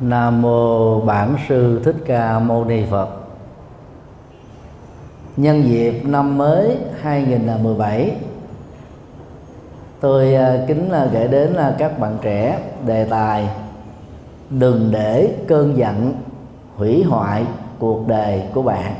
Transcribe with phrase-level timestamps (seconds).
[0.00, 3.08] Nam mô Bản sư Thích Ca Mâu Ni Phật.
[5.36, 8.16] Nhân dịp năm mới 2017,
[10.00, 13.48] tôi à, kính à, gửi đến à, các bạn trẻ đề tài
[14.50, 16.14] đừng để cơn giận
[16.76, 17.46] hủy hoại
[17.78, 18.94] cuộc đời của bạn.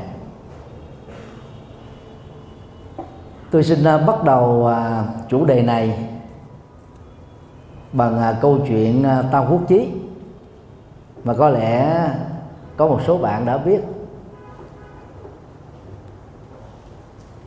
[3.51, 4.69] Tôi xin bắt đầu
[5.29, 6.07] chủ đề này
[7.93, 9.87] bằng câu chuyện Tao Quốc Chí
[11.25, 12.09] mà có lẽ
[12.77, 13.81] có một số bạn đã biết.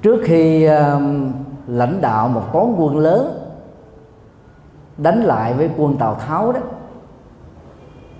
[0.02, 1.02] Trước khi uh,
[1.66, 3.50] lãnh đạo một toán quân lớn
[4.96, 6.60] đánh lại với quân tào tháo đó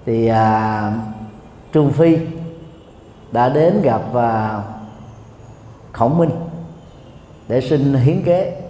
[0.07, 2.19] thì à, uh, trương phi
[3.33, 4.65] đã đến gặp uh,
[5.93, 6.31] khổng minh
[7.49, 8.63] để xin hiến kế.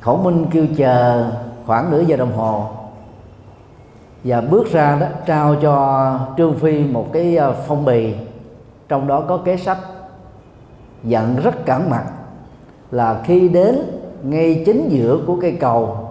[0.00, 1.30] Khổng minh kêu chờ
[1.66, 2.70] khoảng nửa giờ đồng hồ
[4.24, 8.14] và bước ra đó, trao cho trương phi một cái ờ, phong bì.
[8.88, 9.78] Trong đó có kế sách.
[11.04, 12.02] Dặn rất cẩn mật
[12.90, 13.80] là khi đến
[14.22, 16.08] ngay chính giữa của cây cầu,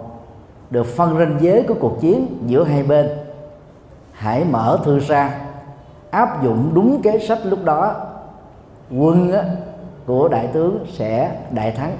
[0.70, 3.08] được phân ranh giới của cuộc chiến giữa hai bên,
[4.12, 5.40] hãy mở thư ra,
[6.10, 7.94] áp dụng đúng kế sách lúc đó.
[8.96, 9.32] Quân
[10.06, 11.96] của đại tướng sẽ đại thắng.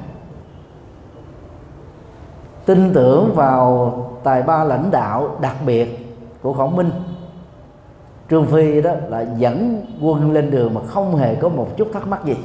[2.67, 3.93] Tin tưởng vào
[4.25, 6.04] tài ba lãnh đạo đặc biệt
[6.45, 6.91] của khổng minh.
[8.31, 12.07] Trương phi đó là dẫn quân lên đường mà không hề có một chút thắc
[12.07, 12.37] mắc gì.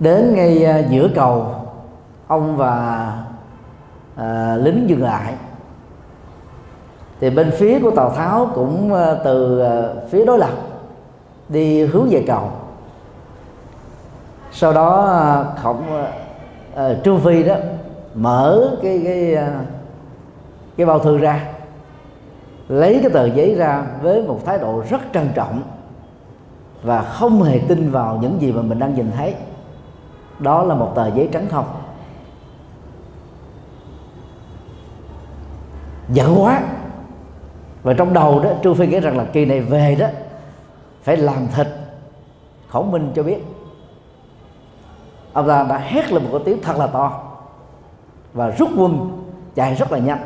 [0.00, 1.54] Đến ngay à, giữa cầu
[2.26, 3.12] ông và
[4.16, 5.34] à, lính dừng lại.
[7.20, 10.52] Thì bên phía của tào tháo cũng à, từ à, phía đối lập
[11.48, 12.50] đi hướng về cầu.
[14.52, 16.12] Sau đó à, khổng à,
[16.74, 17.54] à trương phi đó
[18.14, 19.60] mở cái cái à,
[20.76, 21.46] cái bao thư ra.
[22.68, 25.62] Lấy cái tờ giấy ra với một thái độ rất trân trọng
[26.82, 29.34] và không hề tin vào những gì mà mình đang nhìn thấy.
[30.38, 31.66] Đó là một tờ giấy trắng không.
[36.08, 36.62] Giận quá.
[37.82, 40.06] Và trong đầu đó, trương phi nghĩ rằng là kỳ này về đó,
[41.02, 41.66] phải làm thịt
[42.68, 43.44] khổng minh cho biết.
[45.32, 47.22] Ông ta đã hét lên một cái tiếng thật là to
[48.34, 49.22] và rút quân
[49.54, 50.20] chạy rất là nhanh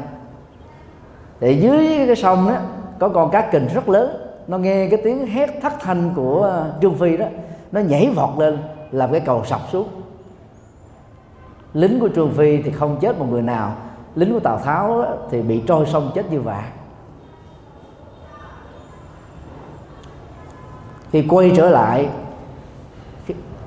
[1.45, 2.57] thì dưới cái sông đó
[2.99, 4.17] có con cá kình rất lớn.
[4.47, 7.27] Nó nghe cái tiếng hét thất thanh của ờ, trương phi đó
[7.73, 8.59] nó nhảy vọt lên
[8.91, 9.89] làm cái cầu sập xuống.
[11.75, 13.75] Lính của trương phi thì không chết một người nào.
[14.15, 16.63] Lính của tào tháo đó, thì bị trôi sông chết như vậy
[21.13, 22.09] khi quay trở lại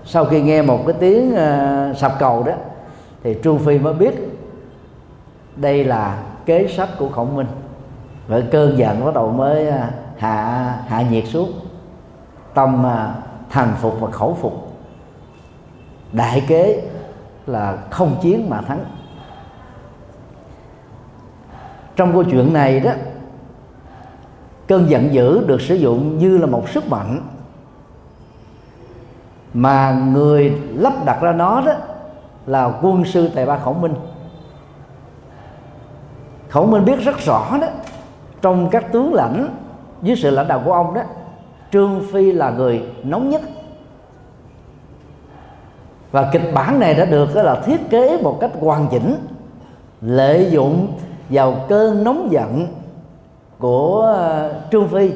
[0.06, 2.54] sau khi nghe một cái tiếng uh, sập cầu đó
[3.24, 4.14] thì trương phi mới biết
[5.56, 7.48] đây là kế sách của khổng minh
[8.28, 11.52] và cơn giận bắt đầu mới à, hạ hạ nhiệt xuống.
[12.54, 13.16] Tâm à,
[13.50, 14.78] thành phục và khẩu phục.
[16.12, 16.82] Đại kế
[17.48, 18.86] là không chiến mà thắng.
[21.96, 22.92] Trong câu chuyện này đó,
[24.68, 27.22] cơn giận dữ được sử dụng như là một sức mạnh
[29.54, 31.74] mà người lắp đặt ra nó đó
[32.46, 33.94] là quân sư tài ba khổng minh.
[36.50, 37.68] Khổng minh biết rất rõ đó
[38.42, 39.50] trong các tướng lãnh
[40.02, 41.02] dưới sự lãnh đạo của ông đó,
[41.72, 43.42] trương phi là người nóng nhất.
[46.12, 49.16] Và kịch bản này đã được, đó là thiết kế một cách hoàn chỉnh,
[50.02, 50.88] lợi dụng
[51.30, 52.68] vào cơn nóng giận
[53.60, 55.12] của ờ, trương phi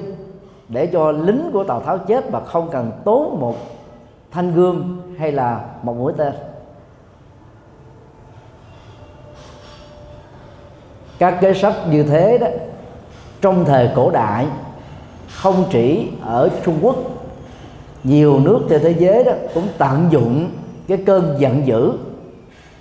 [0.69, 3.55] để cho lính của tào tháo chết mà không cần tốn một
[4.31, 6.33] thanh gương hay là một mũi tên.
[11.19, 12.47] Các cái sách như thế đó
[13.41, 14.47] trong thời cổ đại,
[15.29, 16.95] không chỉ ở Trung Quốc,
[18.03, 20.49] nhiều nước trên thế giới đó cũng tận dụng
[20.87, 21.91] cái cơn giận dữ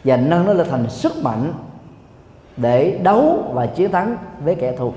[0.05, 1.53] và nâng nó lên thành sức mạnh
[2.57, 4.93] để đấu và chiến thắng với kẻ thù.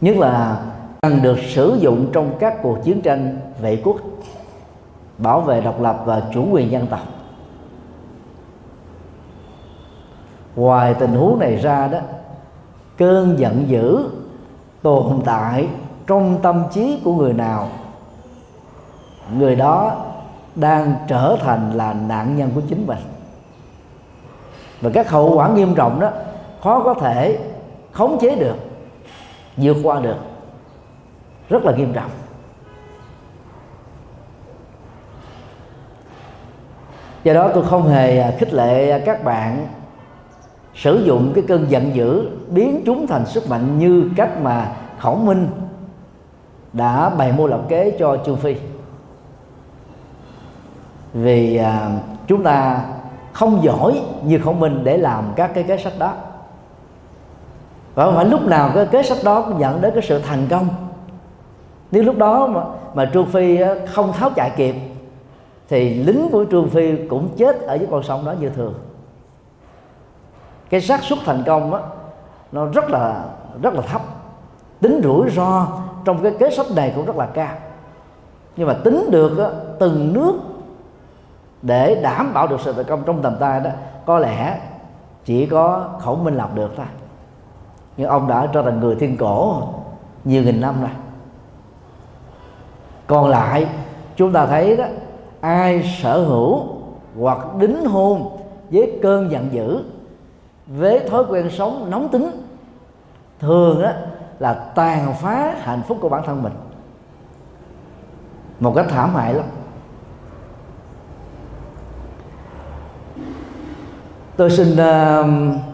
[0.00, 0.64] Nhất là
[1.02, 3.96] cần được sử dụng trong các cuộc chiến tranh vệ quốc,
[5.18, 7.15] bảo vệ độc lập và chủ quyền dân tộc.
[10.56, 11.98] Ngoài tình huống này ra đó,
[12.98, 14.08] cơn giận dữ
[14.82, 15.68] tồn tại
[16.06, 17.68] trong tâm trí của người nào,
[19.38, 19.96] người đó
[20.54, 22.98] đang trở thành là nạn nhân của chính mình.
[24.80, 26.10] Và các hậu quả nghiêm trọng đó,
[26.62, 27.38] khó có thể
[27.92, 28.56] khống chế được,
[29.56, 30.16] vượt qua được.
[31.48, 32.10] Rất là nghiêm trọng.
[37.24, 39.66] Do đó tôi không hề khích lệ các bạn
[40.76, 45.26] sử dụng cái cơn giận dữ biến chúng thành sức mạnh như cách mà khổng
[45.26, 45.48] minh
[46.72, 48.56] đã bày mưu lập kế cho trương phi.
[51.14, 51.90] Vì à,
[52.26, 52.84] chúng ta
[53.32, 56.14] không giỏi như khổng minh để làm các cái kế sách đó.
[57.94, 60.46] Và không phải lúc nào cái kế sách đó cũng dẫn đến cái sự thành
[60.50, 60.68] công.
[61.90, 62.62] Nếu lúc đó mà,
[62.94, 64.74] mà trương phi không tháo chạy kịp
[65.68, 68.74] thì lính của trương phi cũng chết ở dưới con sông đó như thường
[70.70, 71.80] cái xác suất thành công đó,
[72.52, 73.24] nó rất là
[73.62, 74.02] rất là thấp.
[74.80, 75.66] Tính rủi ro
[76.04, 77.54] trong cái kế sách này cũng rất là cao.
[78.56, 80.32] Nhưng mà tính được đó, từng nước
[81.62, 83.70] để đảm bảo được sự thành công trong tầm tay đó
[84.06, 84.60] có lẽ
[85.24, 86.86] chỉ có khổng minh làm được thôi.
[87.96, 89.62] Nhưng ông đã trở thành người thiên cổ
[90.24, 90.90] nhiều nghìn năm rồi.
[93.06, 93.66] Còn lại
[94.16, 94.84] chúng ta thấy đó
[95.40, 96.62] ai sở hữu
[97.20, 98.38] hoặc đính hôn
[98.70, 99.82] với cơn giận dữ
[100.66, 102.30] với thói quen sống nóng tính
[103.38, 103.90] thường đó
[104.38, 106.52] là tàn phá hạnh phúc của bản thân mình.
[108.60, 109.46] Một cách thảm hại lắm.
[114.36, 115.26] Tôi xin uh,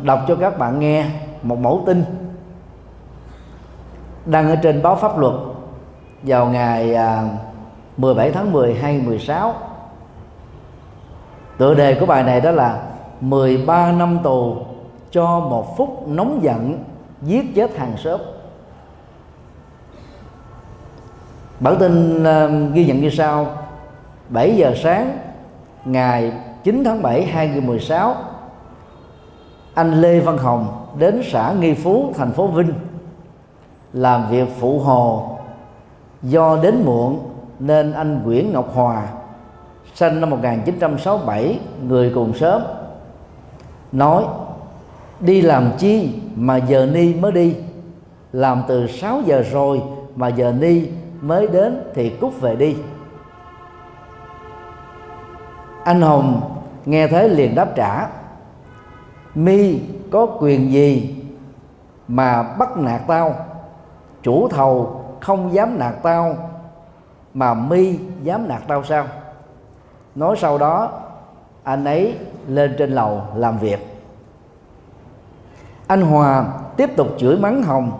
[0.02, 1.06] đọc cho các bạn nghe
[1.42, 2.04] một mẫu tin
[4.26, 5.34] đăng ở trên báo pháp luật
[6.22, 7.30] vào ngày ờ, uh,
[7.96, 9.54] 17 tháng 10 2016
[11.58, 12.82] tựa đề của bài này đó là
[13.20, 14.56] 13 năm tù
[15.12, 16.84] cho một phút nóng giận
[17.22, 18.20] giết chết hàng xóm.
[21.60, 23.46] Bản tin uh, ghi nhận như sau.
[24.28, 25.18] 7 giờ sáng
[25.84, 26.32] ngày
[26.64, 28.14] 9 tháng 7 2016
[29.74, 32.72] anh Lê Văn Hồng đến xã Nghi Phú thành phố Vinh
[33.92, 35.38] làm việc phụ hồ.
[36.22, 37.18] Do đến muộn
[37.58, 39.08] nên anh Nguyễn Ngọc Hòa
[39.94, 42.62] sinh năm 1967 người cùng sớm
[43.92, 44.24] nói
[45.22, 47.56] đi làm chi mà giờ ni mới đi.
[48.32, 49.82] Làm từ 6 giờ rồi
[50.16, 50.88] mà giờ ni
[51.20, 52.76] mới đến thì cút về đi.
[55.84, 56.40] Anh Hồng
[56.84, 58.08] nghe thế liền đáp trả.
[59.34, 59.80] Mi,
[60.10, 61.16] có quyền gì
[62.08, 63.34] mà bắt nạt tao?
[64.22, 66.36] Chủ thầu không dám nạt tao,
[67.34, 69.06] mà mi dám nạt tao sao?
[70.14, 70.90] Nói sau đó,
[71.62, 72.14] anh ấy
[72.48, 73.91] lên trên lầu làm việc
[75.92, 76.44] anh hòa
[76.76, 77.92] tiếp tục chửi mắng hồng.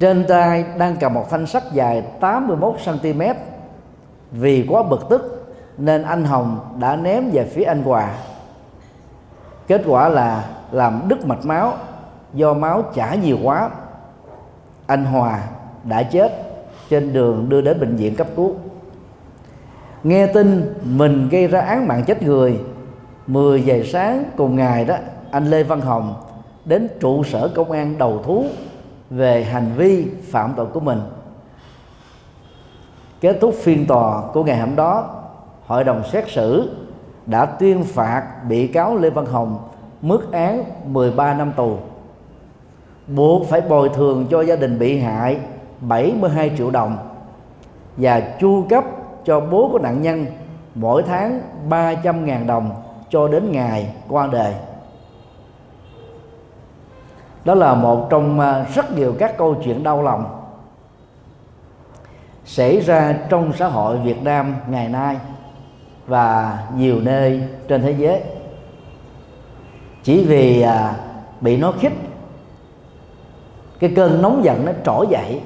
[0.00, 3.22] Trên tay đang cầm một thanh sắt dài 81 cm
[4.32, 8.14] vì quá bực tức nên anh hồng đã ném về phía anh hòa.
[9.66, 11.72] Kết quả là làm đứt mạch máu,
[12.34, 13.70] do máu chảy nhiều quá.
[14.86, 15.40] Anh hòa
[15.84, 16.32] đã chết
[16.90, 18.54] trên đường đưa đến bệnh viện cấp cứu.
[20.02, 22.60] Nghe tin mình gây ra án mạng chết người
[23.26, 24.96] 10 giờ sáng cùng ngày đó
[25.34, 26.14] anh Lê Văn Hồng
[26.64, 28.44] đến trụ sở công an đầu thú
[29.10, 31.00] về hành vi phạm tội của mình.
[33.20, 35.10] Kết thúc phiên tòa của ngày hôm đó,
[35.66, 36.76] hội đồng xét xử
[37.26, 39.58] đã tuyên phạt bị cáo Lê Văn Hồng
[40.02, 41.76] mức án 13 năm tù,
[43.06, 45.38] buộc phải bồi thường cho gia đình bị hại
[45.80, 46.96] 72 triệu đồng
[47.96, 48.84] và chu cấp
[49.24, 50.26] cho bố của nạn nhân
[50.74, 52.70] mỗi tháng 300.000 đồng
[53.10, 54.54] cho đến ngày qua đời
[57.44, 60.40] đó là một trong à, rất nhiều các câu chuyện đau lòng
[62.44, 65.16] xảy ra trong xã hội Việt Nam ngày nay
[66.06, 68.22] và nhiều nơi trên thế giới.
[70.02, 70.94] Chỉ vì à,
[71.40, 71.92] bị nó khích
[73.78, 75.40] cái cơn nóng giận nó trỗi dậy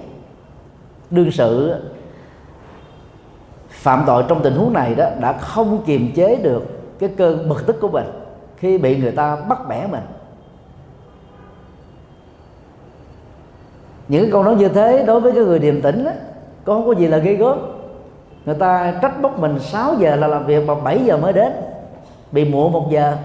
[1.10, 1.74] đương sự
[3.68, 6.62] phạm tội trong tình huống này đó đã không kiềm chế được
[6.98, 8.06] cái cơn bực tức của mình
[8.56, 10.02] khi bị người ta bắt bẻ mình.
[14.08, 16.10] Những cái câu nói như thế đối với cái người điềm tĩnh đó,
[16.64, 17.58] có không có gì là ghê gớm.
[18.46, 21.52] Người ta trách móc mình 6 giờ là làm việc mà 7 giờ mới đến
[22.32, 23.16] bị muộn một giờ.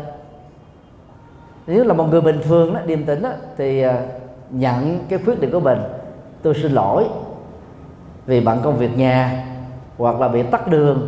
[1.67, 4.01] Nếu là một người bình thường đó, điềm tĩnh đó, thì à,
[4.49, 5.79] nhận cái khuyết điểm của mình
[6.41, 7.05] tôi xin lỗi
[8.25, 9.45] vì bận công việc nhà
[9.97, 11.07] hoặc là bị tắt đường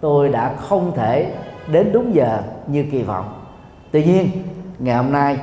[0.00, 1.32] tôi đã không thể
[1.72, 3.32] đến đúng giờ như kỳ vọng.
[3.90, 4.30] Tuy nhiên
[4.78, 5.38] ngày hôm nay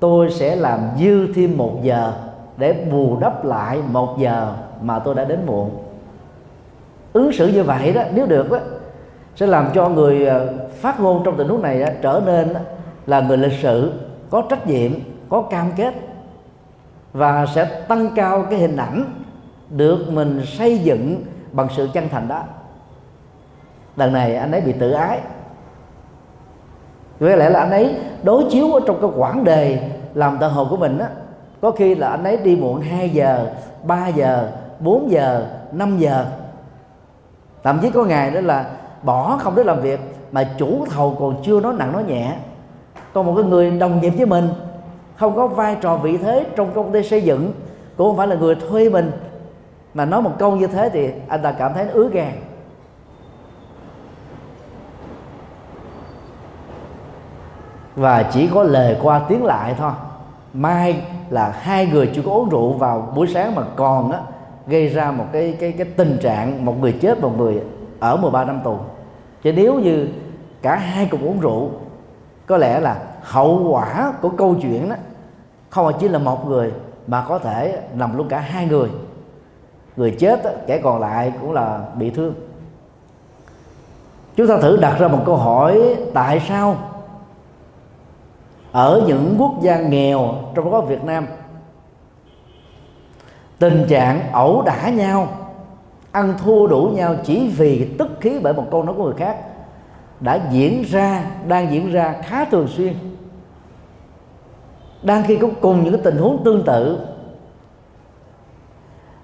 [0.00, 2.12] tôi sẽ làm dư thêm một giờ
[2.56, 5.70] để bù đắp lại một giờ mà tôi đã đến muộn.
[7.12, 8.58] Ứng xử như vậy đó nếu được đó
[9.36, 12.54] sẽ làm cho người ờ, phát ngôn trong tình huống này đó, trở nên
[13.06, 13.92] là người lịch sự
[14.30, 14.92] có trách nhiệm
[15.28, 15.94] có cam kết
[17.12, 19.04] và sẽ tăng cao cái hình ảnh
[19.70, 22.42] được mình xây dựng bằng sự chân thành đó.
[23.96, 25.20] Lần này anh ấy bị tự ái.
[27.20, 30.66] Có lẽ là anh ấy đối chiếu ở trong cái quãng đề làm tận hồn
[30.70, 31.08] của mình á
[31.62, 33.52] có khi là anh ấy đi muộn 2 giờ
[33.82, 34.50] 3 giờ
[34.80, 36.26] 4 giờ 5 giờ.
[37.62, 38.70] Thậm chí có ngày đó là
[39.02, 40.00] bỏ không đến làm việc,
[40.32, 42.36] mà chủ thầu còn chưa nói nặng nói nhẹ.
[43.12, 44.48] Còn một cái người đồng nghiệp với mình,
[45.16, 47.52] không có vai trò vị thế trong công ty xây dựng,
[47.96, 49.12] cũng không phải là người thuê mình.
[49.94, 52.32] Mà nói một câu như thế thì anh ta cảm thấy ứa gan.
[57.96, 59.92] Và chỉ có lời qua tiếng lại thôi
[60.54, 64.20] mai là hai người chưa có uống rượu vào buổi sáng mà còn á,
[64.66, 67.60] gây ra một cái cái cái tình trạng một người chết một người
[68.00, 68.76] ở 13 năm tù.
[69.42, 70.08] Chứ nếu như
[70.62, 71.70] cả hai cùng uống rượu,
[72.46, 74.96] có lẽ là hậu quả của câu chuyện đó
[75.70, 76.72] không chỉ là một người
[77.06, 78.88] mà có thể nằm luôn cả hai người.
[79.96, 82.34] Người chết kẻ còn lại cũng là bị thương.
[84.36, 86.76] Chúng ta thử đặt ra một câu hỏi tại sao
[88.72, 91.26] ở những quốc gia nghèo trong đó có Việt Nam,
[93.58, 95.28] tình trạng ẩu đả nhau,
[96.12, 99.36] ăn thua đủ nhau chỉ vì tức khí bởi một câu nói của người khác
[100.20, 102.94] đã diễn ra, đang diễn ra khá thường xuyên.
[105.02, 107.06] Đang khi có cùng những cái tình huống tương tự,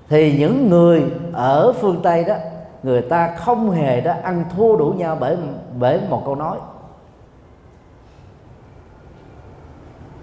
[0.08, 2.34] thì những người ở phương tây đó,
[2.82, 5.36] người ta không hề đã ăn thua đủ nhau bởi
[5.78, 6.58] bởi một câu nói.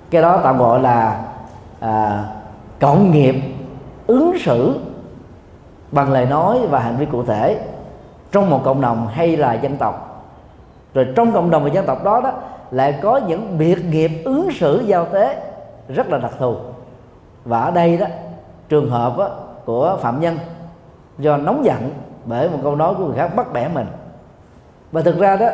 [0.09, 1.21] Cái đó tạm gọi là
[1.79, 2.25] à,
[2.79, 3.35] cộng nghiệp
[4.07, 4.79] ứng xử
[5.91, 7.59] bằng lời nói và hành vi cụ thể
[8.31, 10.23] trong một cộng đồng hay là dân tộc.
[10.93, 12.31] Rồi trong cộng đồng và dân tộc đó đó
[12.71, 15.41] lại có những biệt nghiệp ứng xử giao tế
[15.87, 16.55] rất là đặc thù.
[17.45, 18.05] Và ở đây đó
[18.69, 19.29] trường hợp đó,
[19.65, 20.37] của phạm nhân
[21.17, 21.91] do nóng giận
[22.25, 23.87] bởi một câu nói của người khác bắt bẻ mình.
[24.91, 25.47] Và thực ra đó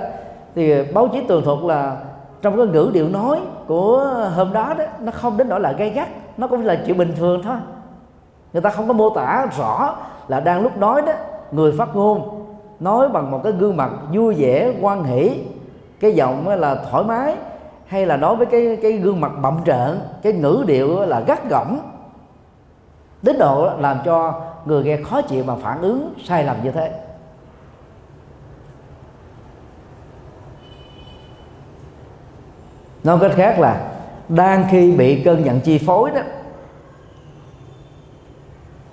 [0.56, 1.96] thì báo chí tường thuật là
[2.42, 5.90] trong cái ngữ điệu nói của hôm đó đó, nó không đến nỗi là gây
[5.90, 6.08] gắt,
[6.38, 7.58] nó cũng là chuyện bình thường thôi.
[8.54, 9.96] Người ta không có mô tả rõ
[10.28, 11.14] là đang lúc nói đó,
[11.52, 12.46] người phát ngôn
[12.80, 15.40] nói bằng một cái gương mặt vui vẻ quan hỷ,
[16.00, 17.36] cái giọng là thoải mái,
[17.86, 21.50] hay là nói với cái cái gương mặt bậm trợn, cái ngữ điệu là gắt
[21.50, 21.80] gỏng.
[23.22, 26.92] Đến độ làm cho người nghe khó chịu mà phản ứng sai lầm như thế.
[33.04, 33.92] Nói cách khác là,
[34.30, 36.22] đang khi bị cơn giận chi phối đó,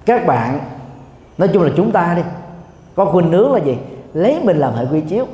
[0.07, 0.61] các bạn,
[1.39, 2.23] nói chung là chúng ta đi,
[2.95, 3.79] có khuynh hướng là gì?
[4.15, 5.27] Lấy mình làm hệ quy chiếu.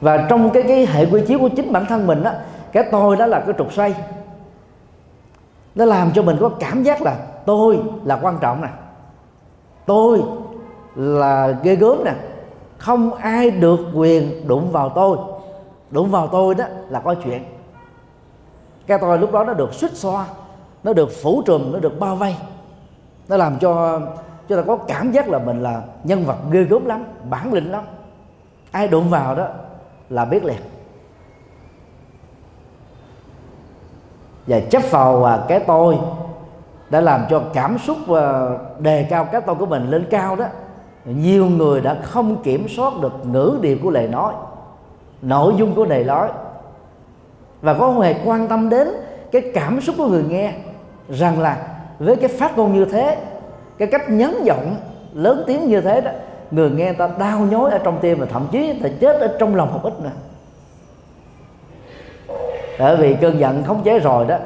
[0.00, 2.32] Và trong cái cái hệ quy chiếu của chính bản thân mình đó
[2.72, 3.94] cái tôi đó là cái trục xoay.
[5.74, 8.68] Nó làm cho mình có cảm giác là tôi là quan trọng nè.
[9.86, 10.22] Tôi
[10.96, 12.12] là ghê gớm nè.
[12.78, 15.18] Không ai được quyền đụng vào tôi
[15.92, 17.44] đụng vào tôi đó là có chuyện.
[18.86, 20.26] Cái tôi lúc đó nó được suýt xoa,
[20.84, 22.36] nó được phủ trùm, nó được bao vây.
[23.28, 24.00] Nó làm cho
[24.48, 27.70] cho ta có cảm giác là mình là nhân vật ghê gớm lắm, bản lĩnh
[27.72, 27.84] lắm.
[28.70, 29.48] Ai đụng vào đó
[30.10, 30.60] là biết liền.
[34.46, 35.98] Và chấp vào à, cái tôi
[36.90, 40.46] đã làm cho cảm xúc và đề cao cái tôi của mình lên cao đó.
[41.04, 44.34] Nhiều người đã không kiểm soát được ngữ điệu của lời nói
[45.22, 46.28] nội dung của đề nói
[47.62, 48.88] và có hề quan tâm đến
[49.32, 50.52] cái cảm xúc của người nghe
[51.08, 53.18] rằng là với cái phát ngôn như thế,
[53.78, 54.76] cái cách nhấn giọng
[55.12, 56.10] lớn tiếng như thế đó,
[56.50, 59.54] người nghe ta đau nhói ở trong tim và thậm chí ta chết ở trong
[59.54, 60.10] lòng một ít nữa.
[62.78, 64.36] Bởi vì cơn giận khống chế rồi đó,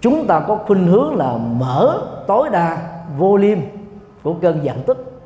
[0.00, 2.78] chúng ta có khuynh hướng là mở tối đa
[3.18, 3.62] volume
[4.22, 5.20] của cơn giận tức.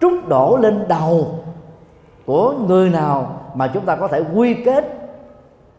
[0.00, 1.38] Trút đổ lên đầu
[2.26, 4.84] của người nào mà chúng ta có thể quy kết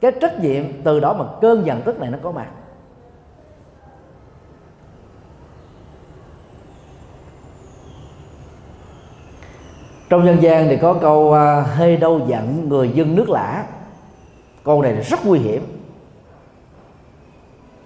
[0.01, 2.47] cái trách nhiệm từ đó mà cơn giận tức này nó có mặt
[10.09, 13.65] trong dân gian thì có câu à, hơi đâu giận người dân nước lã.
[14.63, 15.61] Câu này rất nguy hiểm.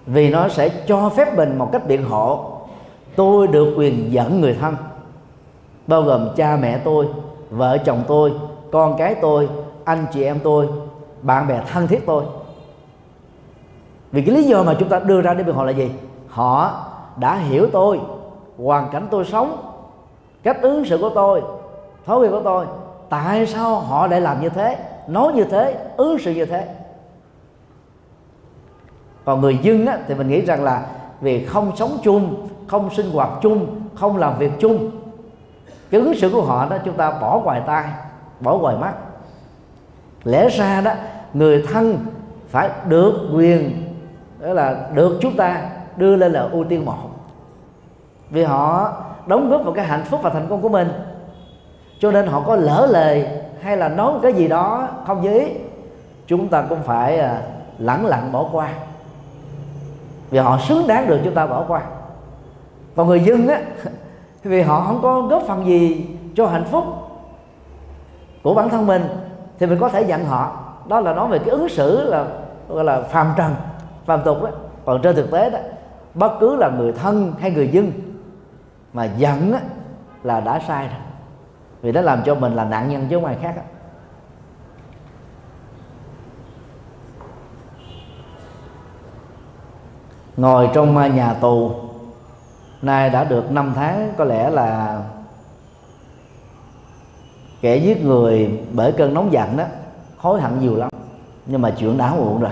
[0.06, 2.60] Vì nó sẽ cho phép mình một cách biện hộ,
[3.16, 4.76] tôi được quyền giận người thân,
[5.86, 7.06] bao gồm cha mẹ tôi,
[7.50, 8.32] vợ chồng tôi
[8.72, 9.48] con cái tôi
[9.84, 10.68] anh chị em tôi
[11.22, 12.24] bạn bè thân thiết tôi.
[14.12, 15.90] Vì cái lý do mà chúng ta đưa ra để biện hộ là gì?
[16.28, 16.84] Họ
[17.16, 18.00] đã hiểu tôi
[18.58, 19.56] hoàn cảnh tôi sống
[20.42, 21.42] cách ứng xử của tôi
[22.06, 22.66] thói quen của tôi.
[23.08, 26.68] Tại sao họ lại làm như thế nói như thế ứng xử như thế?
[29.24, 30.86] Còn người dân á, thì mình nghĩ rằng là
[31.20, 34.90] vì không sống chung không sinh hoạt chung không làm việc chung
[35.90, 37.84] cái ứng xử của họ đó chúng ta bỏ ngoài tai
[38.42, 38.92] bỏ ngoài mắt.
[40.24, 40.92] Lẽ ra đó,
[41.34, 41.98] người thân
[42.48, 43.94] phải được quyền,
[44.40, 47.12] đó là được chúng ta đưa lên là ưu tiên một
[48.32, 48.92] vì họ
[49.26, 50.88] đóng góp vào cái hạnh phúc và thành công của mình.
[51.98, 53.28] Cho nên họ có lỡ lời
[53.60, 55.46] hay là nói cái gì đó không như ý,
[56.26, 57.42] chúng ta cũng phải à,
[57.78, 58.68] lẳng lặng bỏ qua.
[60.30, 61.82] Vì họ xứng đáng được chúng ta bỏ qua.
[62.96, 63.60] Còn người dân á,
[64.42, 66.84] vì họ không có góp phần gì cho hạnh phúc
[68.42, 69.02] của bản thân mình
[69.58, 70.58] thì mình có thể giận họ.
[70.88, 72.26] Đó là nói về cái ứng xử là
[72.68, 73.54] gọi là phàm trần
[74.04, 74.50] phàm tục đó.
[74.84, 75.58] Còn trên thực tế đó
[76.14, 77.92] bất cứ là người thân hay người dân
[78.92, 79.60] mà giận á,
[80.22, 80.96] là đã sai rồi.
[81.82, 83.62] Vì nó làm cho mình là nạn nhân chứ không ai khác đó.
[90.36, 91.70] ngồi trong à, nhà tù
[92.82, 95.00] nay đã được 5 tháng có lẽ là
[97.62, 99.64] kẻ giết người bởi cơn nóng giận đó
[100.18, 100.88] hối hận nhiều lắm.
[101.46, 102.50] Nhưng mà chuyện đã muộn rồi.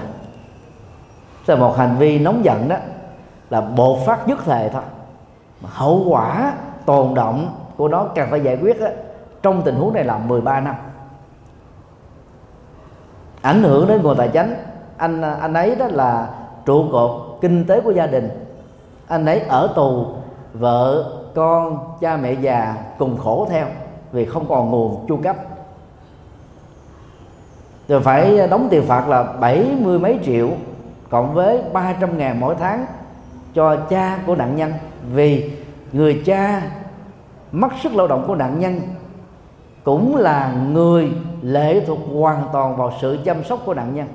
[1.46, 2.76] Là một hành vi nóng giận đó
[3.50, 4.82] là bột phát nhất thời thôi.
[5.60, 6.52] Mà hậu quả
[6.86, 8.86] tồn động của nó cần phải giải quyết đó,
[9.42, 10.74] trong tình huống này là 13 năm.
[13.42, 14.54] Ảnh hưởng đến nguồn tài chính
[14.96, 16.28] anh anh ấy đó là
[16.64, 18.28] trụ cột kinh tế của gia đình.
[19.08, 20.06] Anh ấy ở tù
[20.54, 23.66] vợ con cha mẹ già cùng khổ theo
[24.12, 25.36] vì không còn nguồn chu cấp.
[27.88, 30.50] Rồi phải đóng tiền phạt là bảy mươi mấy triệu,
[31.10, 32.86] cộng với 300 ngàn mỗi tháng
[33.54, 34.72] cho cha của nạn nhân.
[35.12, 35.52] Vì
[35.92, 36.62] người cha
[37.52, 38.80] mất sức lao động của nạn nhân
[39.84, 41.12] cũng là người
[41.42, 44.08] lệ thuộc hoàn toàn vào sự chăm sóc của nạn nhân.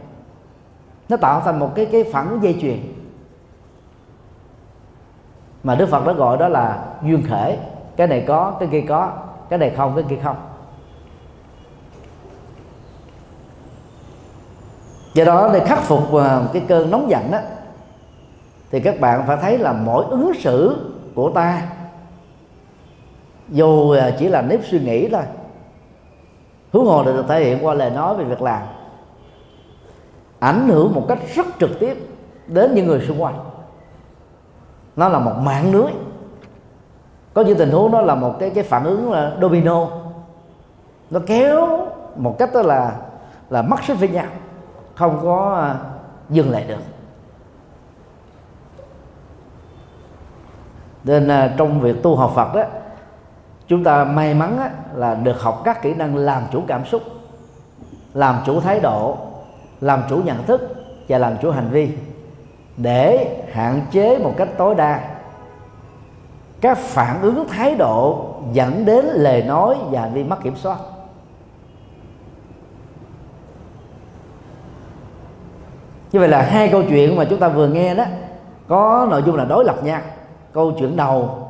[1.10, 2.78] Nó tạo thành một cái cái phản dây chuyền.
[5.64, 7.58] Mà Đức Phật đã gọi đó là duyên khể.
[7.96, 9.12] Cái này có, cái kia có
[9.50, 10.36] cái này không, cái kia không.
[15.14, 17.40] Do đó, để khắc phục à, cái cơn nóng giận đó
[18.72, 20.76] thì các bạn phải thấy là mỗi ứng xử
[21.16, 21.62] của ta,
[23.50, 25.24] dù à, chỉ là nếp suy nghĩ thôi
[26.74, 28.62] hướng hồ được thể hiện qua lời nói về việc làm,
[30.40, 31.98] ảnh hưởng một cách rất trực tiếp
[32.48, 33.40] đến những người xung quanh.
[34.96, 35.92] Nó là một mạng lưới
[37.36, 39.88] có những tình huống đó là một cái cái phản ứng là domino.
[41.10, 42.96] Nó kéo một cách đó là
[43.50, 44.26] là mất sức với nhau
[44.96, 45.76] không có à,
[46.30, 46.82] dừng lại được.
[51.04, 52.64] Nên à, trong việc tu học Phật đó
[53.68, 57.02] chúng ta may mắn đó, là được học các kỹ năng làm chủ cảm xúc
[58.14, 59.18] làm chủ thái độ
[59.82, 60.62] làm chủ nhận thức
[61.08, 61.92] và làm chủ hành vi
[62.78, 65.15] để hạn chế một cách tối đa
[66.66, 70.78] các phản ứng thái độ dẫn đến lời nói và hành vi mất kiểm soát.
[76.12, 78.04] Như vậy là hai câu chuyện mà chúng ta vừa nghe đó,
[78.68, 80.02] có nội dung là đối lập nhau
[80.54, 81.48] câu chuyện đầu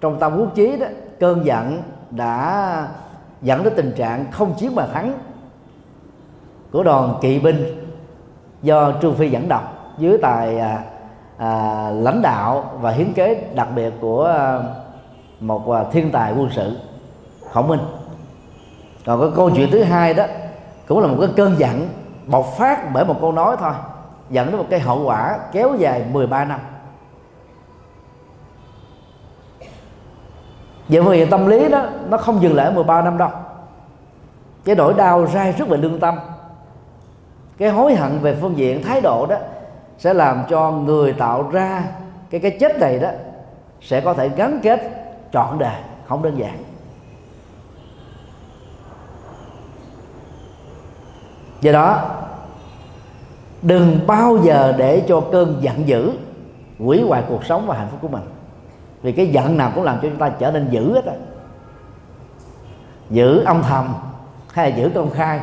[0.00, 0.86] trong tâm quốc chí đó,
[1.20, 2.88] cơn giận đã
[3.42, 5.12] dẫn đến tình trạng không chiến mà thắng
[6.72, 7.86] của đoàn kỵ binh
[8.62, 9.62] do trương phi dẫn đầu
[9.98, 10.84] dưới tài à,
[11.42, 14.58] à, lãnh đạo và hiến kế đặc biệt của à,
[15.40, 16.76] một à, thiên tài quân sự
[17.50, 17.80] khổng minh.
[19.06, 20.24] Còn cái câu chuyện thứ hai đó
[20.88, 21.88] cũng là một cái cơn giận
[22.26, 23.72] bộc phát bởi một câu nói thôi
[24.30, 26.60] dẫn đến một cái hậu quả kéo dài 13 năm.
[30.88, 33.30] Vậy vì tâm lý đó nó không dừng lại ở 13 năm đâu.
[34.64, 36.18] Cái nỗi đau rai rất về lương tâm
[37.58, 39.36] cái hối hận về phương diện thái độ đó
[39.98, 41.84] sẽ làm cho người tạo ra
[42.30, 43.08] cái cái chết này đó
[43.80, 44.80] sẽ có thể gắn kết
[45.32, 45.76] trọn đời,
[46.06, 46.62] không đơn giản.
[51.60, 52.10] Do đó,
[53.62, 56.12] đừng bao giờ để cho cơn giận dữ
[56.78, 58.22] hủy hoại cuộc sống và hạnh phúc của mình.
[59.02, 61.14] Vì cái giận nào cũng làm cho chúng ta trở nên dữ hết á.
[63.10, 63.94] Giữ âm thầm
[64.52, 65.40] hay là giữ công khai,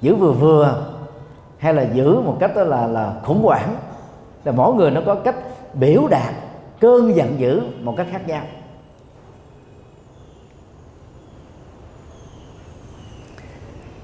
[0.00, 0.93] giữ vừa vừa
[1.64, 3.76] hay là giữ một cách đó là là khủng hoảng.
[4.44, 5.34] Là mỗi người nó có cách
[5.74, 6.34] biểu đạt,
[6.80, 8.42] cơn giận dữ một cách khác nhau.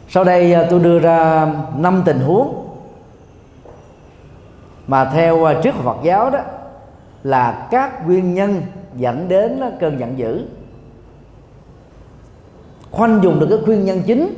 [0.09, 1.47] Sau đây à, tôi đưa ra
[1.77, 2.77] năm tình huống
[4.87, 6.41] mà theo à, trước Phật giáo đó
[7.23, 8.63] là các nguyên nhân
[8.97, 10.47] dẫn đến à, cơn giận dữ.
[12.91, 14.35] Khoanh dùng được cái nguyên nhân chính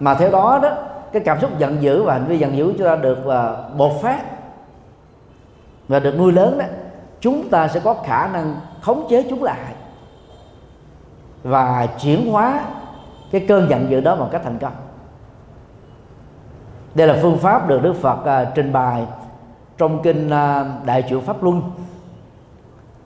[0.00, 0.76] mà theo đó đó
[1.12, 3.76] cái cảm xúc giận dữ và hành vi giận dữ chúng ta được à, uh,
[3.76, 4.22] bột phát
[5.88, 6.64] và được nuôi lớn đó
[7.20, 9.74] chúng ta sẽ có khả năng khống chế chúng lại
[11.42, 12.64] và chuyển hóa
[13.30, 14.72] cái cơn giận dữ đó một cách thành công.
[16.94, 19.06] Đây là phương pháp được Đức Phật uh, trình bày
[19.78, 21.62] trong kinh uh, Đại Chuyển Pháp Luân.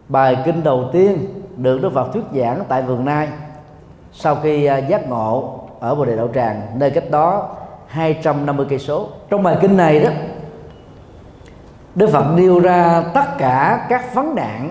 [0.08, 3.28] Bài kinh đầu tiên được Đức Phật thuyết giảng tại vườn Nai
[4.12, 6.62] sau khi uh, giác ngộ ở Bồ Đề Đậu Tràng.
[6.74, 7.56] Nơi cách đó
[7.90, 9.08] 250 cây số.
[9.30, 10.10] Trong bài kinh này đó,
[11.94, 14.70] Đức Phật nêu ra tất cả các vấn nạn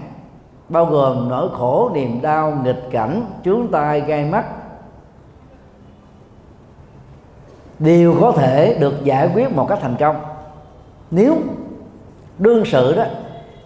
[0.69, 4.45] bao gồm nỗi khổ, niềm đau, nghịch cảnh, chướng tai, gai mắt,
[7.79, 10.15] đều có thể được giải quyết một cách thành công.
[11.12, 11.38] Nếu
[12.38, 13.03] đương sự đó,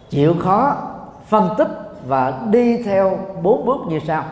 [0.09, 0.75] chịu khó
[1.27, 1.69] phân tích
[2.07, 4.23] và đi theo bốn bước như sau.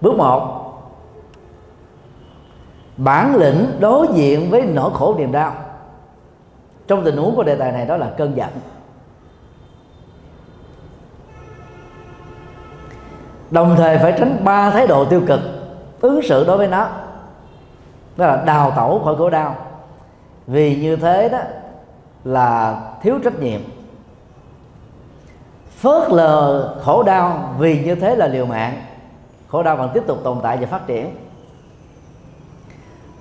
[0.00, 0.63] Bước một
[2.96, 5.54] bản lĩnh đối diện với nỗi khổ niềm đau.
[6.86, 8.48] Trong tình huống của đề tài này đó là cơn giận.
[13.50, 15.40] Đồng thời phải tránh ba thái độ tiêu cực,
[16.00, 16.88] ứng xử đối với nó.
[18.16, 19.56] Đó là đào tẩu khỏi khổ đau.
[20.46, 21.38] Vì như thế đó
[22.24, 23.60] là thiếu trách nhiệm.
[25.80, 28.82] Phớt lờ khổ đau vì như thế là liều mạng.
[29.48, 31.16] Khổ đau còn tiếp tục tồn tại và phát triển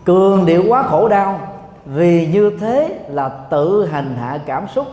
[0.05, 1.39] cường điệu quá khổ đau.
[1.85, 4.87] Vì như thế là tự hành hạ cảm xúc.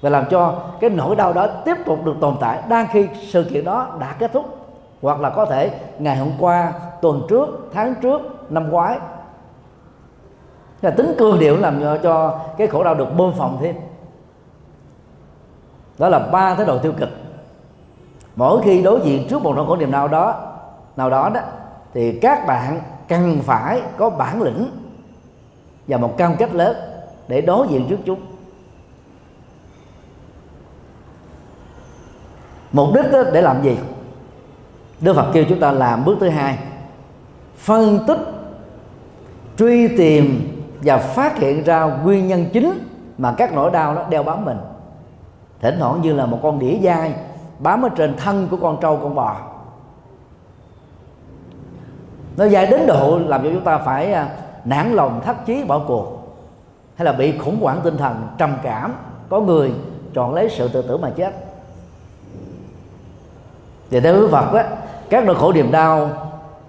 [0.00, 2.62] Và làm cho cái nỗi đau đó tiếp tục được tồn tại.
[2.68, 4.44] Đang khi sự kiện đó đã kết thúc
[5.02, 8.98] hoặc là có thể ngày hôm qua tuần trước tháng trước năm ngoái.
[10.82, 13.76] Là tính cương điệu làm cho, cái khổ đau được bơm phòng thêm.
[15.98, 17.08] Đó là ba thái độ tiêu cực.
[18.36, 20.34] Mỗi khi đối diện trước một nỗi khổ niềm đau đó
[20.96, 21.40] nào đó đó
[21.94, 24.70] thì các bạn cần phải có bản lĩnh
[25.88, 26.76] và một cam kết lớn
[27.28, 28.20] để đối diện trước chúng.
[32.72, 33.78] Mục đích đó để làm gì?
[35.00, 36.58] Đức phật kêu chúng ta làm bước thứ hai,
[37.56, 38.20] phân tích,
[39.58, 40.50] truy tìm
[40.82, 42.88] và phát hiện ra nguyên nhân chính
[43.18, 44.58] mà các nỗi đau nó đeo bám mình.
[45.60, 47.14] Thỉnh thoảng như là một con đĩa dai
[47.58, 49.36] bám ở trên thân của con trâu, con bò
[52.36, 54.28] nó dài đến độ làm cho chúng ta phải à,
[54.64, 56.36] nản lòng thất chí bỏ cuộc.
[56.96, 58.94] Hay là bị khủng hoảng tinh thần trầm cảm
[59.28, 59.72] có người
[60.14, 61.34] chọn lấy sự tự tử mà chết.
[63.90, 64.68] Thì theo Đức Phật á,
[65.10, 66.10] các nỗi khổ niềm đau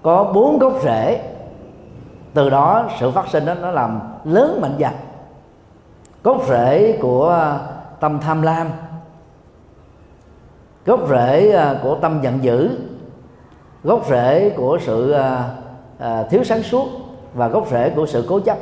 [0.02, 1.20] có bốn gốc rễ.
[2.34, 4.92] Từ đó sự phát sinh đó nó làm lớn mạnh dần
[6.26, 7.58] gốc rễ của à,
[8.00, 8.70] tâm tham lam.
[10.86, 12.78] Gốc rễ à, của tâm giận dữ
[13.86, 15.50] gốc rễ của sự à,
[15.98, 16.88] à, thiếu sáng suốt
[17.34, 18.58] và gốc rễ của sự cố chấp.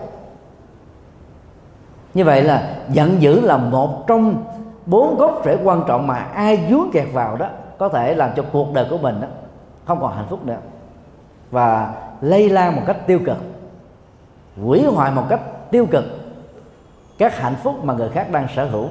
[2.15, 4.45] Như vậy là giận dữ là một trong
[4.87, 8.45] bốn gốc rễ quan trọng mà ai vướng kẹt vào đó có thể làm cho
[8.53, 9.29] cuộc đời của mình đó
[9.85, 10.59] không còn hạnh phúc nữa
[11.51, 13.37] và lây lan một cách tiêu cực
[14.57, 16.05] hủy hoại một cách tiêu cực
[17.19, 18.89] các hạnh phúc mà người khác đang sở hữu.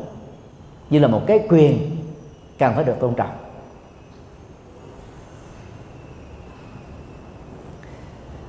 [0.89, 1.98] Như là một cái quyền
[2.60, 3.43] cần phải được tôn trọng.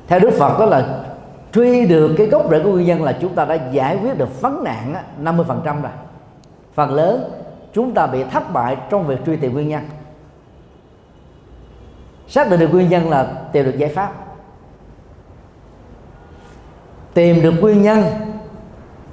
[0.07, 1.05] Theo đức phật đó là
[1.53, 4.40] truy được cái gốc rễ của nguyên nhân là chúng ta đã giải quyết được
[4.40, 5.93] vấn nạn 50% rồi.
[6.75, 7.31] Phần lớn,
[7.73, 9.83] chúng ta bị thất bại trong việc truy tìm nguyên nhân.
[12.29, 14.12] Xác định được nguyên nhân là tìm được giải pháp.
[17.14, 18.05] Tìm được nguyên nhân,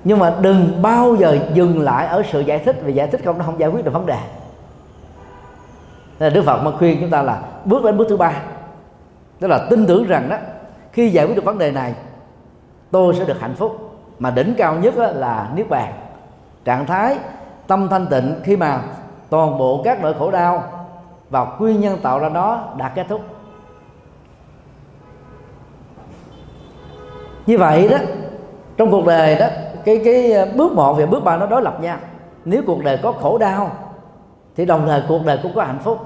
[0.04, 3.38] nhưng mà đừng bao giờ dừng lại ở sự giải thích, vì giải thích không,
[3.38, 4.18] nó không giải quyết được vấn đề.
[6.20, 8.42] Nên Đức Phật mà khuyên chúng ta là bước đến bước thứ ba.
[9.40, 10.38] Đó là tin tưởng rằng đó
[10.92, 11.94] khi giải quyết được vấn đề này,
[12.92, 13.98] tôi sẽ được hạnh phúc.
[14.20, 15.94] Mà đỉnh cao nhất là niết bàn.
[16.66, 17.18] Trạng thái,
[17.68, 18.82] tâm thanh tịnh khi mà
[19.30, 20.64] toàn bộ các nỗi khổ đau
[21.30, 23.22] và nguyên nhân tạo ra nó đã kết thúc.
[27.46, 27.98] Như vậy đó,
[28.78, 29.48] trong cuộc đời đó,
[29.86, 31.98] cái cái bước một và bước ba nó đối lập nhau.
[32.46, 33.72] Nếu cuộc đời có khổ đau,
[34.56, 36.00] thì đồng thời cuộc đời cũng có hạnh phúc.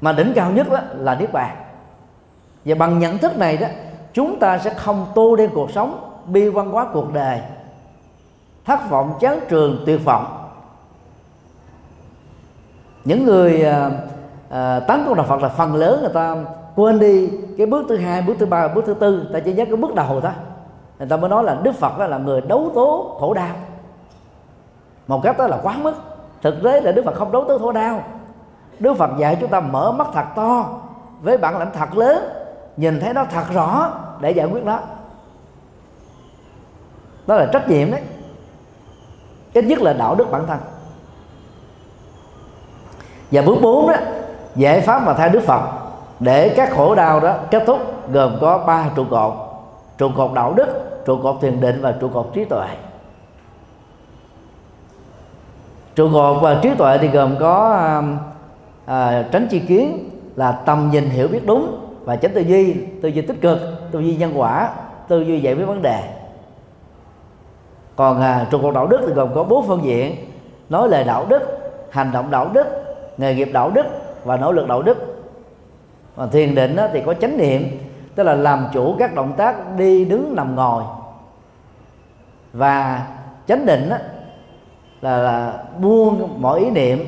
[0.00, 1.56] Mà đỉnh cao nhất đó là niết bàn
[2.68, 3.66] và bằng nhận thức này đó
[4.12, 7.40] chúng ta sẽ không tô đen cuộc sống bi quan quá cuộc đời.
[8.64, 10.48] Thất vọng chán trường tuyệt vọng.
[13.04, 13.90] Những người à,
[14.50, 16.36] à, tấn công đạo Phật là phần lớn người ta
[16.76, 19.28] quên đi cái bước thứ hai bước thứ ba bước thứ tư.
[19.32, 20.32] Ta chỉ nhớ cái bước đầu thôi.
[20.98, 23.54] Người ta mới nói là Đức Phật là người đấu tố khổ đau
[25.06, 25.94] một cách đó là quá mức.
[26.42, 28.02] Thực tế là Đức Phật không đấu tố khổ đau
[28.78, 30.80] Đức Phật dạy chúng ta mở mắt thật to
[31.22, 32.37] với bản lãnh thật lớn
[32.78, 34.78] nhìn thấy nó thật rõ để giải quyết nó.
[37.26, 38.02] Đó là trách nhiệm đấy.
[39.52, 40.58] Ít nhất là đạo đức bản thân.
[43.30, 43.94] Và bước bốn đó
[44.56, 45.62] giải pháp mà theo đức phật
[46.20, 47.78] để các khổ đau đó kết thúc
[48.12, 49.32] gồm có ba trụ cột.
[49.98, 52.68] Trụ cột đạo đức trụ cột thiền định và trụ cột trí tuệ.
[55.94, 58.18] Trụ cột và trí tuệ thì gồm có um,
[58.86, 63.08] à, tránh chi kiến là tầm nhìn hiểu biết đúng và chánh tư duy tư
[63.08, 63.58] duy tích cực
[63.92, 64.70] tư duy nhân quả
[65.08, 66.02] tư duy giải quyết vấn đề.
[67.96, 70.16] Còn à, trụ cột đạo đức thì gồm có bốn phương diện.
[70.68, 71.42] Nói lời đạo đức
[71.90, 72.66] hành động đạo đức
[73.18, 73.86] nghề nghiệp đạo đức
[74.24, 75.22] và nỗ lực đạo đức.
[76.16, 77.78] Và thiền định đó, thì có chánh niệm
[78.14, 80.82] tức là làm chủ các động tác đi đứng nằm ngồi.
[82.52, 83.06] Và
[83.48, 83.96] chánh định đó,
[85.00, 87.04] là, là buông mọi ý niệm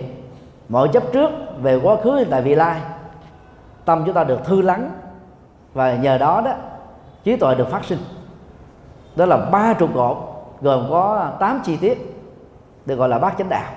[0.69, 1.31] mọi chấp trước
[1.63, 2.81] về quá khứ tại vị lai
[3.85, 4.91] tâm chúng ta được thư lắng.
[5.75, 6.53] Và nhờ đó đó,
[7.25, 7.99] trí tuệ được phát sinh.
[9.17, 10.17] Đó là ba trụ cột,
[10.61, 12.17] gồm có 8 chi tiết,
[12.87, 13.73] được gọi là bát chánh đạo.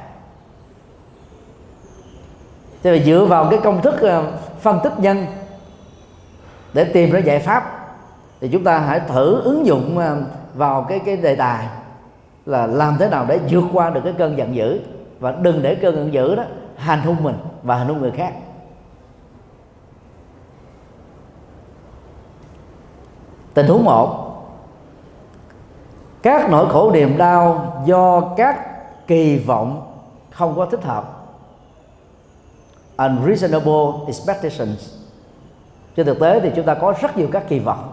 [2.84, 5.26] Thế là dựa vào cái công thức ờ, phân tích nhân
[6.74, 7.88] để tìm ra giải pháp,
[8.42, 10.18] thì chúng ta hãy thử ứng dụng ờ,
[10.54, 11.68] vào cái cái đề tài
[12.46, 14.80] là làm thế nào để vượt qua được cái cơn giận dữ.
[15.20, 16.44] Và đừng để cơn giận dữ đó
[16.76, 18.34] hành hung mình và hành hung người khác.
[23.54, 24.20] Tình huống một.
[26.22, 28.58] Các nỗi khổ niềm đau do các
[29.08, 29.82] kỳ vọng
[30.32, 31.04] không có thích hợp.
[32.98, 34.94] Unreasonable expectations.
[35.96, 37.92] Trên thực tế thì chúng ta có rất nhiều các kỳ vọng.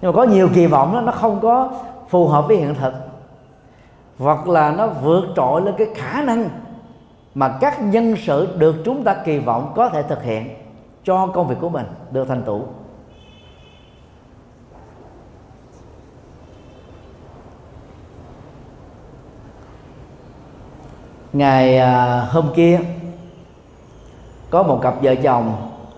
[0.00, 1.72] Nhưng mà có nhiều kỳ vọng đó, nó không có
[2.08, 2.94] phù hợp với hiện thực.
[4.18, 6.48] Hoặc là nó vượt trội lên cái khả năng
[7.34, 10.48] mà các nhân sự được chúng ta kỳ vọng có thể thực hiện
[11.04, 12.62] cho công việc của mình được thành tựu.
[21.32, 22.80] Ngày à, hôm kia,
[24.50, 25.56] có một cặp vợ chồng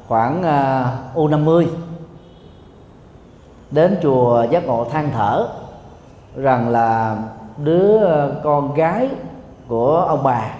[0.08, 1.68] khoảng à, u 50
[3.70, 5.48] đến chùa giác ngộ than thở
[6.36, 7.16] rằng là
[7.56, 8.00] đứa
[8.44, 9.08] con gái
[9.68, 10.50] của ông bà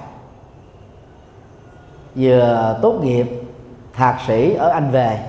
[2.14, 3.42] vừa tốt nghiệp
[3.92, 5.20] thạc sĩ ở Anh về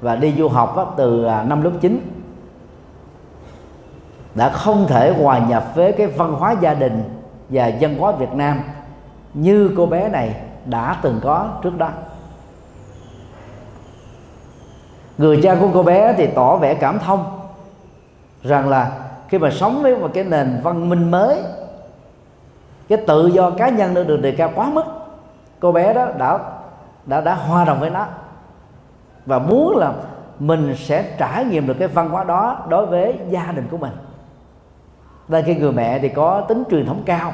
[0.00, 2.10] và đi du học từ à, năm lớp 9
[4.34, 8.32] đã không thể hòa nhập với cái văn hóa gia đình và văn hóa Việt
[8.32, 8.60] Nam
[9.34, 11.88] như cô bé này đã từng có trước đó.
[15.18, 17.40] Người cha của cô bé thì tỏ vẻ cảm thông
[18.42, 18.92] rằng là
[19.28, 21.42] khi mà sống với một cái nền văn minh mới,
[22.88, 24.84] cái tự do cá nhân nó được đề cao quá mức,
[25.60, 26.38] cô bé đó đã
[27.06, 28.06] đã đã hòa đồng với nó
[29.26, 29.92] và muốn là
[30.38, 33.92] mình sẽ trải nghiệm được cái văn hóa đó đối với gia đình của mình
[35.28, 37.32] đây khi người mẹ thì có tính truyền thống cao.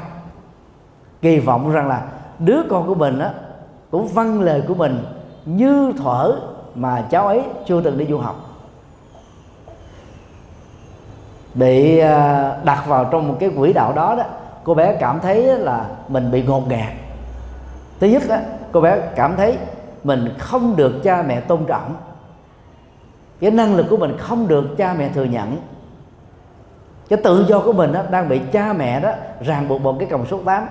[1.21, 2.01] Kỳ vọng rằng là
[2.39, 3.31] đứa con của mình á
[3.91, 5.03] cũng vâng lời của mình
[5.45, 6.35] như thuở
[6.75, 8.35] mà cháu ấy chưa từng đi du học.
[11.53, 14.23] Bị à, đặt vào trong một cái quỹ đạo đó đó
[14.63, 16.93] cô bé cảm thấy là mình bị ngột ngạt.
[17.99, 18.37] Thứ nhất đó,
[18.71, 19.57] cô bé cảm thấy
[20.03, 21.95] mình không được cha mẹ tôn trọng.
[23.39, 25.57] Cái năng lực của mình không được cha mẹ thừa nhận
[27.11, 30.07] cái tự do của mình đó, đang bị cha mẹ đó ràng buộc bằng cái
[30.11, 30.67] còng số 8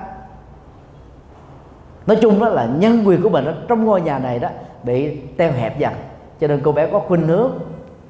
[2.06, 4.48] nói chung đó là nhân quyền của mình đó, trong ngôi nhà này đó
[4.82, 5.92] bị teo hẹp dần.
[6.40, 7.52] Cho nên cô bé có khuynh hướng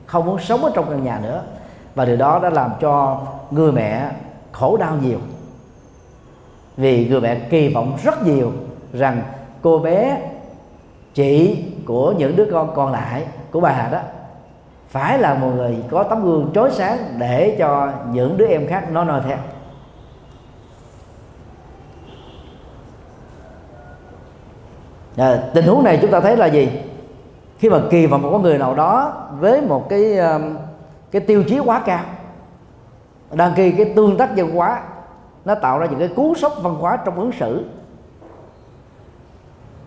[0.06, 1.42] không muốn sống ở trong căn nhà nữa.
[1.94, 4.10] Và điều đó đã làm cho người mẹ
[4.52, 5.18] khổ đau nhiều.
[6.76, 8.52] Vì người mẹ kỳ vọng rất nhiều
[8.92, 9.22] rằng
[9.62, 10.22] cô bé
[11.14, 14.00] chị của những đứa con còn lại của bà đó
[14.90, 18.92] phải là một người có tấm gương chói sáng để cho những đứa em khác
[18.92, 19.36] nó noi theo.
[25.16, 26.68] À, tình huống này chúng ta thấy là gì?
[27.58, 30.18] Khi mà kỳ vọng một con người nào đó với một cái
[31.10, 32.04] cái tiêu chí quá cao
[33.32, 34.82] đang kỳ cái tương tác văn hóa
[35.44, 37.64] nó tạo ra những cái cú sốc văn hóa trong ứng xử.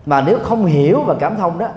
[0.05, 1.67] Mà nếu không hiểu và cảm thông đó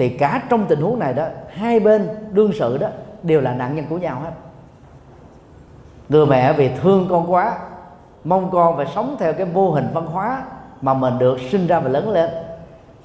[0.00, 2.88] thì cả trong tình huống này đó, hai bên đương sự đó
[3.22, 4.30] đều là nạn nhân của nhau hết.
[6.08, 7.58] Người mẹ vì thương con quá,
[8.24, 10.42] mong con phải sống theo cái mô hình văn hóa
[10.80, 12.30] mà mình được sinh ra và lớn lên.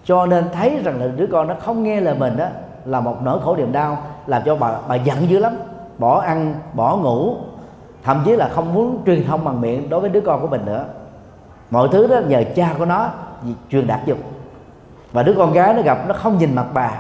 [0.03, 2.47] Cho nên thấy rằng là đứa con nó không nghe lời mình đó
[2.85, 5.57] là một nỗi khổ niềm đau, làm cho bà bà giận dữ lắm.
[5.97, 7.35] Bỏ ăn, bỏ ngủ,
[8.03, 10.65] thậm chí là không muốn truyền thông bằng miệng đối với đứa con của mình
[10.65, 10.85] nữa.
[11.71, 13.09] Mọi thứ đó nhờ cha của nó
[13.69, 14.17] truyền đạt dục
[15.15, 16.91] và đứa con gái nó gặp nó không nhìn mặt bà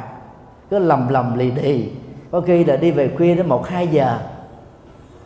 [0.69, 1.89] cứ lầm lầm lì đì
[2.31, 4.19] có khi là đi về khuya đến một hai giờ.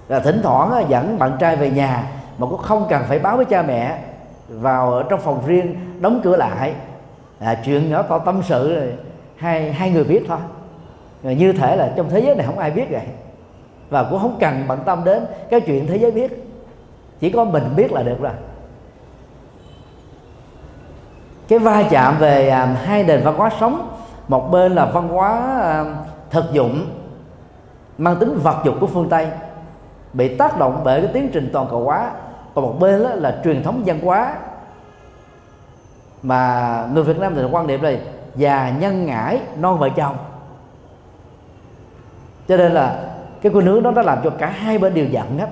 [0.08, 2.04] Là thỉnh thoảng dẫn bạn trai về nhà
[2.38, 3.98] mà cũng không cần phải báo với cha mẹ
[4.50, 6.74] vào trong phòng riêng đóng cửa lại.
[7.40, 8.94] À, chuyện nhỏ to tâm sự rồi
[9.36, 10.38] hai hai người biết thôi.
[11.24, 13.06] Rồi như thể là trong thế giới này không ai biết vậy
[13.90, 16.46] và cũng không cần bận tâm đến cái chuyện thế giới biết.
[17.20, 18.34] Chỉ có mình biết là được rồi
[21.50, 23.90] cái va chạm về à, hai nền văn hóa sống.
[24.28, 25.86] Một bên là văn hóa à,
[26.30, 26.86] thực dụng
[27.98, 29.28] mang tính vật dụng của phương tây
[30.14, 32.12] bị tác động bởi cái tiến trình toàn cầu hóa.
[32.56, 34.34] Còn một bên đó là truyền thống văn hóa.
[36.24, 37.92] Mà người Việt Nam thì quan điểm là
[38.36, 40.16] già nhân ngãi non vợ chồng.
[42.48, 43.04] Cho nên là
[43.42, 45.48] cái cô nướng đó nó làm cho cả hai bên đều giận hết.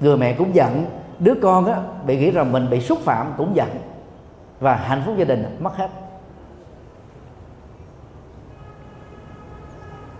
[0.00, 0.86] Người mẹ cũng giận
[1.18, 3.68] đứa con á bị nghĩ rằng mình bị xúc phạm cũng giận
[4.62, 5.88] và hạnh phúc gia đình mất hết.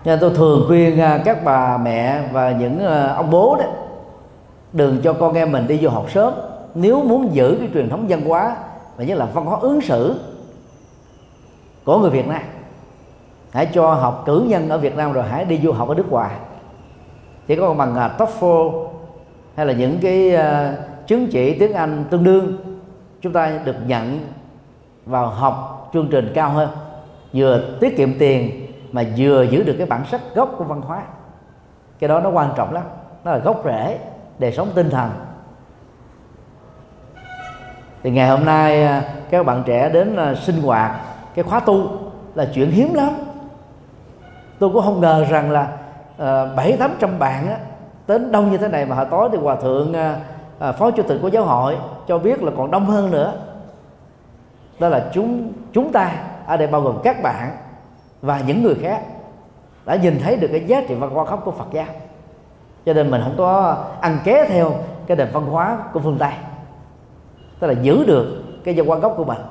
[0.05, 3.65] Nên tôi thường khuyên à, các bà mẹ và những à, ông bố đó
[4.73, 6.33] đừng cho con em mình đi du học sớm.
[6.75, 8.55] Nếu muốn giữ cái truyền thống văn hóa
[8.97, 10.15] và nhất là văn hóa ứng xử
[11.83, 12.41] của người Việt Nam
[13.51, 16.11] hãy cho học cử nhân ở Việt Nam rồi hãy đi du học ở nước
[16.11, 16.35] ngoài.
[17.47, 18.85] Chỉ có bằng à, TOEFL
[19.55, 22.72] hay là những cái uh, chứng chỉ tiếng Anh tương đương
[23.23, 24.19] chúng ta được nhận
[25.05, 26.69] vào học chương trình cao hơn
[27.33, 31.01] vừa tiết kiệm tiền mà vừa giữ được cái bản sắc gốc của văn hóa.
[31.99, 32.83] Cái đó nó quan trọng lắm
[33.23, 33.99] nó là gốc rễ
[34.39, 35.11] đời sống tinh thần.
[38.03, 40.91] Thì ngày hôm nay à, các bạn trẻ đến à, sinh hoạt
[41.35, 41.89] cái khóa tu
[42.35, 43.09] là chuyện hiếm lắm.
[44.59, 45.67] Tôi cũng không ngờ rằng là
[46.17, 47.57] à, bảy tám trăm bạn á,
[48.07, 49.93] đến đông như thế này mà hồi tối thì hòa thượng
[50.59, 53.33] À, phó chủ tịch của giáo hội cho biết là còn đông hơn nữa.
[54.79, 56.11] Đó là chúng chúng ta,
[56.45, 57.57] ở đây bao gồm các bạn
[58.21, 59.01] và những người khác
[59.85, 61.85] đã nhìn thấy được cái giá trị văn hóa khóc của Phật giáo.
[62.85, 64.75] Cho nên mình không có ăn ké theo
[65.07, 66.33] cái nền văn hóa của phương Tây.
[67.59, 69.41] Tức là giữ được cái văn hóa gốc của mình.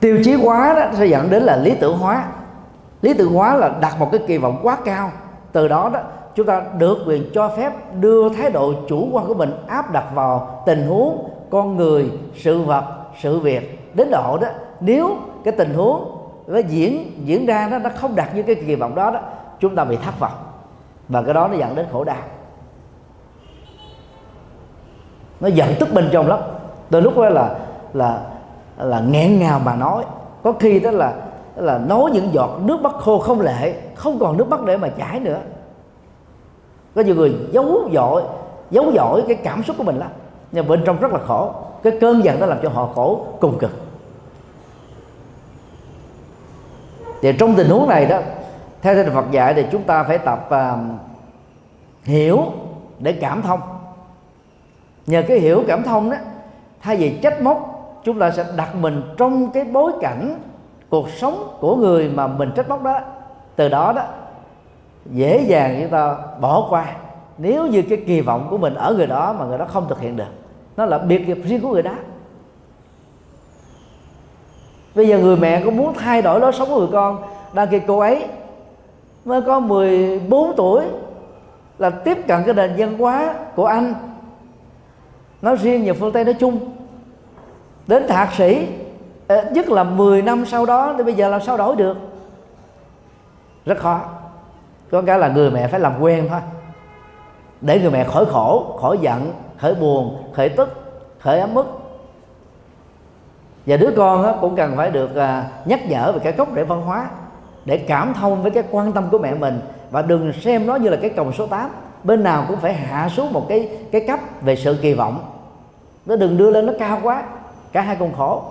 [0.00, 2.24] Tiêu chí hóa đó sẽ dẫn đến là lý tưởng hóa.
[3.02, 5.10] Lý tưởng hóa là đặt một cái kỳ vọng quá cao.
[5.52, 6.00] Từ đó đó
[6.34, 10.04] chúng ta được quyền cho phép đưa thái độ chủ quan của mình áp đặt
[10.14, 12.84] vào tình huống con người, sự vật,
[13.22, 13.94] sự việc.
[13.94, 14.48] Đến độ đó,
[14.80, 18.74] nếu cái tình huống nó diễn diễn ra đó nó không đạt như cái kỳ
[18.74, 19.20] vọng đó đó,
[19.60, 20.32] chúng ta bị thất vọng.
[21.08, 22.22] Và cái đó nó dẫn đến khổ đau.
[25.40, 26.38] Nó giận tức bên trong lắm.
[26.90, 27.58] Từ lúc đó là
[27.92, 28.20] là
[28.78, 30.04] là nghẹn ngào mà nói.
[30.42, 31.12] Có khi đó là
[31.56, 34.88] là nói những giọt nước mắt khô không lệ, không còn nước mắt để mà
[34.88, 35.38] chảy nữa
[36.94, 38.22] có nhiều người giấu dội
[38.70, 40.10] giấu dội cái cảm xúc của mình lắm.
[40.52, 41.52] Nhưng bên trong rất là khổ.
[41.82, 43.70] Cái cơn giận đó làm cho họ khổ cùng cực.
[47.22, 48.18] Thì trong tình huống này đó
[48.82, 50.78] theo theo Phật dạy thì chúng ta phải tập uh,
[52.04, 52.42] hiểu
[52.98, 53.60] để cảm thông.
[55.06, 56.16] Nhờ cái hiểu cảm thông đó
[56.80, 57.58] thay vì trách móc
[58.04, 60.38] chúng ta sẽ đặt mình trong cái bối cảnh
[60.90, 63.00] cuộc sống của người mà mình trách móc đó.
[63.56, 64.02] Từ đó đó
[65.10, 66.96] dễ dàng chúng ta bỏ qua.
[67.38, 70.00] Nếu như cái kỳ vọng của mình ở người đó mà người đó không thực
[70.00, 70.24] hiện được,
[70.76, 71.94] nó là biệt nghiệp riêng của người đó.
[74.94, 77.80] Bây giờ người mẹ cũng muốn thay đổi lối sống của người con đang khi
[77.86, 78.26] cô ấy
[79.24, 80.84] mới có 14 tuổi
[81.78, 83.94] là tiếp cận cái nền văn hóa của anh.
[85.42, 86.58] Nói riêng nhiều phương tây nói chung,
[87.86, 88.68] đến thạc sĩ
[89.28, 91.96] nhất là 10 năm sau đó thì bây giờ làm sao đổi được?
[93.66, 94.00] Rất khó
[94.94, 96.40] có cái là người mẹ phải làm quen thôi.
[97.60, 100.68] Để người mẹ khỏi khổ, khỏi giận khỏi buồn khỏi tức
[101.18, 101.66] khỏi ấm mức
[103.66, 106.82] và đứa con cũng cần phải được à, nhắc nhở về cái gốc rễ văn
[106.82, 107.08] hóa
[107.64, 109.60] để cảm thông với cái quan tâm của mẹ mình.
[109.90, 111.70] Và đừng xem nó như là cái còng số 8
[112.04, 115.24] bên nào cũng phải hạ xuống một cái cái cấp về sự kỳ vọng.
[116.06, 117.22] Nó đừng đưa lên nó cao quá.
[117.72, 118.42] Cả hai cùng khổ.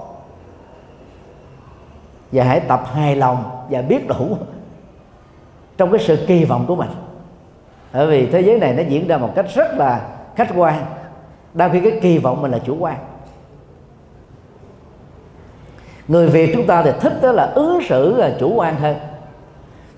[2.32, 4.38] Và hãy tập hài lòng và biết đủ
[5.78, 6.90] trong cái sự kỳ vọng của mình.
[7.94, 10.86] Bởi vì thế giới này nó diễn ra một cách rất là khách quan.
[11.54, 12.98] Đôi khi cái kỳ vọng mình là chủ quan.
[16.08, 18.96] Người việt chúng ta thì thích đó là ứng xử là chủ quan hơn.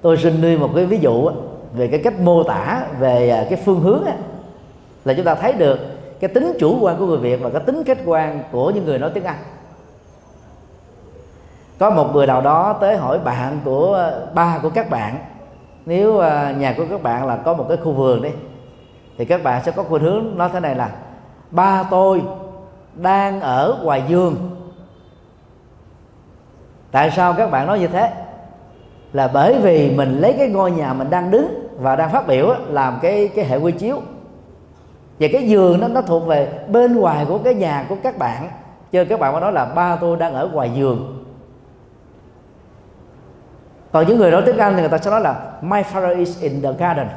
[0.02, 1.30] Tôi xin đưa một cái ví dụ
[1.74, 4.04] về cái cách mô tả, về à, cái phương hướng
[5.06, 5.80] là chúng ta thấy được
[6.20, 9.00] cái tính chủ quan của người việt và cái tính khách quan của những người
[9.00, 9.38] nói tiếng anh.
[11.80, 15.18] Có một người nào đó tới hỏi bạn của à, ba của các bạn
[15.86, 18.30] nếu à, nhà của các bạn là có một cái khu vườn đi,
[19.18, 20.90] thì các bạn sẽ có khuynh hướng nói thế này là,
[21.52, 22.22] ba tôi
[22.96, 24.36] đang ở ngoài vườn
[26.92, 28.12] tại sao các bạn nói như thế?
[29.14, 32.54] Là bởi vì mình lấy cái ngôi nhà mình đang đứng và đang phát biểu
[32.68, 34.02] làm cái cái hệ quy chiếu.
[35.20, 38.50] Và cái giường nó nó thuộc về bên ngoài của cái nhà của các bạn.
[38.92, 41.15] Cho các bạn mới nói là, ba tôi đang ở ngoài giường
[43.96, 46.42] còn những người nói tiếng anh thì người ta sẽ nói là my father is
[46.42, 47.08] in the garden.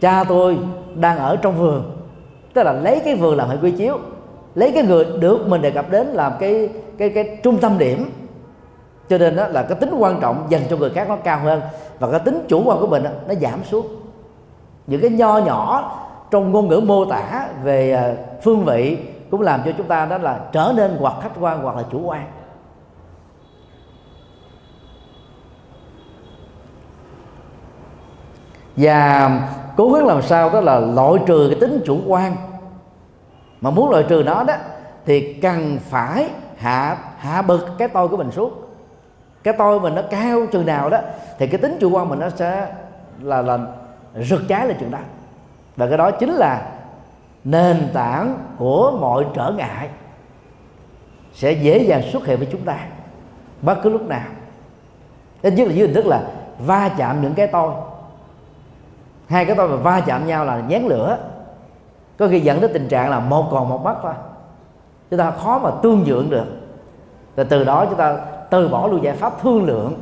[0.00, 0.58] Cha tôi
[0.94, 1.96] đang ở trong vườn.
[2.54, 3.98] Tức là lấy cái vườn làm hệ quy chiếu
[4.54, 8.10] lấy cái người được mình đề cập đến làm cái cái cái trung tâm điểm.
[9.08, 11.60] Cho nên đó là cái tính quan trọng dành cho người khác nó cao hơn
[11.98, 13.86] và cái tính chủ quan của mình đó, nó giảm xuống.
[14.86, 15.92] Những cái nho nhỏ
[16.30, 18.98] trong ngôn ngữ mô tả về à, phương vị
[19.30, 22.00] cũng làm cho chúng ta đó là trở nên hoặc khách quan hoặc là chủ
[22.04, 22.26] quan.
[28.76, 29.30] Và
[29.76, 32.36] cố gắng làm sao đó là loại trừ cái tính chủ quan.
[33.60, 34.54] Mà muốn loại trừ nó đó,
[35.06, 38.52] thì cần phải hạ hạ bực cái tôi của mình xuống.
[39.42, 40.98] Cái tôi mình nó cao chừng nào đó,
[41.38, 42.66] thì cái tính chủ quan mình nó sẽ
[43.22, 43.58] là là
[44.20, 44.98] rực cháy lên chừng đó.
[45.76, 46.62] Và cái đó chính là
[47.44, 49.88] nền tảng của mọi trở ngại
[51.34, 52.76] sẽ dễ dàng xuất hiện với chúng ta
[53.62, 54.26] bất cứ lúc nào.
[55.42, 56.22] Ít nhất là dưới hình thức là
[56.58, 57.72] va chạm những cái tôi
[59.26, 61.18] hai cái tôi mà va chạm nhau là nhén lửa.
[62.18, 64.12] Có khi dẫn đến tình trạng là một còn một mất thôi.
[65.10, 66.46] Chúng ta khó mà tương dưỡng được.
[67.36, 68.16] Và từ đó chúng ta
[68.50, 69.94] từ bỏ luôn giải pháp thương lượng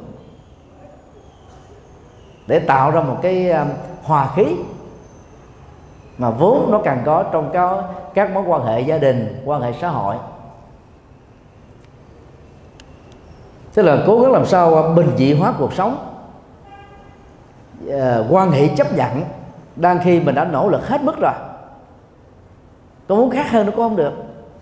[2.47, 3.67] để tạo ra một cái à,
[4.03, 4.57] hòa khí
[6.19, 9.73] mà vốn nó càng có trong các các mối quan hệ gia đình, quan hệ
[9.81, 10.17] xã hội.
[13.75, 16.12] Tức là cố gắng làm sao à, bình dị hóa cuộc sống
[17.87, 19.25] uh, quan hệ chấp nhận
[19.77, 21.33] đang khi mình đã nỗ lực hết mức rồi.
[23.09, 24.13] Có muốn khác hơn nó cũng không được.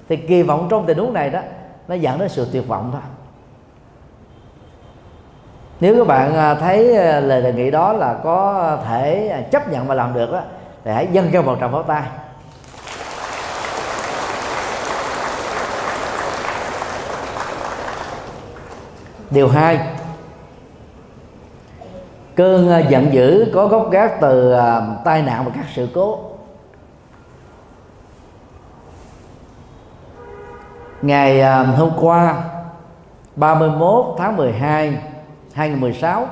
[0.08, 1.40] Thì kỳ vọng trong tình huống này đó
[1.88, 3.00] nó dẫn đến sự tuyệt vọng thôi.
[5.80, 9.72] Nếu các bạn à, thấy à, lời đề nghị đó là có thể à, chấp
[9.72, 10.40] nhận và làm được đó,
[10.84, 12.02] thì hãy dâng cho một tràng pháo tay.
[19.30, 19.78] Điều hai
[22.40, 26.18] cơn à, giận dữ có gốc gác từ à, tai nạn và các sự cố.
[31.02, 32.44] Ngày à, hôm qua
[33.36, 34.98] 31 tháng 12
[35.52, 36.26] 2016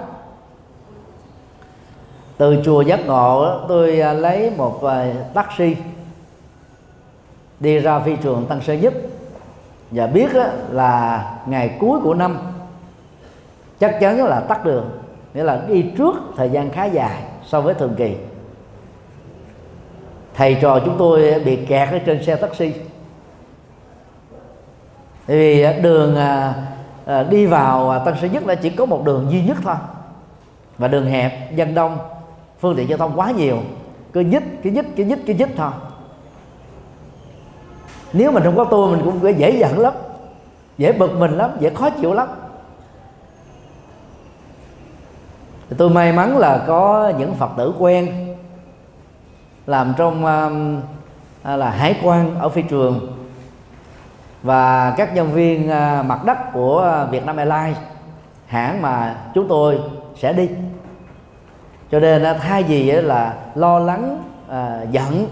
[2.36, 4.80] từ chùa giác ngộ tôi lấy một
[5.34, 5.76] taxi
[7.60, 8.94] đi ra phi trường Tân Sơn Nhất.
[9.90, 10.30] Và biết
[10.70, 12.38] là ngày cuối của năm,
[13.80, 14.97] chắc chắn là tắt đường
[15.34, 18.16] nghĩa là đi trước thời gian khá dài so với thường kỳ.
[20.34, 22.72] Thầy trò chúng tôi bị kẹt ở trên xe taxi.
[25.26, 26.54] Vì đường à,
[27.06, 29.74] à, đi vào Tân Sơn Nhất là chỉ có một đường duy nhất thôi.
[30.78, 31.98] Và đường hẹp, dân đông,
[32.60, 33.58] phương tiện giao thông quá nhiều.
[34.12, 35.70] Cứ nhích cứ nhích cứ nhích cứ nhích thôi.
[38.12, 39.92] Nếu mình không có tôi mình cũng dễ giận lắm,
[40.78, 42.28] dễ bực mình lắm, dễ khó chịu lắm.
[45.76, 48.34] Tôi may mắn là có những phật tử quen
[49.66, 53.12] làm trong uh, là hải quan ở phi trường.
[54.42, 57.78] Và các nhân viên uh, mặt đất của Vietnam Airlines
[58.46, 59.78] hãng mà chúng tôi
[60.16, 60.48] sẽ đi.
[61.90, 65.26] Cho nên à, thay vì là lo lắng uh, giận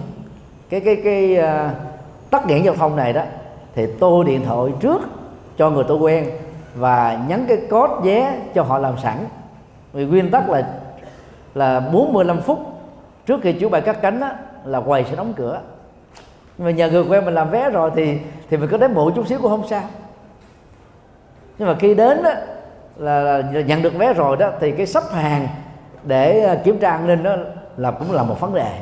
[0.71, 1.71] cái cái cái uh,
[2.31, 3.23] tắc nghẽn giao thông này đó
[3.75, 5.03] thì tôi điện thoại trước
[5.59, 6.31] cho người tôi quen
[6.75, 9.17] và nhắn cái code vé cho họ làm sẵn
[9.93, 10.63] vì nguyên tắc là
[11.55, 12.59] là 45 phút
[13.27, 15.61] trước khi chuyến bay cắt cánh á, là quầy sẽ đóng cửa.
[16.59, 18.19] Nhưng mà nhờ người quen mình làm vé rồi thì
[18.51, 19.83] thì mình có đến muộn chút xíu cũng không sao.
[21.59, 22.31] Nhưng mà khi đến đó,
[22.97, 25.49] là, là nhận được vé rồi đó thì cái sắp hàng
[26.05, 27.37] để ờ, kiểm tra an ninh đó
[27.77, 28.81] là cũng là một vấn đề.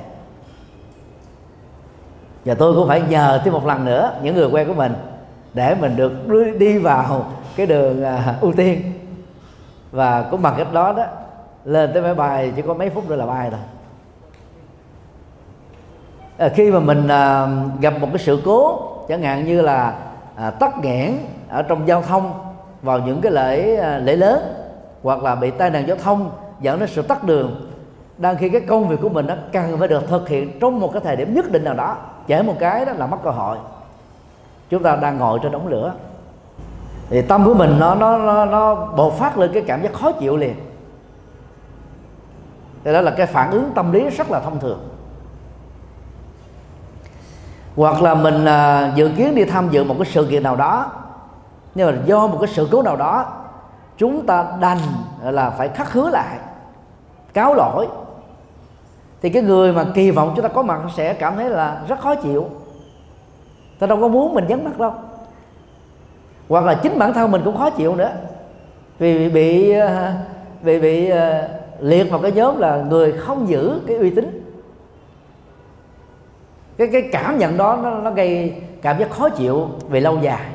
[2.44, 4.92] Và tôi cũng phải nhờ thêm một lần nữa những người quen của mình
[5.54, 6.12] để mình được
[6.58, 7.26] đi vào
[7.56, 8.93] cái đường uh, ưu tiên
[9.94, 11.04] và cũng bằng cách đó đó
[11.64, 13.60] lên tới máy bay chỉ có mấy phút nữa là bay thôi
[16.38, 17.48] à, khi mà mình à,
[17.80, 19.94] gặp một cái sự cố chẳng hạn như là
[20.36, 21.12] à, tắc nghẽn
[21.48, 22.32] ở trong giao thông
[22.82, 24.54] vào những cái lễ à, lễ lớn
[25.02, 26.30] hoặc là bị tai nạn giao thông
[26.60, 27.70] dẫn đến sự tắt đường
[28.18, 30.90] đang khi cái công việc của mình nó cần phải được thực hiện trong một
[30.92, 33.58] cái thời điểm nhất định nào đó chảy một cái đó là mất cơ hội.
[34.70, 35.94] Chúng ta đang ngồi trên đống lửa
[37.10, 40.12] thì tâm của mình nó nó nó, nó bộc phát lên cái cảm giác khó
[40.12, 40.54] chịu liền.
[42.84, 44.88] Thì đó là cái phản ứng tâm lý rất là thông thường.
[47.76, 50.92] Hoặc là mình à, dự kiến đi tham dự một cái sự kiện nào đó
[51.74, 53.26] nhưng mà do một cái sự cố nào đó
[53.96, 54.78] chúng ta đành
[55.22, 56.38] là phải khắc hứa lại
[57.34, 57.88] cáo lỗi.
[59.22, 62.00] Thì cái người mà kỳ vọng chúng ta có mặt sẽ cảm thấy là rất
[62.00, 62.46] khó chịu.
[63.78, 64.92] Ta đâu có muốn mình vắng mặt đâu
[66.48, 68.12] hoặc là chính bản thân mình cũng khó chịu nữa.
[68.98, 70.12] Vì bị bị ờ,
[70.62, 71.48] bị ờ,
[71.80, 74.40] liệt vào cái nhóm là người không giữ cái uy tín.
[76.76, 80.46] Cái cái cảm nhận đó nó, nó gây cảm giác khó chịu về lâu dài.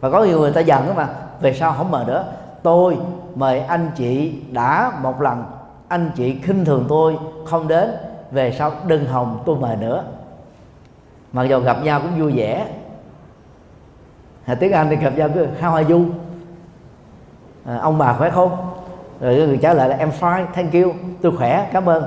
[0.00, 1.08] Và có nhiều người ta giận đó mà
[1.40, 2.24] về sau không mời nữa?
[2.62, 2.96] Tôi
[3.34, 5.44] mời anh chị đã một lần
[5.88, 7.90] anh chị khinh thường tôi không đến.
[8.30, 10.04] Về sau đừng hồng tôi mời nữa.
[11.32, 12.66] Mặc dù gặp nhau cũng vui vẻ
[14.50, 16.04] à, tiếng anh thì gặp nhau cứ how are you?
[17.64, 18.56] À, ông bà khỏe không?
[19.20, 20.92] Rồi người trả lời là em fine thank you.
[21.22, 22.02] Tôi khỏe cảm ơn.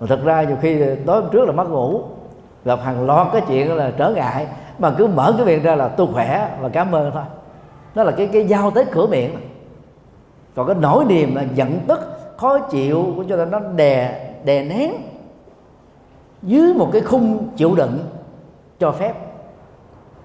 [0.00, 2.02] Mà thật ra nhiều khi tối hôm trước là mất ngủ
[2.64, 4.46] gặp hàng loạt cái chuyện là trở ngại
[4.78, 7.22] mà cứ mở cái miệng ra là tôi khỏe và cảm ơn thôi.
[7.94, 9.36] Đó là cái cái giao tới cửa miệng.
[10.54, 12.00] Còn cái nỗi niềm là giận tức
[12.36, 14.92] khó chịu của cho nên nó đè đè nén
[16.42, 17.98] dưới một cái khung chịu đựng
[18.78, 19.14] cho phép.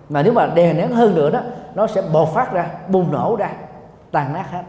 [0.09, 1.39] Mà nếu mà đè nén hơn nữa đó
[1.76, 3.49] nó sẽ bộc phát ra, bùng nổ ra,
[4.11, 4.63] tàn nát hết.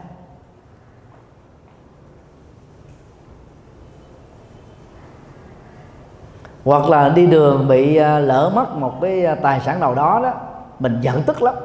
[6.65, 10.19] Hoặc là đi đường bị à, lỡ mất một cái à, tài sản nào đó
[10.23, 10.33] đó,
[10.79, 11.55] mình giận tức lắm.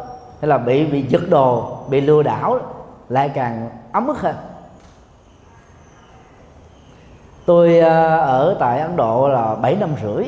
[0.41, 2.59] Hay là bị bị giật đồ, bị lừa đảo,
[3.09, 4.37] lại càng ấm ức hơn.
[7.47, 10.25] Tôi à, ở tại ấn độ là 7 năm rưỡi.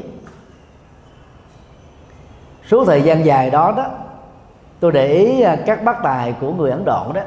[2.69, 3.87] Số thời gian dài đó đó
[4.81, 7.21] tôi để ý à, các bác tài của người ấn độ đó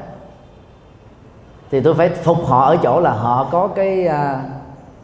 [1.70, 4.42] thì tôi phải phục họ ở chỗ là họ có cái à,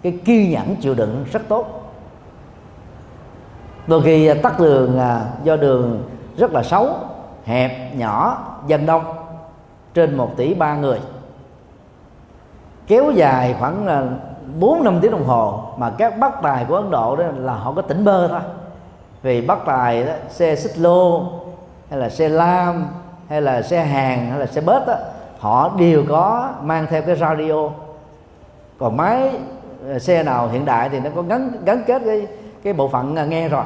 [0.03, 1.93] cái kiên nhẫn chịu đựng rất tốt.
[3.87, 5.01] Đôi khi à, tắt đường
[5.43, 6.03] do đường
[6.37, 6.89] rất là xấu
[7.45, 9.05] hẹp nhỏ dân đông
[9.95, 11.01] trên một tỷ ba người.
[12.87, 13.87] Kéo dài khoảng
[14.61, 17.73] bốn năm tiếng đồng hồ mà các bác tài của Ấn Độ đó là họ
[17.73, 18.41] có tỉnh bơ thôi.
[19.23, 21.23] Vì bác tài đó, xe xích lô
[21.91, 22.87] hay là xe lam
[23.29, 24.95] hay là xe hàng hay là xe bớt đó,
[25.39, 27.71] họ đều có mang theo cái radio.
[28.79, 29.31] Còn máy
[29.89, 32.27] ờ, xe nào hiện đại thì nó có gắn gắn kết cái
[32.63, 33.65] cái bộ phận à, nghe rồi.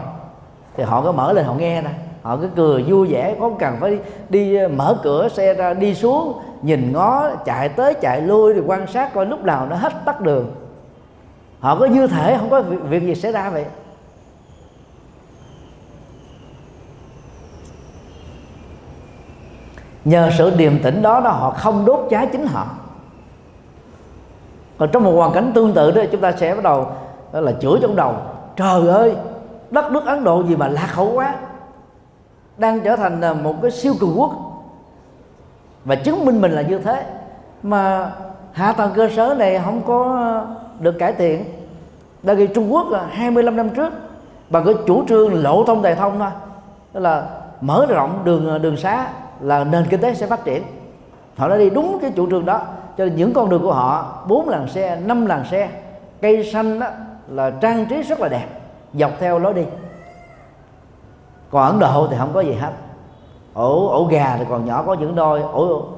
[0.76, 1.90] Thì họ có mở lên họ nghe nè.
[2.22, 3.98] Họ cứ cười vui vẻ không cần phải đi,
[4.28, 8.86] đi mở cửa xe ra đi xuống nhìn ngó chạy tới chạy lui thì quan
[8.86, 10.54] sát coi lúc nào nó hết tắt đường.
[11.60, 13.64] Họ có như thể không có việc, việc gì xảy ra vậy.
[20.04, 22.66] Nhờ sự điềm tĩnh đó đó, họ không đốt cháy chính họ.
[24.78, 26.86] Còn trong một hoàn cảnh tương tự đó, chúng ta sẽ bắt đầu,
[27.32, 28.14] đó là chửi trong đầu.
[28.56, 29.16] Trời ơi,
[29.70, 31.34] đất nước ấn độ gì mà lạc hậu quá.
[32.56, 34.32] Đang trở thành một cái siêu cường quốc.
[35.84, 37.04] Và chứng minh mình là như thế.
[37.62, 38.12] Mà
[38.52, 40.44] hạ tầng cơ sở này không có
[40.80, 41.44] được cải thiện.
[42.22, 43.92] Đã ghi Trung Quốc là 25 năm trước,
[44.50, 46.30] bằng cái chủ trương lộ thông tài thông thôi.
[46.92, 47.26] Tức là
[47.60, 49.06] mở rộng đường đường xá
[49.42, 50.62] là nền kinh tế sẽ phát triển.
[51.36, 52.60] Họ đã đi đúng cái chủ trương đó.
[52.98, 55.68] Cho nên những con đường của họ, bốn làn xe, năm làn xe,
[56.20, 56.86] cây xanh đó
[57.28, 58.46] là trang trí rất là đẹp.
[58.94, 59.64] Dọc theo lối đi.
[61.50, 62.72] Còn ấn độ thì không có gì hết.
[63.54, 65.88] Ổ ổ gà thì còn nhỏ, có những đôi, ổ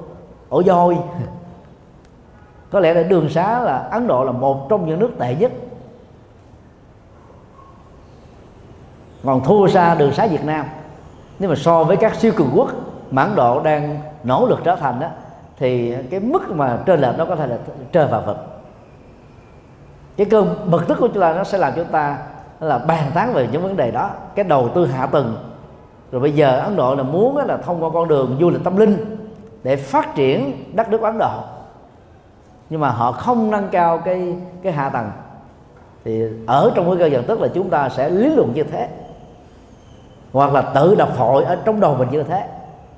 [0.48, 0.96] ổ voi
[2.70, 5.52] có lẽ là đường xá là ấn độ là một trong những nước tệ nhất.
[9.24, 10.66] Còn thua xa đường xá việt nam.
[11.38, 12.70] Nếu mà so với các siêu cường quốc
[13.14, 15.08] mãn độ đang nỗ lực trở thành đó,
[15.58, 17.56] thì cái mức mà trên lệch nó có thể là
[17.92, 18.36] trời và vực.
[20.16, 22.18] Cái cơn bực tức của chúng ta nó sẽ làm chúng ta
[22.60, 25.36] là bàn tán về những vấn đề đó, cái đầu tư hạ tầng.
[26.12, 28.76] Rồi bây giờ ấn độ là muốn là thông qua con đường du lịch tâm
[28.76, 29.16] linh
[29.62, 31.40] để phát triển đất nước ấn độ.
[32.70, 35.10] Nhưng mà họ không nâng cao cái cái hạ tầng.
[36.04, 38.88] Thì ở trong cái cơ nhận tức là chúng ta sẽ lý luận như thế.
[40.32, 42.48] Hoặc là tự đọc thoại ở trong đầu mình như thế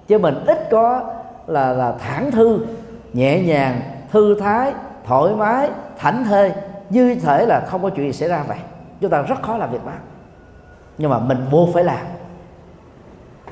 [0.06, 1.14] chứ mình ít có
[1.46, 2.66] là là thẳng thư,
[3.12, 3.80] nhẹ nhàng,
[4.10, 4.72] thư thái,
[5.04, 6.52] thoải mái, thảnh thơi
[6.90, 8.58] như thể là không có chuyện gì xảy ra vậy.
[9.00, 9.92] Chúng ta rất khó làm việc đó
[10.98, 12.06] nhưng mà mình buộc phải làm.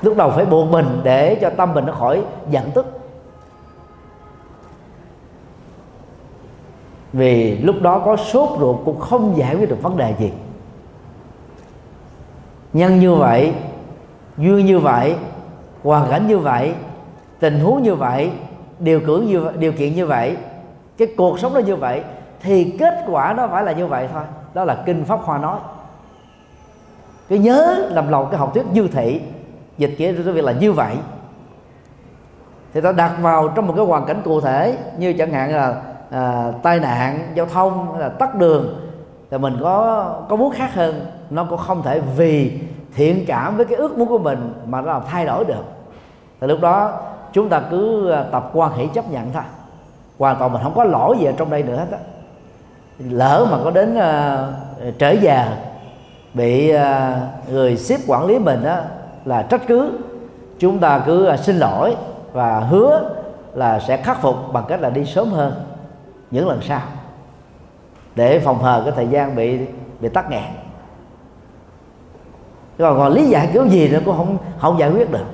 [0.01, 2.85] Lúc đầu phải buộc mình để cho tâm mình nó khỏi giận tức.
[7.13, 10.31] Vì lúc đó có sốt ruột cũng không giải quyết được vấn đề gì.
[12.73, 13.53] Nhân như vậy,
[14.37, 15.15] duyên như vậy
[15.85, 16.73] hoàn cảnh như vậy
[17.39, 18.31] tình huống như vậy
[18.79, 20.37] điều kiện như điều kiện như vậy
[20.97, 22.03] cái cuộc sống nó như vậy
[22.41, 24.23] thì kết quả nó phải là như vậy thôi.
[24.53, 25.59] Đó là kinh pháp hoa nói.
[27.29, 29.21] Cái nhớ làm lòng cái học thuyết dư thị
[29.77, 30.95] dịch nghĩa cái việc là như vậy.
[32.73, 35.81] Thì ta đặt vào trong một cái hoàn cảnh cụ thể như chẳng hạn là
[36.11, 38.91] à, tai nạn giao thông là tắt đường
[39.31, 41.05] thì mình có có muốn khác hơn.
[41.29, 42.59] Nó cũng không thể vì
[42.95, 45.74] thiện cảm với cái ước muốn của mình mà nó làm thay đổi được
[46.45, 46.99] thì lúc đó
[47.33, 49.43] chúng ta cứ à, tập quan hệ chấp nhận thôi.
[50.19, 51.97] Hoàn toàn mình không có lỗi gì ở trong đây nữa hết á.
[52.99, 55.45] Lỡ mà có đến uh, trễ giờ
[56.33, 56.81] bị uh,
[57.51, 58.83] người xếp quản lý mình á
[59.25, 59.99] là trách cứ
[60.59, 61.95] chúng ta cứ uh, xin lỗi
[62.33, 63.09] và hứa
[63.53, 65.53] là sẽ khắc phục bằng cách là đi sớm hơn
[66.31, 66.81] những lần sau.
[68.15, 69.59] Để phòng hờ cái thời gian bị
[69.99, 70.43] bị tắc nghẽn.
[72.79, 75.25] Còn còn lý giải kiểu gì nữa cũng không không giải quyết được.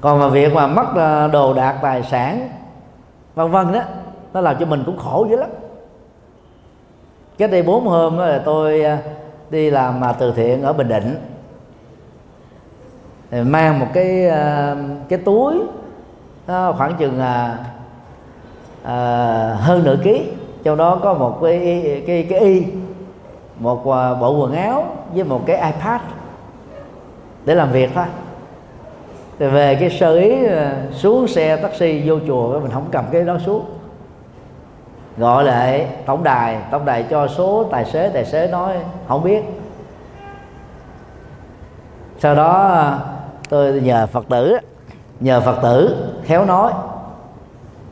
[0.00, 2.48] Còn mà việc mà mất ờ, đồ đạc tài sản
[3.34, 3.80] vân vân đó
[4.34, 5.50] nó làm cho mình cũng khổ dữ lắm.
[7.38, 8.96] Cái đây bốn hôm đó là tôi ờ,
[9.50, 11.16] đi làm mà từ thiện ở bình định.
[13.30, 14.76] Mang một cái ờ,
[15.08, 15.62] cái túi
[16.46, 17.58] nó khoảng chừng à,
[18.82, 18.94] à,
[19.60, 20.30] hơn nửa ký.
[20.64, 22.62] Trong đó có một cái cái cái y
[23.58, 23.84] một
[24.20, 24.84] bộ quần áo
[25.14, 26.00] với một cái ipad
[27.44, 28.04] để làm việc thôi
[29.38, 33.22] thì về cái sơ ý ờ, xuống xe taxi vô chùa mình không cầm cái
[33.22, 33.64] đó xuống.
[35.16, 38.74] Gọi lại tổng đài tổng đài cho số tài xế tài xế nói
[39.08, 39.42] không biết.
[42.18, 42.98] Sau đó ờ,
[43.48, 44.58] tôi nhờ phật tử,
[45.20, 46.72] nhờ phật tử khéo nói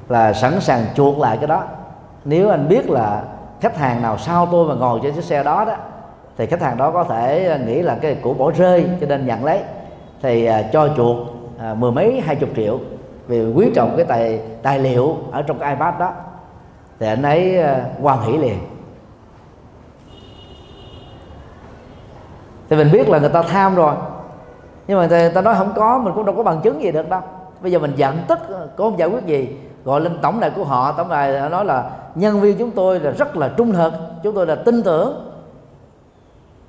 [0.08, 1.64] là sẵn sàng chuộc lại cái đó.
[2.24, 3.22] Nếu anh biết là
[3.60, 5.74] khách hàng nào sau tôi mà ngồi trên chiếc xe đó đó,
[6.36, 9.44] thì khách hàng đó có thể nghĩ là cái của bỏ rơi cho nên nhận
[9.44, 9.60] lấy.
[10.22, 11.33] Thì ờ, cho chuộc
[11.64, 12.78] à, mười mấy hai chục triệu
[13.26, 16.12] vì quý trọng cái tài tài liệu ở trong cái ipad đó.
[16.98, 18.58] Thì anh ấy à, hoan hỷ liền.
[22.68, 23.94] Thì mình biết là người ta tham rồi
[24.86, 27.08] nhưng mà người ta nói không có mình cũng đâu có bằng chứng gì được
[27.08, 27.20] đâu.
[27.60, 29.56] Bây giờ mình giận tức à, có không giải quyết gì.
[29.84, 33.10] Gọi lên tổng đài của họ tổng đài nói là nhân viên chúng tôi là
[33.10, 33.92] rất là trung thực
[34.22, 35.30] chúng tôi là tin tưởng.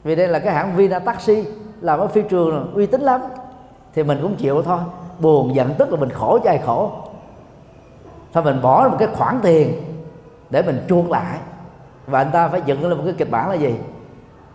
[0.03, 1.43] Vì đây là cái hãng Vina Taxi
[1.81, 3.21] làm ở phi trường uy tín lắm
[3.95, 4.79] thì mình cũng chịu thôi.
[5.19, 6.91] Buồn giận tức là mình khổ cho ai khổ.
[8.33, 9.73] Thôi mình bỏ một cái khoản tiền
[10.49, 11.37] để mình chuộc lại.
[12.07, 13.75] Và anh ta phải dựng lên một cái kịch bản là gì?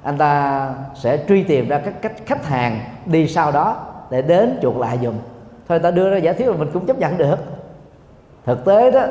[0.03, 3.76] Anh ta sẽ truy tìm ra các cách khách hàng đi sau đó
[4.11, 5.14] để đến chuộc lại dùm
[5.68, 7.36] thôi ta đưa ra giả thuyết là mình cũng chấp nhận được.
[8.45, 9.03] Thực tế đó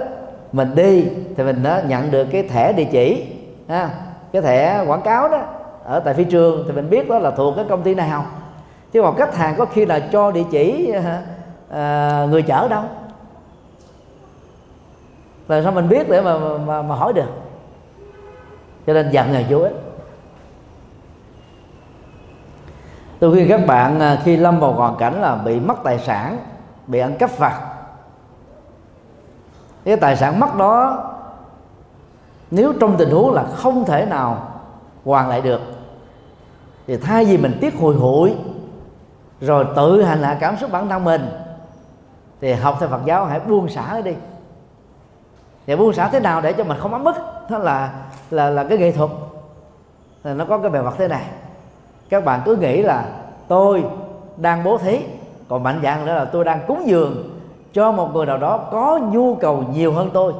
[0.51, 1.05] mình đi
[1.37, 3.35] thì mình đã nhận được cái thẻ địa chỉ
[3.67, 3.89] ha,
[4.31, 5.41] cái thẻ quảng cáo đó
[5.83, 8.25] ở tại phi trường thì mình biết đó là thuộc cái công ty nào
[8.91, 10.93] chứ còn khách hàng có khi là cho địa chỉ
[11.69, 12.83] à, người chở đâu?
[15.47, 17.29] Là sao mình biết để mà mà, mà hỏi được?
[18.87, 19.73] Cho nên dặn là vô ích.
[23.19, 26.37] Tôi khuyên các bạn à, khi lâm vào hoàn cảnh là bị mất tài sản
[26.87, 27.61] bị ăn cắp vặt.
[29.85, 31.05] Cái tài sản mất đó
[32.51, 34.47] nếu trong tình huống là không thể nào
[35.05, 35.61] hoàn lại được
[36.87, 38.35] thì thay vì mình tiếc hồi hụi
[39.41, 41.29] rồi tự hành hạ cảm xúc bản thân mình.
[42.41, 44.13] Thì học theo Phật giáo, hãy buông xả đi.
[45.67, 47.15] Thì buông xả thế nào để cho mình không ấm ức?
[47.49, 47.93] Đó là
[48.31, 49.09] là là cái nghệ thuật.
[50.23, 51.23] Nó có cái bề mặt thế này.
[52.09, 53.05] Các bạn cứ nghĩ là
[53.47, 53.83] tôi
[54.37, 54.99] đang bố thí,
[55.49, 57.39] còn mạnh dạng nữa là tôi đang cúng dường
[57.73, 60.33] cho một người nào đó có nhu cầu nhiều hơn tôi.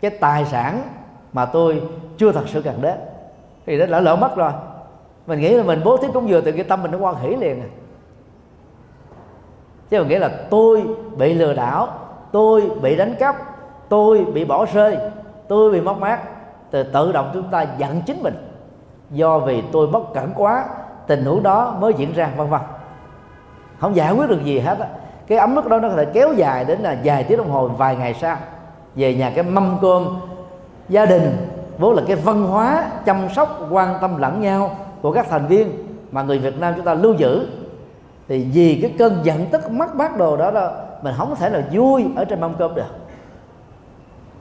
[0.00, 0.82] Cái tài sản
[1.32, 1.82] mà tôi
[2.18, 2.98] chưa thật sự cần đến.
[3.66, 4.52] Thì đã lỡ lỡ mất rồi.
[5.26, 7.36] Mình nghĩ là mình bố thí cúng dường từ cái tâm mình nó quan hỷ
[7.36, 7.68] liền à
[9.92, 10.84] chứ không nghĩa là tôi
[11.16, 11.88] bị lừa đảo,
[12.32, 13.36] tôi bị đánh cắp,
[13.88, 14.96] tôi bị bỏ rơi,
[15.48, 16.20] tôi bị mất mát
[16.70, 18.34] từ tự động chúng ta giận chính mình.
[19.10, 20.64] Do vì tôi bất cẩn quá,
[21.06, 22.60] tình huống đó mới diễn ra, vân vân.
[23.78, 24.86] Không giải quyết được gì hết á.
[25.26, 27.68] Cái ấm ức đó nó có thể kéo dài đến là vài tiếng đồng hồ
[27.68, 28.36] vài ngày sau.
[28.94, 30.16] Về nhà cái mâm cơm
[30.88, 31.36] gia đình,
[31.78, 35.72] vốn là cái văn hóa chăm sóc, quan tâm lẫn nhau của các thành viên
[36.12, 37.46] mà người Việt Nam chúng ta lưu giữ
[38.28, 40.70] thì vì cái cơn giận tức mất bát đồ đó đó,
[41.02, 42.86] mình không thể là vui ở trên mâm cơm được.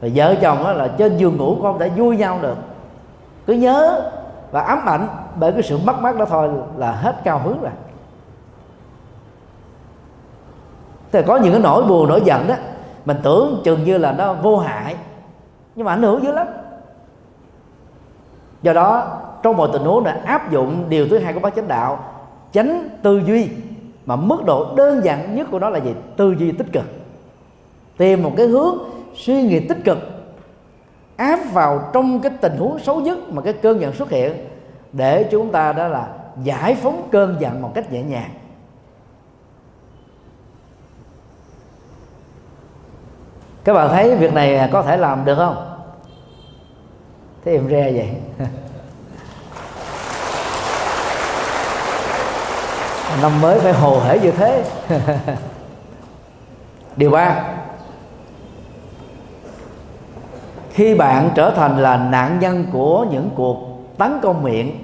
[0.01, 2.57] Và vợ chồng đó là trên giường ngủ con đã vui nhau được.
[3.45, 4.11] Cứ nhớ
[4.51, 7.71] và ám ảnh bởi cái sự mất mát đó thôi là hết cao hứng rồi.
[11.11, 12.55] Thì có những cái nỗi buồn, nỗi giận đó,
[13.05, 14.95] mình tưởng chừng như là nó vô hại,
[15.75, 16.47] nhưng mà ảnh hưởng dữ lắm.
[18.61, 21.67] Do đó, trong mọi tình huống là áp dụng điều thứ hai của bác chánh
[21.67, 21.99] đạo
[22.51, 23.49] tránh tư duy
[24.05, 25.93] mà mức độ đơn giản nhất của nó là gì?
[26.17, 26.85] Tư duy tích cực.
[27.97, 28.77] Tìm một cái hướng,
[29.15, 29.97] suy nghĩ tích cực,
[31.15, 34.31] áp vào trong cái tình huống xấu nhất mà cái cơn giận xuất hiện
[34.93, 36.07] để chúng ta đó là
[36.43, 38.29] giải phóng cơn giận một cách nhẹ nhàng.
[43.63, 45.77] Các bạn thấy việc này có thể làm được không?
[47.45, 48.09] Thế em re vậy.
[53.21, 54.63] năm mới phải hồ hởi như thế.
[56.95, 57.43] Điều ba.
[60.69, 63.57] Khi bạn trở thành là nạn nhân của những cuộc
[63.97, 64.83] tấn công miệng,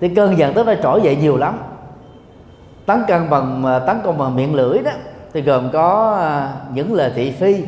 [0.00, 1.58] thì cơn giận tức nó trỗi dậy nhiều lắm.
[2.86, 4.90] Tấn công bằng ờ, tấn công bằng miệng lưỡi đó,
[5.32, 7.64] thì gồm có ờ, những lời thị phi,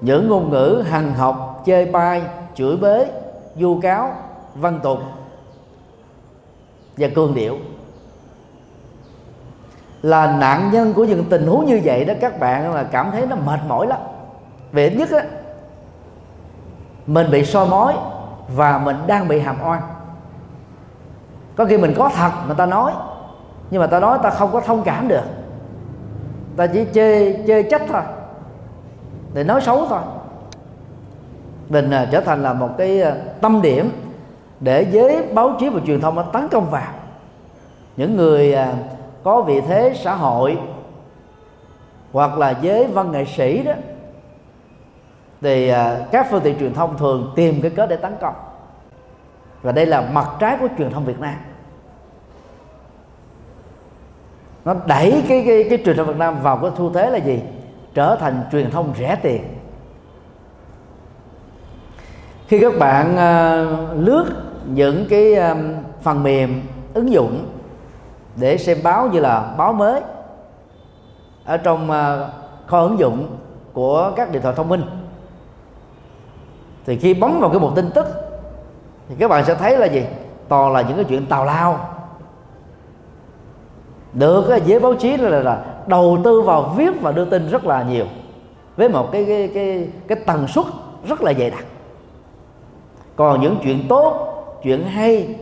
[0.00, 2.22] những ngôn ngữ hằng học, chê bai,
[2.54, 3.06] chửi bới
[3.54, 4.14] vu cáo,
[4.54, 4.98] văn tục
[7.00, 7.56] và cương điệu.
[10.02, 13.26] Là nạn nhân của những tình huống như vậy đó, các bạn là cảm thấy
[13.26, 13.98] nó mệt mỏi lắm.
[14.72, 15.24] Về ít nhất á,
[17.06, 17.94] mình bị soi mói
[18.56, 19.82] và mình đang bị hàm oan.
[21.56, 22.92] Có khi mình có thật mà ta nói,
[23.70, 25.24] nhưng mà ta nói ta không có thông cảm được.
[26.56, 28.02] Ta chỉ chê chê trách thôi,
[29.34, 30.00] để nói xấu thôi.
[31.68, 33.90] Mình à, trở thành là một cái à, tâm điểm
[34.60, 36.92] để giới báo chí và truyền thông nó tấn công vào.
[37.96, 38.74] Những người à,
[39.22, 40.58] có vị thế xã hội
[42.12, 43.72] hoặc là giới văn nghệ sĩ đó
[45.40, 48.34] thì à, các phương tiện truyền thông thường tìm cái cớ để tấn công.
[49.62, 51.34] Và đây là mặt trái của truyền thông Việt Nam.
[54.64, 57.40] Nó đẩy cái cái, cái truyền thông Việt Nam vào cái xu thế là gì?
[57.94, 59.42] Trở thành truyền thông rẻ tiền.
[62.48, 64.26] Khi các bạn uh, lướt
[64.74, 65.58] những cái um,
[66.02, 66.62] phần mềm
[66.94, 67.46] ứng dụng
[68.36, 70.00] để xem báo như là báo mới
[71.44, 72.30] ở trong ờ,
[72.66, 73.36] kho ứng dụng
[73.72, 74.82] của các điện thoại thông minh.
[76.86, 78.06] Thì khi bấm vào cái một tin tức
[79.08, 80.04] thì các bạn sẽ thấy là gì?
[80.48, 81.88] Toàn là những cái chuyện tào lao.
[84.12, 87.48] Được cái giới báo chí là, là, là đầu tư vào viết và đưa tin
[87.48, 88.06] rất là nhiều
[88.76, 90.64] với một cái cái cái cái tần suất
[91.08, 91.64] rất là dày đặc.
[93.16, 94.29] Còn những chuyện tốt
[94.62, 95.34] chuyện hay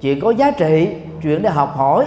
[0.00, 2.06] chuyện có giá trị chuyện để học hỏi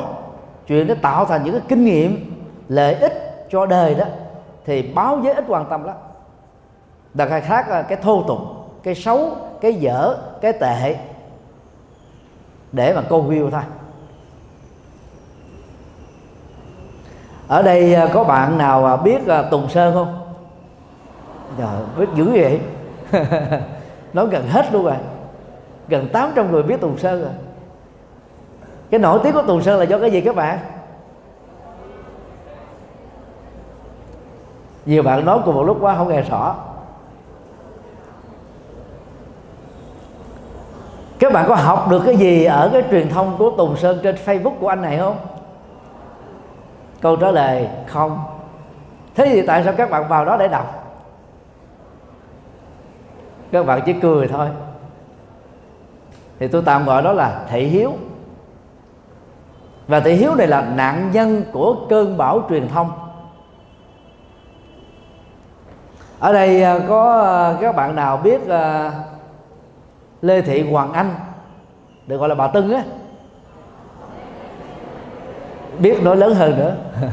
[0.68, 2.36] chuyện để tạo thành những cái kinh nghiệm
[2.70, 4.06] lợi ích cho đời đó
[4.66, 5.96] thì báo giới ít quan tâm lắm.
[7.14, 8.40] Đặc khai khác cái thô tục
[8.84, 10.96] cái xấu cái dở cái tệ.
[12.72, 13.62] Để mà câu view thôi.
[17.48, 20.20] Ở đây à, có bạn nào à, biết à, Tùng Sơn không?
[21.58, 22.60] Trời, biết dữ vậy.
[24.14, 24.96] Nói gần hết luôn rồi
[25.90, 27.32] gần 800 người biết Tùng Sơn rồi.
[28.90, 30.60] Cái nổi tiếng của Tùng Sơn là do cái gì các bạn?
[34.86, 36.56] Nhiều bạn nói cùng một lúc quá, không nghe rõ.
[41.20, 44.16] Các bạn có học được cái gì ở cái truyền thông của Tùng Sơn trên
[44.26, 45.18] Facebook của anh này không?
[47.02, 48.20] Câu trả lời, không.
[49.16, 50.96] Thế thì tại sao các bạn vào đó để đọc?
[53.52, 54.48] Các bạn chỉ cười thôi
[56.40, 57.94] thì tôi tạm gọi đó là thị hiếu.
[59.88, 62.92] Và thị hiếu này là nạn nhân của cơn bão truyền thông.
[66.20, 68.92] Ở đây à, có à, các bạn nào biết à,
[70.22, 71.16] lê thị hoàng anh,
[72.08, 72.84] được gọi là bà tưng á?
[75.80, 76.76] Biết nói lớn hơn nữa.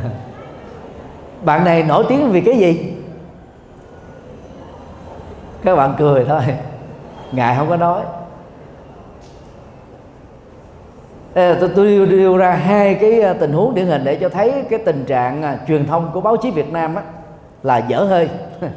[1.44, 2.96] Bạn này nổi tiếng vì cái gì?
[5.64, 6.42] Các bạn cười thôi.
[7.32, 8.02] Ngài không có nói.
[11.36, 14.64] Ờ, tôi, tôi đưa ra hai cái ờ, tình huống điển hình để cho thấy
[14.70, 17.02] cái tình trạng ờ, truyền thông của báo chí Việt Nam á,
[17.62, 18.28] là dở hơi.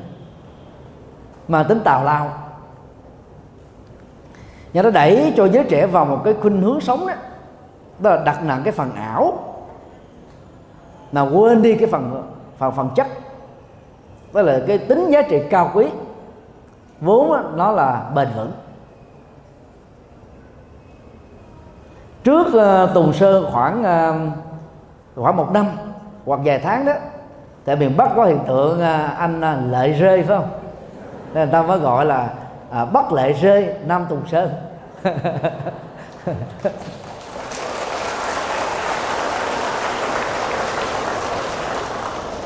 [1.47, 2.31] Mà tính tào lao.
[4.73, 7.13] Nhà nó đẩy cho giới trẻ vào một cái khuynh hướng sống đó
[7.99, 9.39] đó là đặt nặng cái phần ảo.
[11.11, 12.23] Mà quên đi cái phần
[12.57, 13.07] phần phần chất.
[14.33, 15.85] Đó là cái tính giá trị cao quý.
[17.01, 18.51] Vốn nó là bền vững.
[22.23, 24.15] Trước uh, Tùng Sơn khoảng uh,
[25.15, 25.65] khoảng một năm
[26.25, 26.93] hoặc vài tháng đó
[27.65, 30.49] tại miền Bắc có hiện tượng uh, anh uh, lệ rơi phải không?
[31.33, 32.29] Nên người ta mới gọi là
[32.83, 34.49] uh, Bắc lệ rơi Nam Tùng Sơn.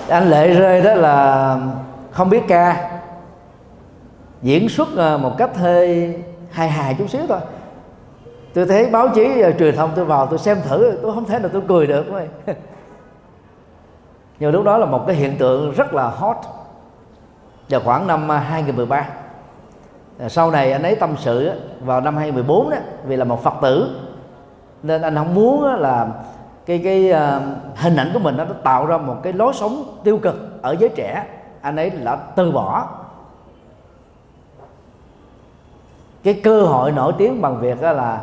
[0.09, 1.57] Anh lệ rơi đó là
[2.11, 2.89] không biết ca
[4.41, 4.87] diễn xuất
[5.21, 6.15] một cách hơi
[6.51, 7.39] hài hài chút xíu thôi
[8.53, 11.49] tôi thấy báo chí truyền thông tôi vào tôi xem thử, tôi không thể nào
[11.53, 12.29] tôi cười được thôi
[14.39, 16.37] nhưng lúc đó là một cái hiện tượng rất là hot
[17.69, 19.07] vào khoảng năm à, 2013
[20.19, 21.51] à, sau này anh ấy tâm sự
[21.81, 23.99] vào năm 2014 đó, vì là một phật tử.
[24.83, 26.07] Nên anh không muốn là
[26.65, 27.41] cái cái à,
[27.75, 30.89] hình ảnh của mình nó tạo ra một cái lối sống tiêu cực ở giới
[30.89, 31.25] trẻ.
[31.61, 32.87] Anh ấy đã từ bỏ
[36.23, 38.21] cái cơ hội nổi tiếng bằng việc là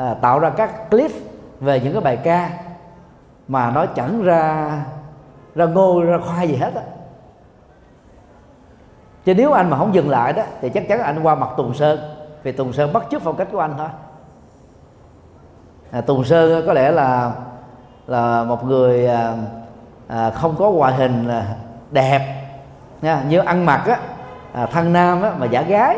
[0.00, 1.10] à, tạo ra các clip
[1.60, 2.50] về những cái bài ca
[3.48, 4.70] mà nó chẳng ra
[5.54, 6.82] ra ngô ra khoai gì hết á.
[9.24, 11.74] Chứ nếu anh mà không dừng lại đó thì chắc chắn anh qua mặt tùng
[11.74, 11.98] sơn.
[12.42, 13.88] Vì tùng sơn bắt chước phong cách của anh thôi.
[15.90, 17.32] À, tùng sơn có lẽ là
[18.06, 19.34] là một người à,
[20.08, 21.46] à, không có ngoại hình à,
[21.90, 22.46] đẹp
[23.02, 23.22] nha.
[23.28, 23.98] Như ăn mặc á
[24.52, 25.96] à, thân nam á, mà giả gái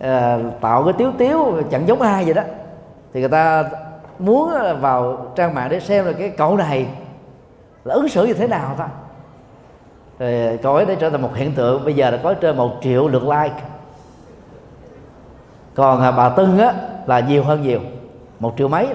[0.00, 2.42] à, tạo cái tiếu tiếu chẳng giống ai vậy đó
[3.14, 3.64] thì người ta
[4.18, 4.50] muốn
[4.80, 6.86] vào trang mạng để xem là cái cậu này
[7.84, 8.86] là ứng xử như thế nào thôi
[10.18, 12.72] rồi cậu ấy đã trở thành một hiện tượng, bây giờ là có trên một
[12.82, 13.60] triệu lượt like.
[15.74, 16.74] Còn à, bà Tưng á,
[17.06, 17.80] là nhiều hơn nhiều,
[18.40, 18.88] một triệu mấy.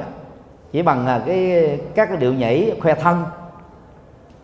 [0.72, 3.24] Chỉ bằng à, cái, các cái điệu nhảy khoe thân.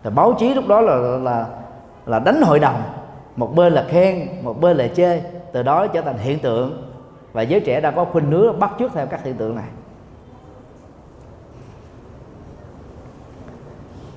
[0.04, 1.46] Thì báo chí lúc đó là là
[2.06, 2.82] là đánh hội đồng.
[3.36, 5.20] Một bên là khen, một bên là chê.
[5.52, 6.85] Từ đó trở thành hiện tượng
[7.36, 9.68] và giới trẻ đang có khuynh hướng bắt chước theo các hiện tượng này.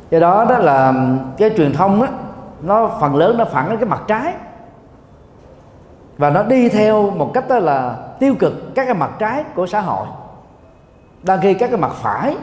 [0.09, 0.93] Do đó đó là
[1.38, 2.07] cái truyền thông đó,
[2.61, 4.34] nó phần lớn nó phản cái mặt trái.
[6.17, 9.67] Và nó đi theo một cách đó là tiêu cực các cái mặt trái của
[9.67, 10.07] xã hội.
[11.24, 12.38] Đang khi các cái mặt phải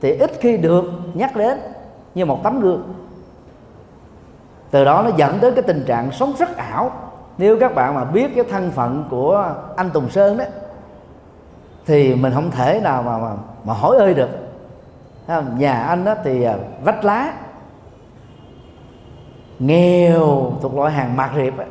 [0.00, 0.84] thì ít khi được
[1.14, 1.58] nhắc đến
[2.14, 2.94] như một tấm gương.
[4.70, 6.92] Từ đó nó dẫn tới cái tình trạng sống rất ảo
[7.38, 10.44] nếu các bạn mà biết cái thân phận của anh Tùng Sơn đó
[11.86, 13.30] thì mình không thể nào mà mà,
[13.64, 14.28] mà hỏi ơi được.
[15.58, 17.32] Nhà anh đó thì à, vách lá.
[19.58, 21.66] Nghèo thuộc loại hàng mạc riệp ấy.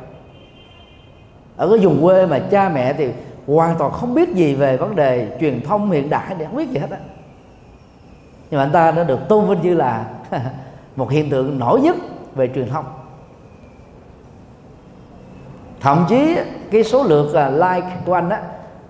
[1.56, 3.10] ở cái vùng quê mà cha mẹ thì
[3.46, 6.70] hoàn toàn không biết gì về vấn đề truyền thông hiện đại để không biết
[6.70, 6.98] gì hết á.
[8.50, 10.04] Nhưng mà anh ta nó được tôn vinh như là
[10.96, 11.96] một hiện tượng nổi nhất
[12.34, 12.84] về truyền thông
[15.84, 16.36] thậm chí,
[16.70, 18.42] cái số lượt là like của anh á,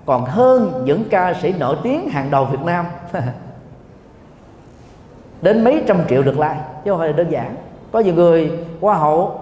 [0.06, 2.86] còn hơn những ca sĩ nổi tiếng hàng đầu Việt Nam.
[5.42, 7.56] Đến mấy trăm triệu lượt like, chứ không phải là đơn giản.
[7.92, 9.40] Có nhiều người qua hậu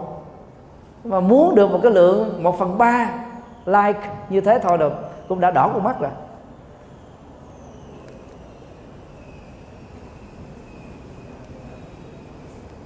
[1.04, 3.10] mà muốn được một cái lượng một phần ba
[3.66, 4.92] like như thế thôi được
[5.28, 6.10] cũng đã đỏ con mắt rồi.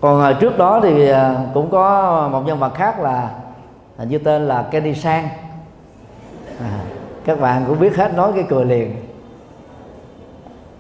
[0.01, 3.31] Còn à, trước đó thì à, cũng có một nhân vật khác là
[4.05, 5.29] như tên là Kenny Sang.
[6.61, 6.81] À,
[7.25, 8.97] các bạn cũng biết hết nói cái cười liền.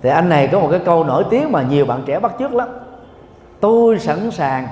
[0.02, 2.54] Thì anh này có một cái câu nổi tiếng mà nhiều bạn trẻ bắt chước
[2.54, 2.68] lắm.
[3.60, 4.68] Tôi sẵn sàng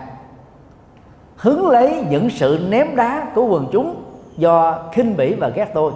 [1.36, 4.02] hứng lấy những sự ném đá của quần chúng
[4.36, 5.92] do khinh bỉ và ghét tôi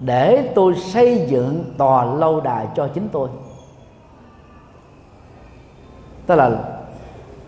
[0.00, 3.28] để tôi xây dựng tòa lâu đài cho chính tôi.
[6.26, 6.50] Tức là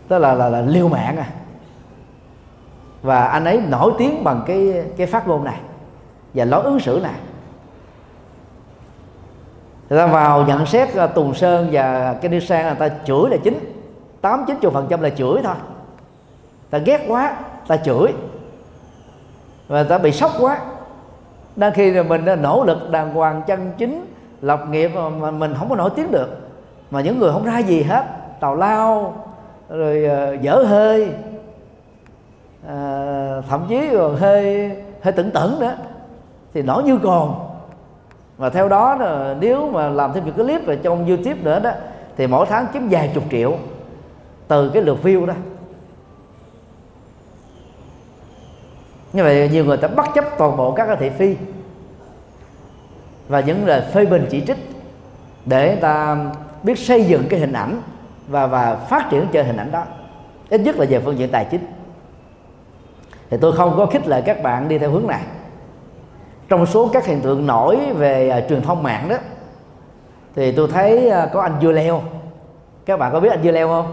[0.08, 1.26] tức là là, là liêu mạng à
[3.02, 5.60] và anh ấy nổi tiếng bằng cái cái phát ngôn này
[6.34, 7.14] và lối ứng xử này.
[9.88, 13.30] Người ta vào nhận xét à, Tùng Sơn và cái đi sang người ta chửi
[13.30, 13.58] là chính.
[14.20, 15.54] Tám chín phần trăm là chửi thôi.
[16.70, 17.36] Ta ghét quá,
[17.66, 18.08] ta chửi.
[19.68, 20.58] Và ta bị sốc quá.
[21.56, 24.06] Đang khi là mình đã nỗ lực đàng hoàng chân chính,
[24.40, 24.90] lập nghiệp
[25.20, 26.50] mà mình không có nổi tiếng được,
[26.90, 28.04] mà những người không ra gì hết,
[28.40, 29.14] tào lao,
[29.68, 31.12] rồi à, dở hơi
[32.68, 34.70] à, thậm chí còn hơi
[35.02, 35.76] hơi tưởng tẩn nữa
[36.54, 37.48] thì nổi như còn.
[38.36, 41.60] Và theo đó là nếu mà làm thêm những cái clip về trong youtube nữa
[41.60, 41.70] đó
[42.16, 43.56] thì mỗi tháng kiếm vài chục triệu
[44.48, 45.34] từ cái lượt view đó.
[49.12, 51.36] Như vậy nhiều người ta bắt chấp toàn bộ các cái thị phi
[53.28, 54.70] và những lời phê bình chỉ trích
[55.46, 56.16] để ta
[56.62, 57.82] biết xây dựng cái hình ảnh
[58.28, 59.84] và và phát triển cho hình ảnh đó.
[60.48, 61.66] Ít nhất là về phương diện tài chính
[63.32, 65.22] thì tôi không có khích lệ các bạn đi theo hướng này.
[66.48, 69.16] Trong số các hiện tượng nổi về uh, truyền thông mạng đó
[70.36, 72.02] thì tôi thấy uh, có anh dưa leo.
[72.86, 73.92] Các bạn có biết anh dưa leo không?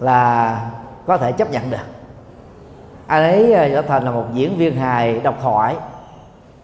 [0.00, 0.60] Là
[1.06, 1.86] có thể chấp nhận được.
[3.06, 5.76] Anh ấy à, trở thành là một diễn viên hài độc thoại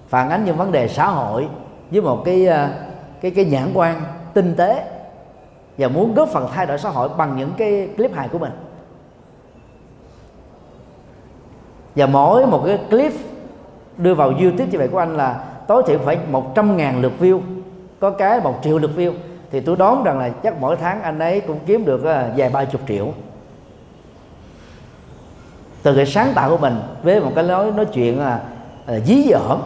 [0.09, 1.49] phản ánh những vấn đề xã hội
[1.91, 2.49] với một cái
[3.21, 4.03] cái cái nhãn quan
[4.35, 4.85] tinh tế
[5.79, 8.53] và muốn góp phần thay đổi xã hội bằng những cái clip hài của mình.
[11.97, 13.13] Và mỗi một cái clip
[13.97, 17.41] đưa vào youtube như vậy của anh là tối thiểu phải 100 ngàn lượt view
[18.01, 19.13] có cái một triệu lượt view.
[19.51, 22.49] Thì tôi đoán rằng là chắc mỗi tháng anh ấy cũng kiếm được à, vài
[22.51, 23.09] ba chục triệu.
[25.83, 28.41] Từ cái sáng tạo của mình với một cái nói nói chuyện là,
[28.87, 29.59] là dí dỏm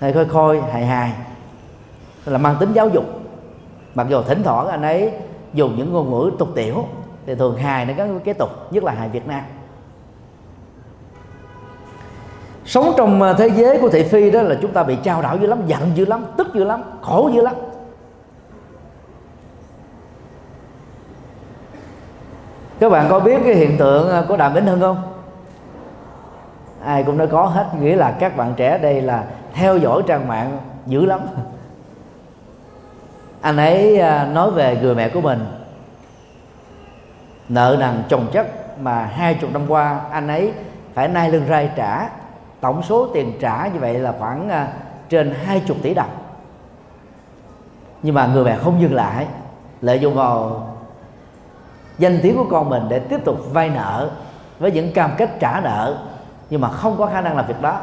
[0.00, 1.12] hay khôi khôi hài hài
[2.26, 3.04] là mang tính giáo dục.
[3.94, 5.12] Mặc dù thỉnh thoảng anh ấy
[5.54, 6.84] dùng những ngôn ngữ tục tiểu
[7.26, 9.42] thì thường hài nó có cái kế tục nhất là hài Việt Nam
[12.64, 15.36] sống trong à, thế giới của thị phi đó là chúng ta bị trao đảo
[15.36, 17.54] dữ lắm, giận dữ lắm, tức dữ lắm, khổ dữ lắm.
[22.80, 25.02] Các bạn có biết cái hiện tượng à, của đàm vĩnh hưng không?
[26.84, 30.28] Ai cũng đã có hết, nghĩa là các bạn trẻ đây là theo dõi trang
[30.28, 31.20] mạng dữ lắm.
[33.40, 35.46] Anh ấy à, nói về người mẹ của mình.
[37.48, 38.46] Nợ nần chồng chất
[38.80, 40.52] mà hai chục năm qua anh ấy
[40.94, 42.08] phải nay lưng rai trả
[42.62, 44.72] tổng số tiền trả như vậy là khoảng à,
[45.08, 46.10] trên hai chục tỷ đồng.
[48.02, 49.26] Nhưng mà người mẹ không dừng lại,
[49.80, 50.66] lợi dụng vào
[51.98, 54.10] danh tiếng của con mình để tiếp tục vay nợ
[54.58, 55.96] với những cam kết trả nợ,
[56.50, 57.80] nhưng mà không có khả năng làm việc đó.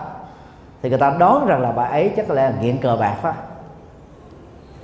[0.82, 3.34] Thì người ta đoán rằng là bà ấy chắc là nghiện cờ bạc đó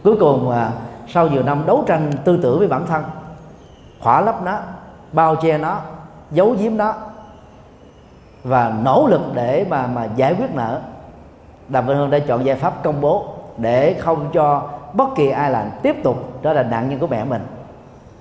[0.04, 0.72] cuối cùng à,
[1.08, 3.04] sau nhiều năm đấu tranh tư tưởng với bản thân,
[4.02, 4.60] khỏa lấp nó,
[5.12, 5.80] bao che nó,
[6.32, 6.94] giấu giếm nó
[8.46, 10.82] và nỗ lực để mà mà giải quyết nợ.
[11.68, 13.26] Đàm vĩnh hưng đã chọn giải pháp công bố
[13.58, 17.24] để không cho bất kỳ ai là tiếp tục trở thành nạn nhân của mẹ
[17.24, 17.42] mình.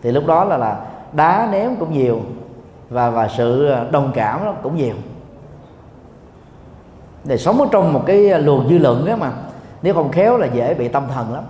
[0.02, 0.80] Thì lúc đó là là
[1.12, 2.20] đá ném cũng nhiều
[2.90, 4.94] và và sự đồng cảm nó cũng nhiều.
[7.24, 9.32] Để sống ở trong một cái luồng dư luận đó mà,
[9.82, 11.44] nếu không khéo là dễ bị tâm thần lắm.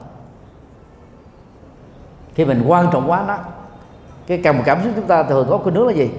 [2.34, 3.38] Khi mình quan trọng quá nó
[4.26, 6.10] cái cảm cảm xúc chúng ta thường có cái nước là gì?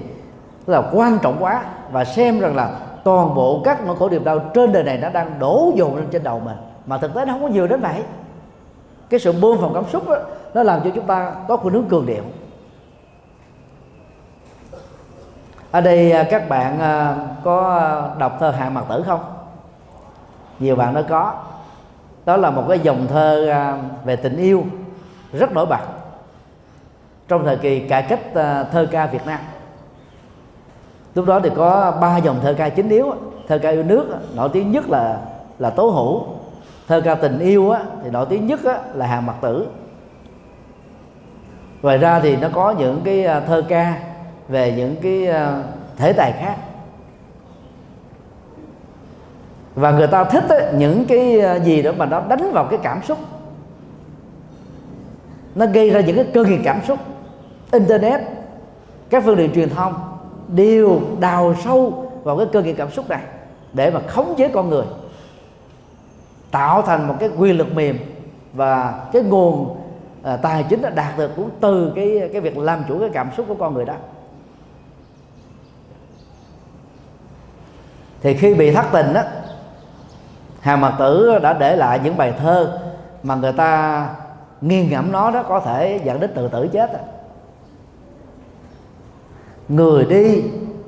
[0.66, 2.72] Tức là quan trọng quá và xem rằng là
[3.04, 6.08] toàn bộ các nỗi khổ niềm đau trên đời này nó đang đổ dồn lên
[6.12, 6.58] trên đầu mình.
[6.86, 8.04] Mà thực tế nó không có nhiều đến vậy.
[9.10, 10.16] Cái sự buông phòng cảm xúc đó,
[10.54, 12.24] nó làm cho chúng ta có khuynh hướng cường điệu.
[15.72, 17.80] Ở đây à, các bạn à, có
[18.18, 19.20] đọc thơ hạ mặt tử không?
[20.60, 21.34] Nhiều bạn nó có.
[22.26, 24.64] Đó là một cái dòng thơ à, về tình yêu
[25.34, 25.82] rất nổi bật
[27.28, 28.20] trong thời kỳ cải cách
[28.72, 29.40] thơ ca Việt Nam
[31.16, 33.14] lúc đó thì có ba dòng thơ ca chính yếu
[33.48, 34.06] thơ ca yêu nước
[34.36, 35.22] nổi tiếng nhất là
[35.60, 36.24] là tố hữu.
[36.88, 39.68] Thơ ca tình yêu á, thì nổi tiếng nhất á, là hàng mặt tử.
[41.82, 43.98] Ngoài ra thì nó có những cái à, thơ ca
[44.48, 45.64] về những cái à,
[45.98, 46.56] thể tài khác.
[49.76, 52.80] Và người ta thích ấy, những cái à, gì đó mà nó đánh vào cái
[52.84, 53.18] cảm xúc.
[55.56, 57.00] Nó gây ra những cái cơn nghiện cảm xúc.
[57.72, 58.22] Internet
[59.10, 59.94] các phương tiện truyền thông
[60.48, 63.22] đều đào sâu vào cái cơ nghiệp cảm xúc này
[63.74, 64.86] để mà khống chế con người
[66.52, 67.98] tạo thành một cái quyền lực mềm
[68.54, 69.78] và cái nguồn
[70.24, 73.30] à, tài chính đã đạt được cũng từ cái cái việc làm chủ cái cảm
[73.38, 73.94] xúc của con người đó.
[78.22, 79.22] Thì khi bị thất tình đó
[80.60, 82.80] hàng mật tử đã để lại những bài thơ
[83.24, 84.10] mà người ta
[84.62, 87.00] nghiền ngẫm nó đó có thể dẫn đến tự tử chết đó
[89.70, 90.44] người đi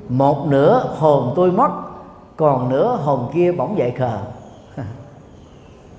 [0.08, 1.70] một nửa hồn tôi mất
[2.36, 4.18] còn nửa hồn kia bỗng dậy khờ.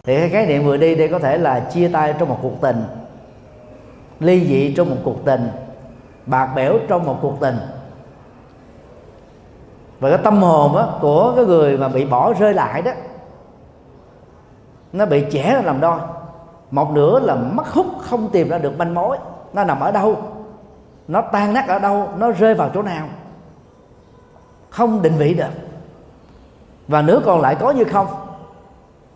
[0.03, 2.61] Thì cái khái niệm vừa đi đây có thể là chia tay trong một cuộc
[2.61, 2.83] tình
[4.19, 5.49] ly dị trong một cuộc tình
[6.25, 7.57] bạc bẽo trong một cuộc tình.
[9.99, 12.91] Và cái tâm hồn á, của cái người mà bị bỏ rơi lại đó
[14.93, 15.99] nó bị trẻ làm đo.
[16.71, 19.17] Một nửa là mất hút không tìm ra được manh mối.
[19.53, 20.15] Nó nằm ở đâu?
[21.09, 23.07] Nó tan nát ở đâu, nó rơi vào chỗ nào?
[24.69, 25.49] Không định vị được.
[26.87, 28.07] Và nửa còn lại có như không?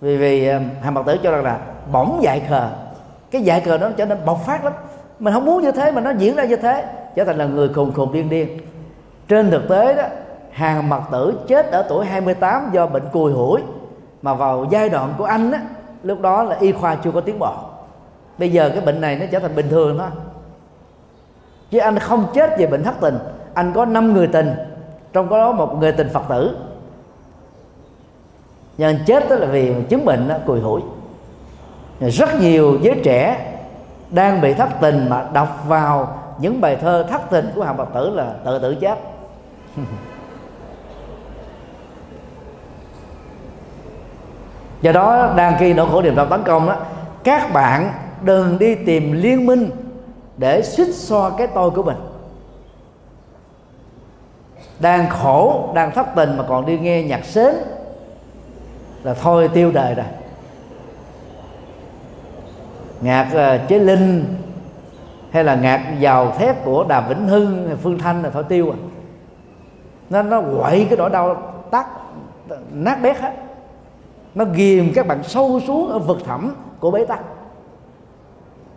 [0.01, 1.59] Vì vì ờ, hàng mặt tử cho rằng là
[1.91, 2.69] bỗng dại khờ.
[3.31, 4.73] Cái dại khờ nó trở nên bộc phát lắm.
[5.19, 6.85] Mình không muốn như thế mà nó diễn ra như thế,
[7.15, 8.59] trở thành là người khùng khùng điên điên.
[9.27, 10.03] Trên thực tế đó
[10.51, 13.61] hàng mặt tử chết ở tuổi 28 do bệnh cùi hủi,
[14.21, 15.61] mà vào giai đoạn của anh á,
[16.03, 17.53] lúc đó là y khoa chưa có tiến bộ.
[18.37, 20.09] Bây giờ cái bệnh này nó trở thành bình thường thôi
[21.73, 23.17] chứ anh không chết vì bệnh thất tình.
[23.53, 24.55] Anh có năm người tình
[25.13, 26.57] trong đó một người tình phật tử.
[28.77, 30.81] Nhưng anh chết đó là vì chứng bệnh đó, cùi hủi.
[31.99, 33.51] Rất nhiều giới trẻ
[34.09, 37.89] đang bị thất tình mà đọc vào những bài thơ thất tình của hàng phật
[37.93, 38.99] tử là tự tử chết.
[44.81, 46.75] Do đó đang khi nỗi khổ niềm đau tấn công đó
[47.23, 49.69] các bạn đừng đi tìm liên minh
[50.37, 51.97] để xích xoa cái tôi của mình.
[54.79, 57.55] Đang khổ đang thất tình mà còn đi nghe nhạc sến
[59.03, 60.05] là thôi tiêu đời rồi.
[63.01, 64.35] Nhạc ờ, chế linh
[65.31, 68.77] hay là nhạc giàu thép của đàm vĩnh hưng, phương thanh là thôi tiêu à.
[70.09, 71.87] Nó nó quậy cái nỗi đau tắt
[72.71, 73.33] nát bét hết.
[74.35, 77.19] Nó ghìm các bạn sâu xuống ở vực thẳm của bế tắc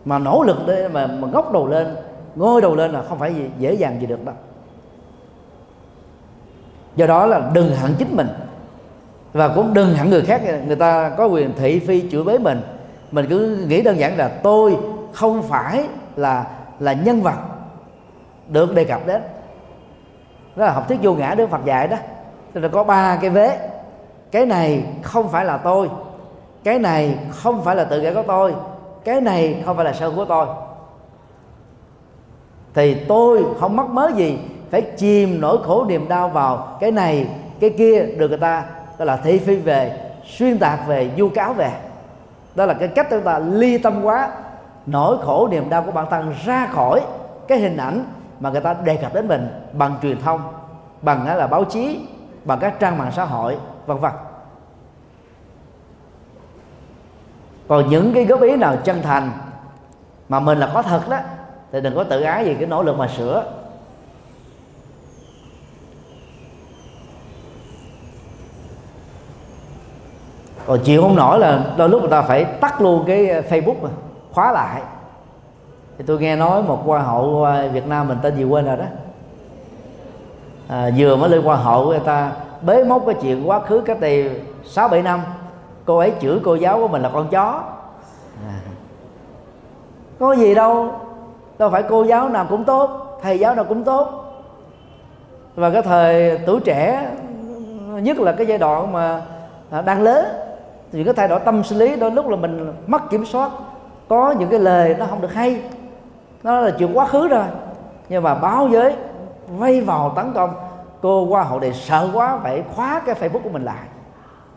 [0.06, 1.96] mà nỗ lực để mà, mà ngóc đầu lên
[2.36, 4.34] ngôi đầu lên là không phải gì dễ dàng gì được đâu.
[6.96, 8.28] Do đó là đừng hận chính mình.
[9.32, 10.42] Và cũng đừng hận người khác.
[10.66, 12.60] Người ta có quyền thị phi chửi bới mình.
[13.10, 14.76] Mình cứ nghĩ đơn giản là tôi
[15.12, 16.46] không phải là
[16.78, 17.38] là nhân vật
[18.48, 19.22] được đề cập đến.
[20.56, 21.96] Đó là học thuyết vô ngã đức phật dạy đó.
[22.52, 23.58] Tức là có ba cái vế.
[24.30, 25.90] Cái này không phải là tôi.
[26.64, 28.54] Cái này không phải là tự ngã của tôi
[29.06, 30.46] cái này không phải là sơ của tôi.
[32.74, 34.38] Thì tôi không mắc mớ gì
[34.70, 37.26] phải chìm nỗi khổ niềm đau vào cái này,
[37.60, 38.64] cái kia được người ta
[38.98, 41.70] gọi là thị phi về, xuyên tạc về du cáo về.
[42.54, 44.30] Đó là cái cách chúng ta ly tâm quá,
[44.86, 47.00] nỗi khổ niềm đau của bản thân ra khỏi
[47.48, 48.04] cái hình ảnh
[48.40, 50.40] mà người ta đề cập đến mình bằng truyền thông,
[51.02, 52.00] bằng là báo chí,
[52.44, 54.12] bằng các trang mạng xã hội, vân vân.
[57.68, 59.30] Còn những cái góp ý nào chân thành
[60.28, 61.18] mà mình là có thật đó
[61.72, 63.44] thì đừng có tự ái gì cái nỗ lực mà sửa.
[70.66, 73.88] Còn chịu không nổi là đôi lúc người ta phải tắt luôn cái facebook mà
[74.32, 74.82] khóa lại.
[75.98, 78.76] Thì tôi nghe nói một hoa hậu ờ, Việt Nam mình tên gì quên rồi
[78.76, 78.84] đó.
[80.68, 84.00] À, vừa mới lên hoa hậu người ta bế mốc cái chuyện quá khứ cách
[84.00, 85.20] đây sáu bảy năm
[85.86, 87.62] cô ấy chửi cô giáo của mình là con chó.
[88.46, 88.58] À.
[90.18, 90.92] có gì đâu
[91.58, 94.08] đâu phải cô giáo nào cũng tốt, thầy giáo nào cũng tốt.
[95.54, 97.10] Và cái thời tuổi trẻ,
[98.02, 99.22] nhất là cái giai đoạn mà
[99.84, 100.24] đang lớn,
[100.92, 103.50] thì cái thay đổi tâm sinh lý đôi lúc là mình mất kiểm soát.
[104.08, 105.60] Có những cái lời nó không được hay,
[106.42, 107.44] nó là chuyện quá khứ rồi.
[108.08, 108.96] Nhưng mà báo giới
[109.48, 110.50] vây vào tấn công,
[111.02, 113.84] cô qua hậu đề sợ quá, phải khóa cái facebook của mình lại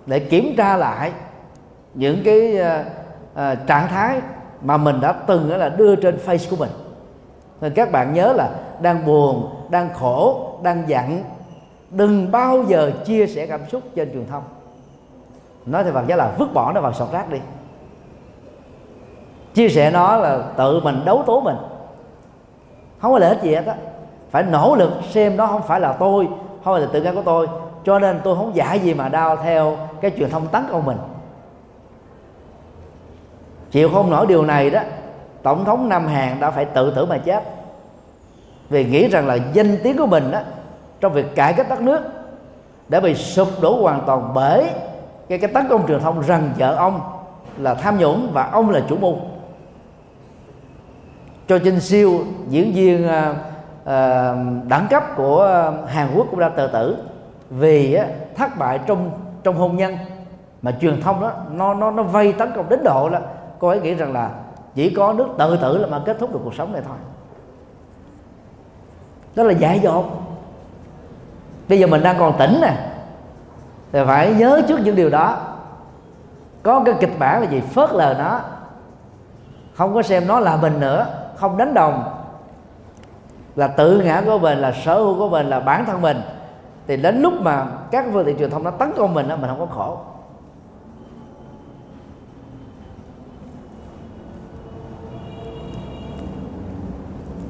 [0.09, 1.11] để kiểm tra lại
[1.93, 2.85] những cái uh,
[3.33, 4.21] uh, trạng thái
[4.61, 6.69] mà mình đã từng là đưa trên face của mình.
[7.61, 8.49] Nên các bạn nhớ là
[8.81, 11.23] đang buồn đang khổ đang giận
[11.89, 14.43] đừng bao giờ chia sẻ cảm xúc trên truyền thông.
[15.65, 17.37] Nói thì bằng giá là vứt bỏ nó vào sọt rác đi.
[19.53, 21.57] Chia sẻ nó là tự mình đấu tố mình.
[23.01, 23.75] Không có lợi ích gì hết á.
[24.31, 26.27] Phải nỗ lực xem nó không phải là tôi
[26.63, 27.47] không phải là tự ngã của tôi
[27.83, 30.97] cho nên tôi không giả gì mà đau theo cái truyền thông tấn công mình.
[33.71, 34.81] Chịu không nổi điều này đó
[35.43, 37.43] tổng thống nam hàn đã phải tự tử mà chết.
[38.69, 40.39] Vì nghĩ rằng là danh tiếng của mình đó
[40.99, 42.01] trong việc cải cách đất nước
[42.89, 44.69] đã bị sụp đổ hoàn toàn bởi
[45.29, 47.01] cái cái tấn công truyền thông rằng vợ ông
[47.57, 49.15] là tham nhũng và ông là chủ mưu.
[51.47, 52.19] Cho Trinh Siêu
[52.49, 53.35] diễn viên uh,
[53.81, 56.97] uh, đẳng cấp của Hàn Quốc cũng đã tự tử
[57.49, 57.99] vì
[58.35, 59.11] thất bại trong
[59.43, 59.97] trong hôn nhân.
[60.61, 63.21] Mà truyền thông đó, nó nó nó vây tấn công đến độ là
[63.59, 64.29] cô ấy nghĩ rằng là
[64.75, 66.97] chỉ có nước tự tử là mà kết thúc được cuộc sống này thôi.
[69.35, 70.05] Đó là dại dột.
[71.69, 72.73] Bây giờ mình đang còn tỉnh nè.
[73.91, 75.37] Thì phải nhớ trước những điều đó.
[76.63, 77.61] Có cái kịch bản là gì?
[77.61, 78.39] Phớt lờ nó.
[79.75, 81.05] Không có xem nó là mình nữa.
[81.35, 82.03] Không đánh đồng.
[83.55, 86.21] Là tự ngã của mình là sở hữu của mình là bản thân mình
[86.89, 89.49] thì đến lúc mà các phương tiện truyền thông nó tấn công mình đó, mình
[89.49, 89.97] không có khổ.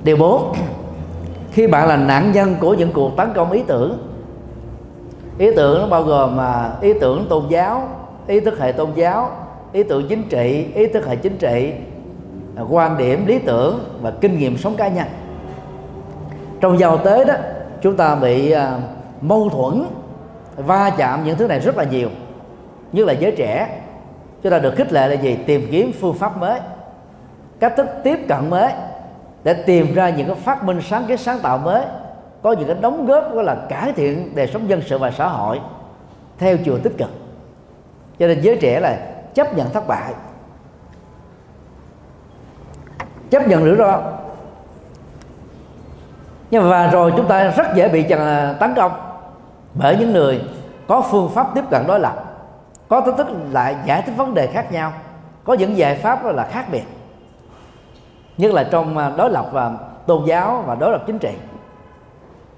[0.04, 0.54] Điều 4
[1.52, 3.98] khi bạn là nạn nhân của những cuộc tấn công ý tưởng
[5.38, 7.88] ý tưởng nó bao gồm mà ý tưởng tôn giáo
[8.28, 9.32] ý thức hệ tôn giáo
[9.72, 11.74] ý tưởng chính trị ý thức hệ chính trị
[12.56, 15.08] à, quan điểm lý tưởng và kinh nghiệm sống cá nhân.
[16.62, 17.34] Trong giao tế đó
[17.82, 18.60] chúng ta bị uh,
[19.22, 19.86] mâu thuẫn,
[20.56, 22.10] va chạm những thứ này rất là nhiều
[22.92, 23.82] như là giới trẻ.
[24.44, 25.38] Chúng ta được khích lệ là gì?
[25.46, 26.60] Tìm kiếm phương pháp mới,
[27.60, 28.72] cách thức tiếp cận mới
[29.44, 31.86] để tìm ra những cái phát minh sáng kiến sáng tạo mới,
[32.42, 35.28] có những cái đóng góp gọi là cải thiện đời sống dân sự và xã
[35.28, 35.60] hội
[36.38, 37.10] theo chiều tích cực.
[38.20, 38.98] Cho nên giới trẻ là
[39.34, 40.14] chấp nhận thất bại.
[43.30, 44.02] Chấp nhận rủi ro.
[46.52, 49.09] Nhưng mà và rồi chúng ta rất dễ bị à, tấn công
[49.74, 50.42] bởi những người
[50.88, 52.30] có phương pháp tiếp cận đối lập
[52.90, 54.94] có tính thức lại giải thích vấn đề khác nhau,
[55.44, 56.84] có những giải pháp đó là khác biệt.
[58.38, 59.78] Nhất là trong à, đối lập và
[60.08, 61.34] tôn giáo và đối lập chính trị.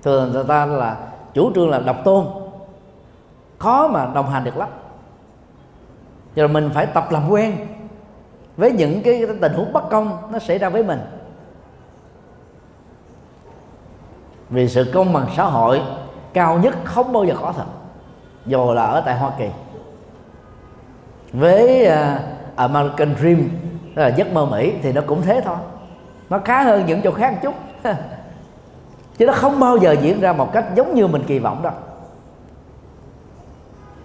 [0.01, 0.97] Thường người ta là
[1.33, 2.25] chủ trương là độc tôn,
[3.57, 4.69] khó mà đồng hành được lắm.
[6.35, 7.67] Rồi mình phải tập làm quen
[8.57, 10.99] với những cái tình huống bất công nó xảy ra với mình.
[14.49, 15.81] Vì sự công bằng xã hội
[16.33, 17.65] cao nhất không bao giờ có thật.
[18.45, 19.47] Dù là ở tại Hoa Kỳ.
[21.33, 22.21] Với uh,
[22.55, 23.49] American Dream
[23.95, 25.57] là giấc mơ mỹ thì nó cũng thế thôi.
[26.29, 27.53] Nó khá hơn những chỗ khác một chút.
[29.17, 31.73] Chứ nó không bao giờ diễn ra một cách giống như mình kỳ vọng đâu.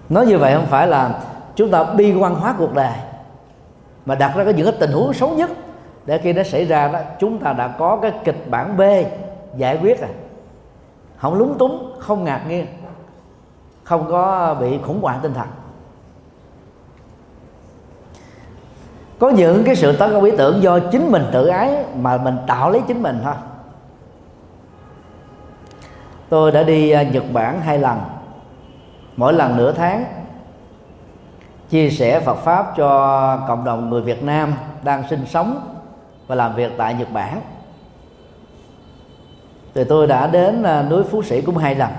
[0.08, 1.20] Nói như vậy không phải là
[1.54, 2.92] chúng ta bi quan hóa cuộc đời
[4.06, 5.50] mà đặt ra cái những cái tình huống xấu nhất.
[6.06, 8.82] Để khi nó xảy ra đó chúng ta đã có cái kịch bản B
[9.56, 10.10] giải quyết rồi
[11.16, 12.66] không lúng túng, không ngạc nhiên.
[13.84, 15.46] Không có bị khủng hoảng tinh thần.
[19.18, 22.36] Có những cái sự tấn công ý tưởng do chính mình tự ái mà mình
[22.46, 23.34] tạo lấy chính mình thôi
[26.28, 27.98] tôi đã đi à, nhật bản hai lần.
[29.16, 30.04] Mỗi lần nửa tháng,
[31.70, 35.76] chia sẻ Phật pháp cho cộng đồng người Việt Nam đang sinh sống
[36.26, 37.40] và làm việc tại Nhật Bản
[39.76, 41.90] thì tôi đã đến à, núi Phú Sĩ cũng hai lần.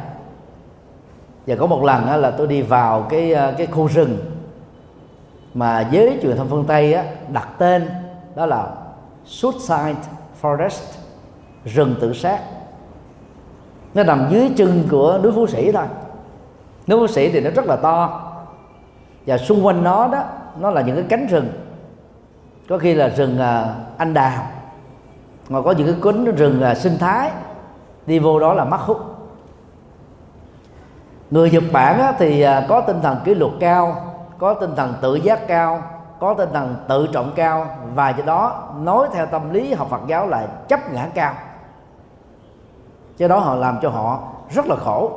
[1.47, 4.17] Và có một lần là tôi đi vào cái à, cái khu rừng
[5.53, 6.97] mà giới truyền thông phương Tây
[7.33, 7.89] đặt tên
[8.35, 8.67] đó là
[9.25, 9.95] Suicide
[10.41, 10.97] Forest,
[11.65, 12.39] rừng tự sát.
[13.93, 15.85] Nó nằm dưới chân của núi Phú Sĩ thôi.
[16.87, 18.23] Núi Phú Sĩ thì nó rất là to.
[19.25, 20.23] Và xung quanh nó đó,
[20.59, 21.49] nó là những cái cánh rừng.
[22.69, 24.47] Có khi là rừng à, anh đào.
[25.49, 27.31] Mà có những cái cánh rừng sinh thái
[28.07, 28.97] đi vô đó là mất hút.
[31.31, 33.95] Người Nhật Bản á, thì à, có tinh thần kỷ luật cao
[34.37, 35.83] có tinh thần tự giác cao
[36.19, 40.01] có tinh thần tự trọng cao và do đó nói theo tâm lý học Phật
[40.07, 41.33] giáo là chấp ngã cao.
[43.17, 44.19] Cho đó họ làm cho họ
[44.49, 45.11] rất là khổ.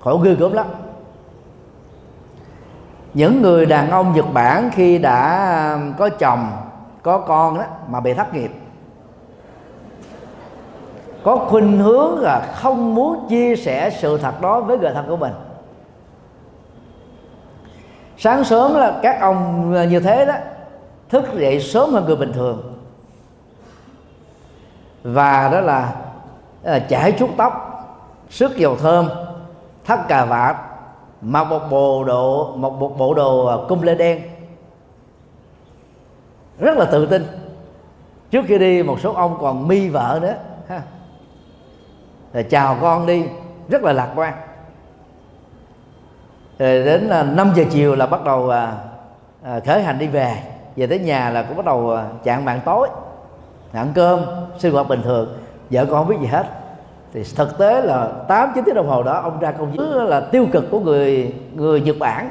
[0.00, 0.66] Khổ ghê gớm lắm.
[3.14, 6.50] Những người đàn ông Nhật Bản khi đã à, có chồng
[7.02, 8.61] có con đó mà bị thất nghiệp
[11.24, 15.16] có khuynh hướng là không muốn chia sẻ sự thật đó với người thân của
[15.16, 15.32] mình.
[18.18, 20.34] Sáng sớm là các ông như thế đó
[21.08, 22.74] thức dậy sớm hơn người bình thường.
[25.02, 25.92] Và đó là,
[26.62, 27.68] ờ, là chải chuốt tóc
[28.30, 29.08] sức dầu thơm
[29.84, 30.56] thắt cà vạt
[31.20, 34.22] mặc một bộ đồ một bộ, bộ đồ ờ, cung lê đen.
[36.58, 37.26] Rất là tự tin.
[38.30, 40.34] Trước khi đi một số ông còn mi vợ nữa
[40.68, 40.82] ha
[42.32, 43.24] rồi chào con đi
[43.68, 44.34] rất là lạc quan.
[46.58, 48.72] Rồi đến ờ, 5 giờ chiều là bắt đầu à,
[49.42, 50.36] à, khởi hành đi về.
[50.76, 52.88] Về tới nhà là cũng bắt đầu à, chạng mạng tối
[53.72, 54.20] ăn cơm
[54.58, 55.38] sinh hoạt bình thường.
[55.70, 56.46] Vợ con không biết gì hết.
[57.14, 60.20] Thì thực tế là 8 9 tiếng đồng hồ đó ông ra công việc là
[60.20, 62.30] tiêu cực của người người Nhật Bản.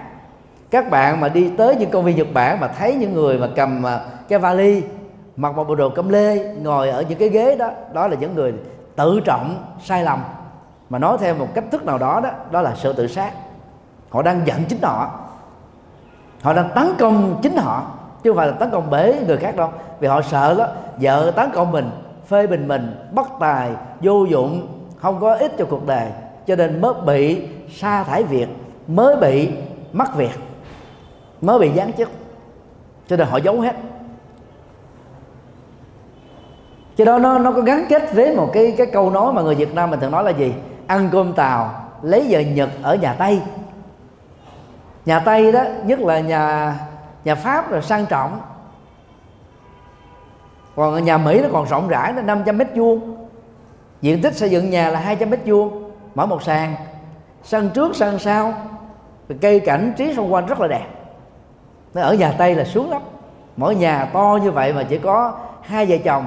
[0.71, 3.47] Các bạn mà đi tới những công viên Nhật Bản mà thấy những người mà
[3.55, 3.85] cầm
[4.29, 4.83] cái vali
[5.35, 8.35] mặc một bộ đồ cẩm lê ngồi ở những cái ghế đó đó là những
[8.35, 8.53] người
[9.01, 10.23] tự trọng sai lầm,
[10.89, 13.33] mà nói theo một cách thức nào đó đó đó là sự tự sát.
[14.09, 15.19] Họ đang giận chính họ.
[16.41, 17.91] Họ đang tấn công chính họ,
[18.23, 19.69] chứ không phải là tấn công bể người khác đâu.
[19.99, 20.67] Vì họ sợ đó,
[20.97, 21.89] vợ tấn công mình,
[22.27, 23.71] phê bình mình bất tài,
[24.01, 24.67] vô dụng,
[24.97, 26.07] không có ích cho cuộc đời,
[26.47, 28.47] cho nên mới bị sa thải việc,
[28.87, 29.51] mới bị
[29.93, 30.39] mất việc,
[31.41, 32.09] mới bị giáng chức.
[33.07, 33.75] Cho nên họ giấu hết.
[37.01, 39.55] Cho đó, nó nó có gắn kết với một cái cái câu nói mà người
[39.55, 40.53] Việt Nam mình thường nói là gì?
[40.87, 43.41] Ăn cơm tàu, lấy vợ Nhật ở nhà Tây.
[45.05, 46.75] Nhà Tây đó, nhất là nhà
[47.23, 48.39] nhà Pháp là sang trọng.
[50.75, 53.27] Còn nhà Mỹ nó còn rộng rãi, nó 500 mét vuông.
[54.01, 56.75] Diện tích xây dựng nhà là 200 mét vuông, mở một sàn.
[57.43, 58.53] Sân trước, sân sau
[59.41, 60.85] cây cảnh trí xung quanh rất là đẹp.
[61.93, 63.01] Nó ở nhà Tây là xuống lắm.
[63.57, 66.25] Mỗi nhà to như vậy mà chỉ có hai vợ chồng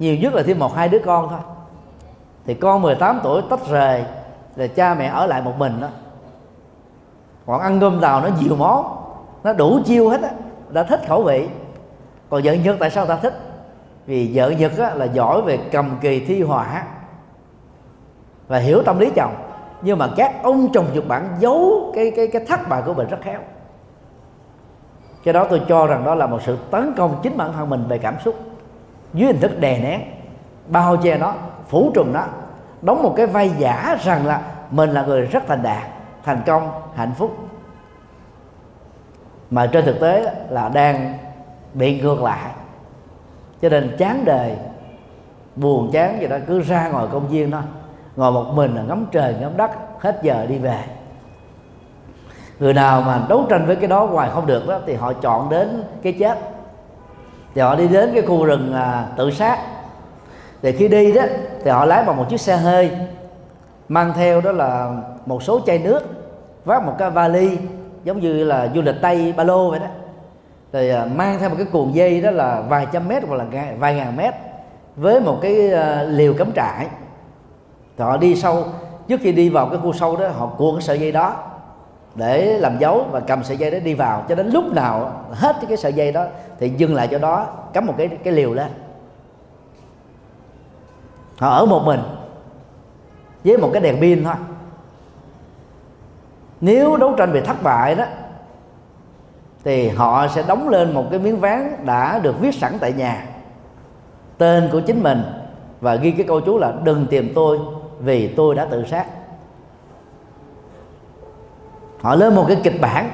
[0.00, 1.38] nhiều nhất là thêm một hai đứa con thôi.
[2.46, 4.04] Thì con 18 tuổi tách rời
[4.56, 5.88] là cha mẹ ở lại một mình đó.
[7.46, 8.96] Còn ăn cơm tàu nó nhiều món
[9.44, 10.30] nó đủ chiêu hết á
[10.70, 11.48] đã thích khẩu vị.
[12.30, 13.34] Còn vợ nhật tại sao ta thích?
[14.06, 16.84] Vì vợ nhật á, là giỏi về cầm kỳ thi họa
[18.48, 19.34] và hiểu tâm lý chồng.
[19.82, 23.08] Nhưng mà các ông chồng nhật bản giấu cái cái cái thất bại của mình
[23.08, 23.40] rất khéo.
[25.24, 27.84] Cái đó tôi cho rằng đó là một sự tấn công chính bản thân mình
[27.88, 28.34] về cảm xúc
[29.14, 30.00] dưới hình thức đè nén.
[30.68, 31.34] Bao che nó
[31.68, 32.24] phủ trùm nó,
[32.82, 35.82] đóng một cái vai giả rằng là mình là người rất thành đạt,
[36.24, 37.36] thành công, hạnh phúc.
[39.50, 41.18] Mà trên thực tế là đang
[41.74, 42.50] bị ngược lại.
[43.62, 44.56] Cho nên chán đời,
[45.56, 47.62] buồn chán gì đó, cứ ra ngồi công viên thôi.
[48.16, 50.78] Ngồi một mình là ngắm trời, ngắm đất, hết giờ đi về.
[52.58, 55.50] Người nào mà đấu tranh với cái đó hoài không được đó, thì họ chọn
[55.50, 56.38] đến cái chết
[57.54, 59.58] thì họ đi đến cái khu rừng à, tự sát.
[60.62, 61.22] Thì khi đi đó
[61.64, 62.90] thì họ lái bằng một chiếc xe hơi
[63.88, 64.96] mang theo đó là
[65.26, 66.00] một số chai nước
[66.64, 67.58] vác một cái vali
[68.04, 69.86] giống như là du lịch tây ba lô vậy đó.
[70.72, 73.44] Rồi à, mang theo một cái cuồng dây đó là vài trăm mét hoặc là
[73.78, 74.34] vài ngàn mét
[74.96, 76.86] với một cái à, liều cắm trại.
[77.98, 78.64] Thì họ đi sâu
[79.08, 81.36] trước khi đi vào cái khu sâu đó họ cuộn cái sợi dây đó
[82.14, 84.24] để làm dấu và cầm sợi dây đó đi vào.
[84.28, 86.24] Cho đến lúc nào hết cái sợi dây đó
[86.58, 88.68] thì dừng lại cho đó, cắm một cái cái liều lên.
[91.38, 92.00] Họ ở một mình,
[93.44, 94.34] với một cái đèn pin thôi.
[96.60, 98.04] Nếu đấu tranh bị thất bại đó,
[99.64, 103.26] thì họ sẽ đóng lên một cái miếng ván đã được viết sẵn tại nhà.
[104.38, 105.22] Tên của chính mình,
[105.80, 107.58] và ghi cái câu chú là đừng tìm tôi
[107.98, 109.06] vì tôi đã tự sát
[112.02, 113.10] họ lên một cái kịch bản.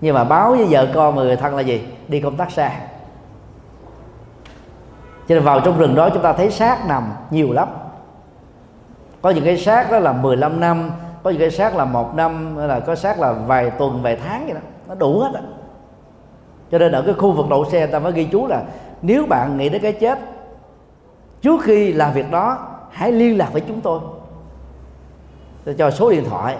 [0.00, 1.88] Nhưng mà báo với vợ con và người thân là gì?
[2.08, 2.70] Đi công tác xa.
[5.28, 7.68] Cho nên vào trong rừng đó chúng ta thấy xác nằm nhiều lắm.
[9.22, 10.90] Có những cái xác đó là 15 năm,
[11.22, 14.16] có những cái xác là một năm, hay là có xác là vài tuần, vài
[14.24, 14.60] tháng vậy đó.
[14.88, 15.40] Nó đủ hết á.
[16.70, 18.62] Cho nên ở cái khu vực đậu xe ta mới ghi chú là
[19.02, 20.18] nếu bạn nghĩ đến cái chết,
[21.42, 22.58] trước khi làm việc đó,
[22.90, 24.00] hãy liên lạc với chúng tôi.
[25.64, 26.56] Tôi cho số điện thoại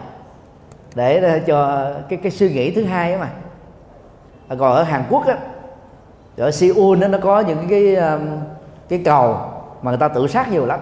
[0.94, 3.30] để cho cái cái suy nghĩ thứ hai mà.
[4.48, 5.36] À, còn ở Hàn Quốc á
[6.36, 8.20] ở Seoul đó, nó có những cái um,
[8.88, 9.38] cái cầu
[9.82, 10.80] mà người ta tự sát nhiều lắm.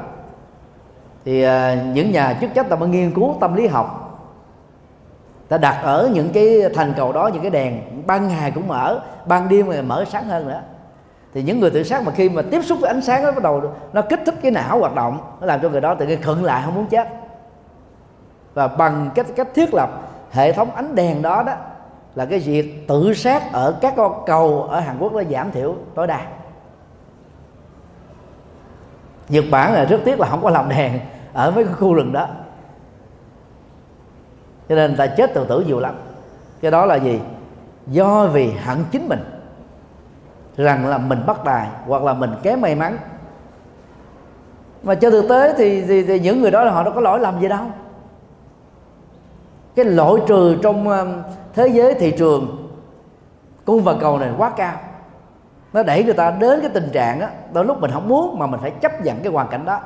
[1.25, 4.03] Thì à, những nhà chức trách ta mới nghiên cứu tâm lý học.
[5.49, 9.01] Ta đặt ở những cái thành cầu đó những cái đèn ban ngày cũng mở
[9.27, 10.61] ban đêm mà mở sáng hơn nữa.
[11.35, 13.43] Thì những người tự sát mà khi mà tiếp xúc với ánh sáng nó bắt
[13.43, 13.63] đầu
[13.93, 16.45] nó kích thích cái não hoạt động nó làm cho người đó tự nhiên khựng
[16.45, 17.09] lại không muốn chết
[18.57, 19.91] và bằng cách cách thiết lập
[20.31, 21.53] hệ thống ánh đèn đó đó
[22.15, 25.75] là cái việc tự sát ở các con cầu ở Hàn Quốc nó giảm thiểu
[25.95, 26.21] tối đa.
[29.29, 31.01] Nhật Bản là rất tiếc là không có làm đèn
[31.33, 32.29] ở mấy cái khu rừng đó.
[34.69, 35.95] Cho nên người ta chết tự tử nhiều lắm.
[36.61, 37.21] Cái đó là gì?
[37.87, 39.25] Do vì hận chính mình
[40.57, 42.99] rằng là mình bất tài hoặc là mình kém may mắn.
[44.83, 47.21] Mà trên thực tế thì, thì, thì những người đó là họ đâu có lỗi
[47.21, 47.67] lầm gì đâu
[49.77, 51.23] cái lỗi trừ trong um,
[51.55, 52.69] thế giới thị trường
[53.65, 54.75] cung và cầu này quá cao.
[55.73, 58.47] Nó đẩy người ta đến cái tình trạng đó đôi lúc mình không muốn mà
[58.47, 59.81] mình phải chấp nhận cái hoàn cảnh đó.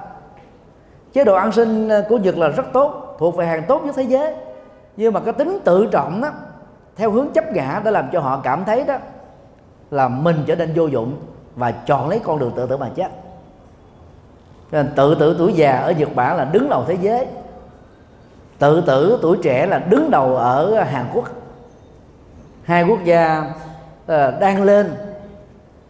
[1.12, 3.94] Chế độ an sinh uh, của nhật là rất tốt, thuộc về hàng tốt nhất
[3.96, 4.34] thế giới.
[4.96, 6.30] Nhưng mà cái tính tự trọng đó
[6.96, 8.96] theo hướng chấp ngã đã làm cho họ cảm thấy đó
[9.90, 11.16] là mình trở nên vô dụng
[11.56, 13.08] và chọn lấy con đường tự tử mà chết.
[14.70, 17.26] Nên tự tử tuổi già ở Nhật Bản là đứng đầu thế giới
[18.60, 21.24] tự tử tuổi trẻ là đứng đầu ở Hàn Quốc.
[22.62, 23.52] Hai quốc gia
[24.06, 24.94] ờ, đang lên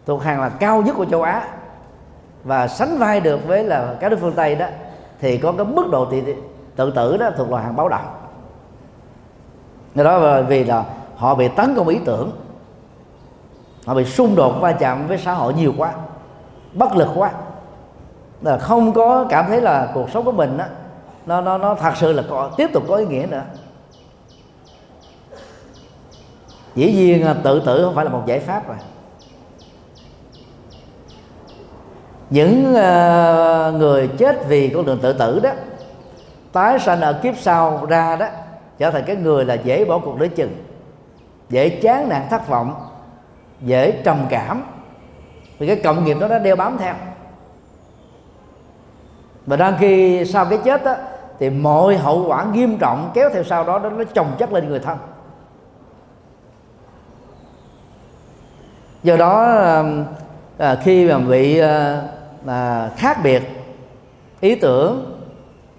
[0.05, 1.47] thuộc hàng là cao nhất của châu Á
[2.43, 4.65] và sánh vai được với là các nước phương Tây đó
[5.19, 6.21] thì có cái mức độ tự,
[6.75, 8.05] tự tử đó thuộc loại hàng báo động.
[9.95, 10.83] Do đó là vì là
[11.15, 12.31] họ bị tấn công ý tưởng
[13.85, 15.93] họ bị xung đột va chạm với xã hội nhiều quá
[16.73, 17.31] bất lực quá.
[18.41, 20.65] Là không có cảm thấy là cuộc sống của mình đó,
[21.25, 23.43] nó nó nó thật sự là có, tiếp tục có ý nghĩa nữa.
[26.75, 28.77] Dĩ nhiên à, tự tử không phải là một giải pháp rồi.
[32.29, 35.51] Những uh, người chết vì con đường tự tử đó
[36.51, 38.27] tái sanh ở kiếp sau ra đó
[38.77, 40.65] trở thành cái người là dễ bỏ cuộc đối chừng
[41.49, 42.87] dễ chán nản thất vọng
[43.61, 44.63] dễ trầm cảm.
[45.59, 46.93] Vì cái cộng nghiệp đó nó đeo bám theo.
[49.45, 50.95] Và đang khi sau cái chết đó,
[51.41, 54.79] thì mọi hậu quả nghiêm trọng kéo theo sau đó nó chồng chất lên người
[54.79, 54.97] thân.
[59.03, 59.43] Do đó
[60.57, 62.01] à, khi mà bị à,
[62.47, 63.41] à, khác biệt
[64.41, 65.19] ý tưởng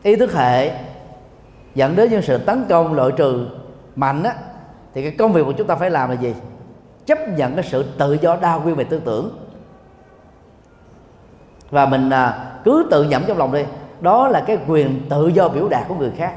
[0.03, 0.73] ý thức hệ
[1.75, 3.47] dẫn đến những sự tấn công loại trừ
[3.97, 4.35] mạnh á
[4.95, 6.35] thì cái công việc của chúng ta phải làm là gì?
[7.07, 9.39] Chấp nhận cái sự tự do đa nguyên về tư tưởng.
[11.71, 13.65] Và mình à, cứ tự nhẩm trong lòng đi
[14.03, 16.35] đó là cái quyền tự do biểu đạt của người khác.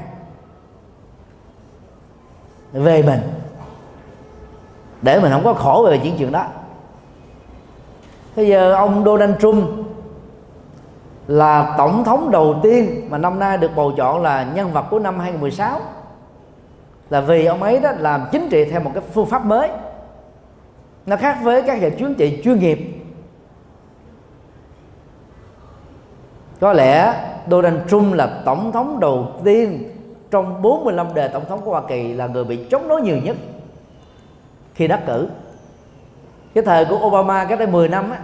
[2.72, 3.20] Về mình.
[5.02, 6.46] Để mình không có khổ về chuyện chuyện đó.
[8.36, 9.68] Bây giờ ông Donald Trump
[11.26, 14.98] là tổng thống đầu tiên mà năm nay được bầu chọn là nhân vật của
[14.98, 15.80] năm 2016
[17.10, 19.70] là vì ông ấy đó làm chính trị theo một cái phương pháp mới.
[21.06, 22.78] Nó khác với các nhà chính trị chuyên nghiệp.
[26.60, 27.14] Có lẽ
[27.50, 29.92] Donald Trump là tổng thống đầu tiên
[30.30, 33.36] trong 45 đề tổng thống của Hoa Kỳ là người bị chống đối nhiều nhất.
[34.74, 35.28] Khi đắc cử,
[36.54, 38.18] cái thời của Obama cách đây 10 năm á,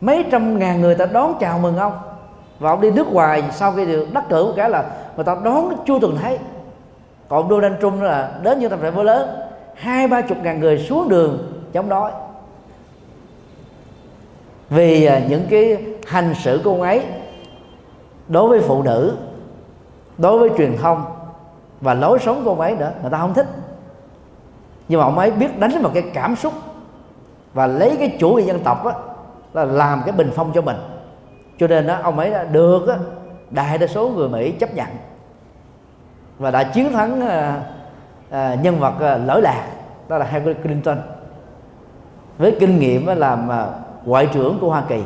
[0.00, 1.98] mấy trăm ngàn người ta đón chào mừng ông.
[2.58, 5.36] Và ông đi nước ngoài sau khi được đắc cử một cái là người ta
[5.44, 6.38] đón chưa từng thấy
[7.28, 9.28] còn Donald Trump là đến như tập thể phố lớn,
[9.74, 12.12] hai ba chục ngàn người xuống đường chống đói
[14.70, 17.02] vì à, những cái hành xử của ông ấy
[18.28, 19.16] đối với phụ nữ
[20.18, 21.04] đối với truyền thông
[21.80, 23.46] và lối sống của ông ấy nữa người ta không thích.
[24.88, 26.52] Nhưng mà ông ấy biết đánh vào cái cảm xúc
[27.54, 28.92] và lấy cái chủ nghĩa dân tộc đó,
[29.52, 30.76] là làm cái bình phong cho mình.
[31.58, 32.94] Cho nên đó, ông ấy đã được đó,
[33.50, 34.88] đại đa số người mỹ chấp nhận
[36.38, 37.62] và đã chiến thắng à,
[38.30, 39.66] à, nhân vật à, lỗi lạc
[40.08, 40.98] đó là Hillary Clinton
[42.38, 43.66] với kinh nghiệm làm à,
[44.04, 45.02] ngoại trưởng của Hoa Kỳ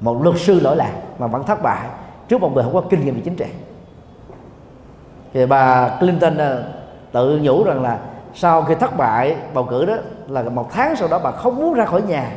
[0.00, 1.88] một luật sư lỗi lạc mà vẫn thất bại
[2.28, 3.46] trước một người không có kinh nghiệm về chính trị.
[5.32, 6.64] Thì bà Clinton ờ,
[7.12, 7.98] tự nhủ rằng là
[8.34, 9.94] sau khi thất bại bầu cử đó
[10.28, 12.30] là một tháng sau đó bà không muốn ra khỏi nhà.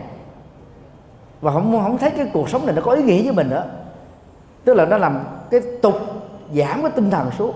[1.42, 3.64] Và không không thấy cái cuộc sống này nó có ý nghĩa với mình nữa.
[4.64, 5.96] Tức là nó làm cái tục
[6.54, 7.54] giảm cái tinh thần xuống.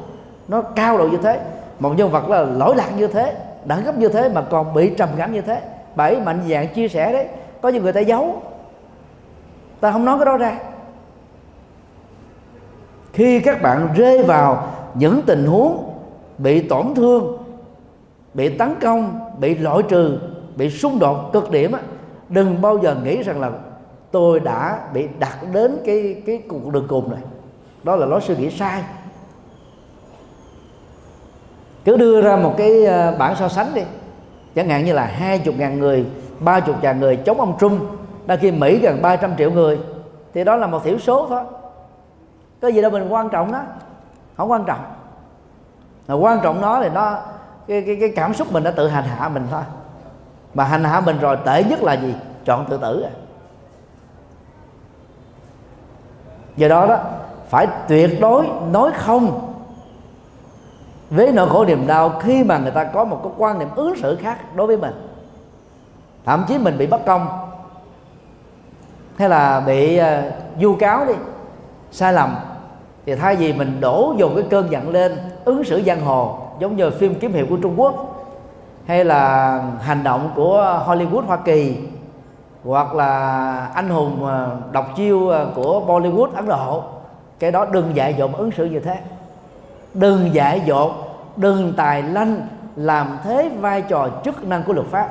[0.47, 1.39] Nó cao độ như thế.
[1.79, 3.35] Một nhân vật là lỗi lạc như thế,
[3.65, 5.61] đẳng cấp như thế mà còn bị trầm cảm như thế.
[5.95, 7.27] Bảy mạnh dạng chia sẻ đấy.
[7.61, 8.41] Có những người ta giấu.
[9.79, 10.57] Ta không nói cái đó ra
[13.13, 15.93] khi các bạn rơi vào những tình huống
[16.37, 17.37] bị tổn thương,
[18.33, 20.19] bị tấn công, bị loại trừ,
[20.55, 21.71] bị xung đột cực điểm
[22.29, 23.51] đừng bao giờ nghĩ rằng là
[24.11, 27.21] tôi đã bị đặt đến cái cái cuộc đường cùng này.
[27.83, 28.83] Đó là lối suy nghĩ sai.
[31.85, 33.81] Cứ đưa ra một cái bảng bản so sánh đi.
[34.55, 36.05] Chẳng hạn như là hai chục ngàn người,
[36.39, 37.81] ba chục ngàn người chống ông Trump
[38.25, 39.79] đang khi Mỹ gần 300 triệu người,
[40.33, 41.43] thì đó là một thiểu số thôi
[42.61, 43.61] có gì đâu mình quan trọng đó.
[44.37, 44.83] Không quan trọng.
[46.07, 47.17] Mà quan trọng nó thì nó
[47.67, 49.63] cái, cái, cái cảm xúc mình đã tự hành hạ mình thôi.
[50.53, 52.15] Mà hành hạ mình rồi tệ nhất là gì?
[52.45, 53.01] Chọn tự tử.
[53.01, 53.11] À
[56.59, 56.97] do đó đó
[57.49, 59.53] phải tuyệt đối nói không
[61.09, 63.95] với nỗi khổ niềm đau khi mà người ta có một cái quan niệm ứng
[63.95, 64.93] xử khác đối với mình.
[66.25, 67.27] Thậm chí mình bị bất công
[69.17, 70.05] hay là bị uh,
[70.61, 71.13] vu cáo đi
[71.91, 72.35] sai lầm
[73.09, 76.75] thì thay vì mình đổ dồn cái cơn giận lên ứng xử giang hồ, giống
[76.75, 78.25] như phim kiếm hiệp của Trung Quốc,
[78.85, 81.77] hay là hành động của Hollywood Hoa Kỳ,
[82.63, 86.83] hoặc là anh hùng ờ, độc chiêu ờ, của Bollywood Ấn Độ,
[87.39, 88.97] cái đó đừng dạy dột ứng xử như thế.
[89.93, 90.91] Đừng dạy dột,
[91.35, 95.09] đừng tài lanh, làm thế vai trò chức năng của luật pháp.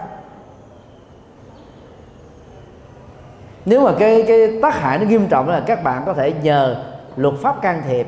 [3.64, 6.76] Nếu mà cái cái tác hại nó nghiêm trọng là các bạn có thể nhờ
[7.18, 8.06] luật pháp can thiệp.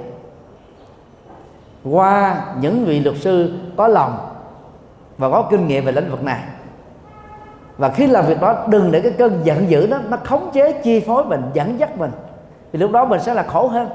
[1.85, 4.19] Qua những vị luật sư có lòng
[5.19, 6.41] và có kinh nghiệm về lĩnh vực này.
[7.79, 10.73] Và khi làm việc đó, đừng để cái cơn giận dữ đó nó khống chế,
[10.73, 12.11] chi phối mình, dẫn dắt mình.
[12.73, 13.89] Thì lúc đó mình sẽ là khổ hơn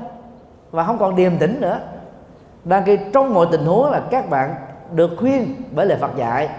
[0.71, 1.79] và không còn điềm tĩnh nữa.
[2.63, 4.55] Đang khi trong mọi tình huống là các bạn
[4.93, 6.49] được khuyên bởi lời Phật dạy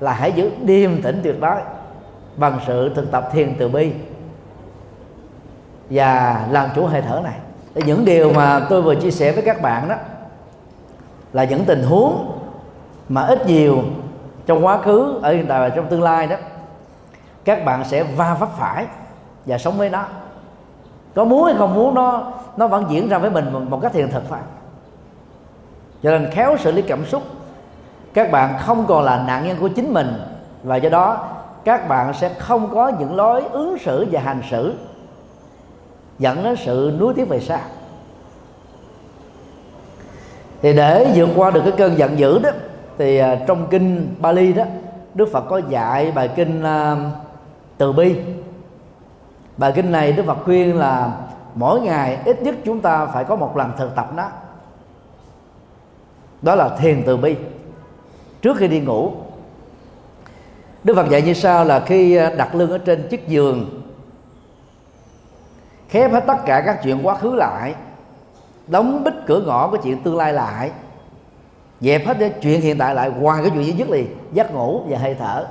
[0.00, 1.56] là hãy giữ điềm tĩnh tuyệt đối
[2.36, 3.92] bằng sự thực tập thiền từ bi
[5.90, 7.38] và làm chủ hơi thở này
[7.74, 9.94] những điều mà tôi vừa chia sẻ với các bạn đó
[11.32, 12.38] là những tình huống
[13.08, 13.82] mà ít nhiều
[14.46, 16.36] trong quá khứ, ở hiện tại và trong tương lai đó,
[17.44, 18.86] các bạn sẽ va vấp phải
[19.46, 20.04] và sống với nó.
[21.14, 24.10] Có muốn hay không muốn, nó nó vẫn diễn ra với mình một cách hiện
[24.10, 24.40] thực phải.
[26.02, 27.22] Cho nên khéo xử lý cảm xúc,
[28.14, 30.08] các bạn không còn là nạn nhân của chính mình
[30.62, 31.28] và do đó
[31.64, 34.74] các bạn sẽ không có những lối ứng xử và hành xử
[36.22, 37.60] dẫn đến sự nuối tiếc về sau
[40.62, 42.50] thì để vượt qua được cái cơn giận dữ đó
[42.98, 44.64] thì à, trong kinh Bali đó
[45.14, 46.98] Đức Phật có dạy bài kinh uh,
[47.78, 48.16] từ bi.
[49.56, 51.12] Bài kinh này Đức Phật khuyên là
[51.54, 54.28] mỗi ngày ít nhất chúng ta phải có một lần thực tập đó
[56.42, 57.36] đó là thiền từ bi.
[58.42, 59.12] Trước khi đi ngủ
[60.84, 63.81] Đức Phật dạy như sau là khi à, đặt lưng ở trên chiếc giường
[65.92, 67.74] khép hết tất cả các chuyện quá khứ lại,
[68.66, 70.70] đóng bích cửa ngõ của chuyện tương lai lại,
[71.80, 74.82] dẹp hết cái chuyện hiện tại lại ngoài cái chuyện duy nhất liền, giấc ngủ
[74.88, 75.46] và hơi thở.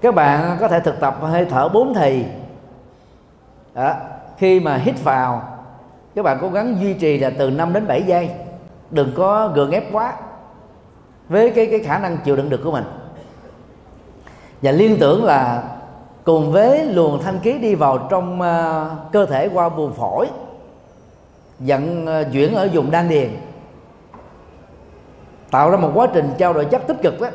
[0.00, 2.24] Các bạn có thể thực tập hơi thở bốn thì.
[3.74, 3.94] Đó.
[4.38, 5.42] khi mà hít vào,
[6.14, 8.30] các bạn cố gắng duy trì là từ 5 đến 7 giây.
[8.90, 10.14] Đừng có gượng ép quá
[11.28, 12.84] với cái cái khả năng chịu đựng được của mình.
[14.62, 15.62] Và liên tưởng là
[16.30, 20.26] cùng với luồng thanh khí đi vào trong uh, cơ thể qua buồng phổi
[21.60, 23.30] dẫn uh, ờ, chuyển ở vùng đan điền
[25.50, 27.28] tạo ra một quá trình trao đổi chất tích cực đó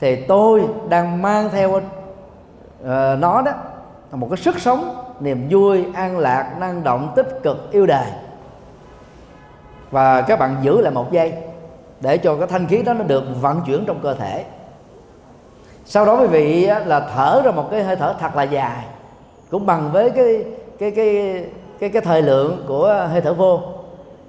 [0.00, 1.82] thì tôi đang mang theo uh,
[3.18, 3.52] nó đó
[4.12, 8.06] một cái sức sống niềm vui an lạc năng động tích cực yêu đời.
[9.90, 11.32] Và các bạn giữ lại một giây
[12.00, 14.44] để cho cái thanh khí đó nó được vận chuyển trong cơ thể
[15.92, 18.84] sau đó quý vị là thở ra một cái hơi thở thật là dài,
[19.50, 20.44] cũng bằng với cái
[20.78, 21.44] cái cái
[21.78, 23.60] cái cái thời lượng của hơi thở vô.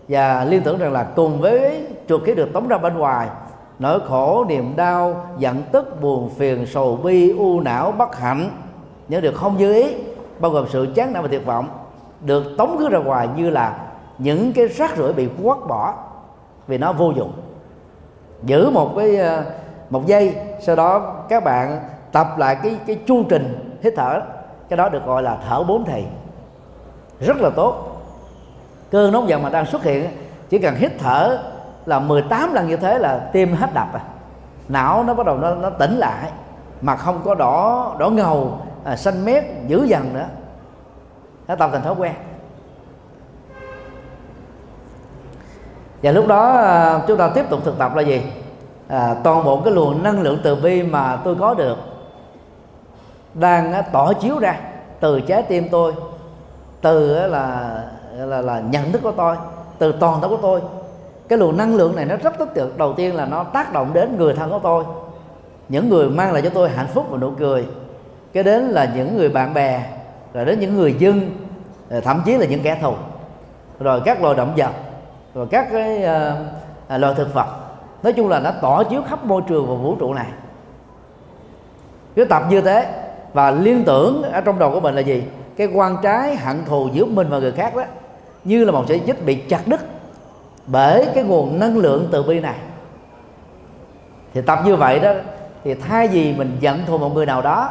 [0.07, 3.27] Và liên tưởng rằng là cùng với chuột khí được tống ra bên ngoài,
[3.79, 8.49] nỗi khổ, niềm đau, giận tức, buồn phiền, sầu bi, u não, bất hạnh
[9.07, 9.95] những điều không dư ý,
[10.39, 11.69] bao gồm sự chán nản và tuyệt vọng,
[12.21, 13.77] được tống khứ ra ngoài như là
[14.17, 15.93] những cái rác rưởi bị quất bỏ
[16.67, 17.31] vì nó vô dụng.
[18.43, 19.43] Giữ một cái ờ,
[19.91, 21.79] một giây sau đó các bạn
[22.11, 24.21] tập lại cái cái chu trình hít thở.
[24.69, 26.03] Cái đó được gọi là thở bốn thì
[27.19, 28.01] rất là tốt.
[28.91, 30.07] Cơn nóng giận mà đang xuất hiện
[30.49, 31.39] chỉ cần hít thở
[31.85, 34.01] là 18 lần như thế là tim hết đập à.
[34.67, 36.31] Não nó bắt đầu nó, nó tỉnh lại
[36.81, 40.25] mà không có đỏ đỏ ngầu à, xanh mét dữ dằn nữa.
[41.47, 42.13] Nó tập thành thói quen.
[46.03, 48.21] Và lúc đó à, chúng ta tiếp tục thực tập là gì?
[48.91, 51.77] À, toàn bộ cái luồng năng lượng từ bi mà tôi có được
[53.33, 54.59] đang tỏ chiếu ra
[54.99, 55.93] từ trái tim tôi
[56.81, 57.77] từ là
[58.17, 59.35] là là nhận thức của tôi
[59.77, 60.61] từ toàn thể của tôi.
[61.27, 62.77] Cái luồng năng lượng này nó rất tích cực.
[62.77, 64.83] Đầu tiên là nó tác động đến người thân của tôi
[65.69, 67.65] những người mang lại cho tôi hạnh phúc và nụ cười.
[68.33, 69.85] Cái đến là những người bạn bè
[70.33, 71.31] rồi đến những người dân
[72.03, 72.93] thậm chí là những kẻ thù.
[73.79, 74.71] Rồi các loài động vật
[75.33, 77.47] rồi các cái uh, loài thực vật
[78.03, 80.27] nói chung là nó tỏ chiếu khắp môi trường và vũ trụ này.
[82.15, 83.03] Cứ tập như thế
[83.33, 85.23] và liên tưởng ở trong đầu của mình là gì?
[85.57, 87.83] Cái quan trái hận thù giữa mình và người khác đó
[88.43, 89.81] như là một sợi dít bị chặt đứt
[90.65, 92.55] bởi cái nguồn năng lượng từ bi này.
[94.33, 95.13] Thì tập như vậy đó
[95.63, 97.69] thì thay vì mình giận thù một người nào đó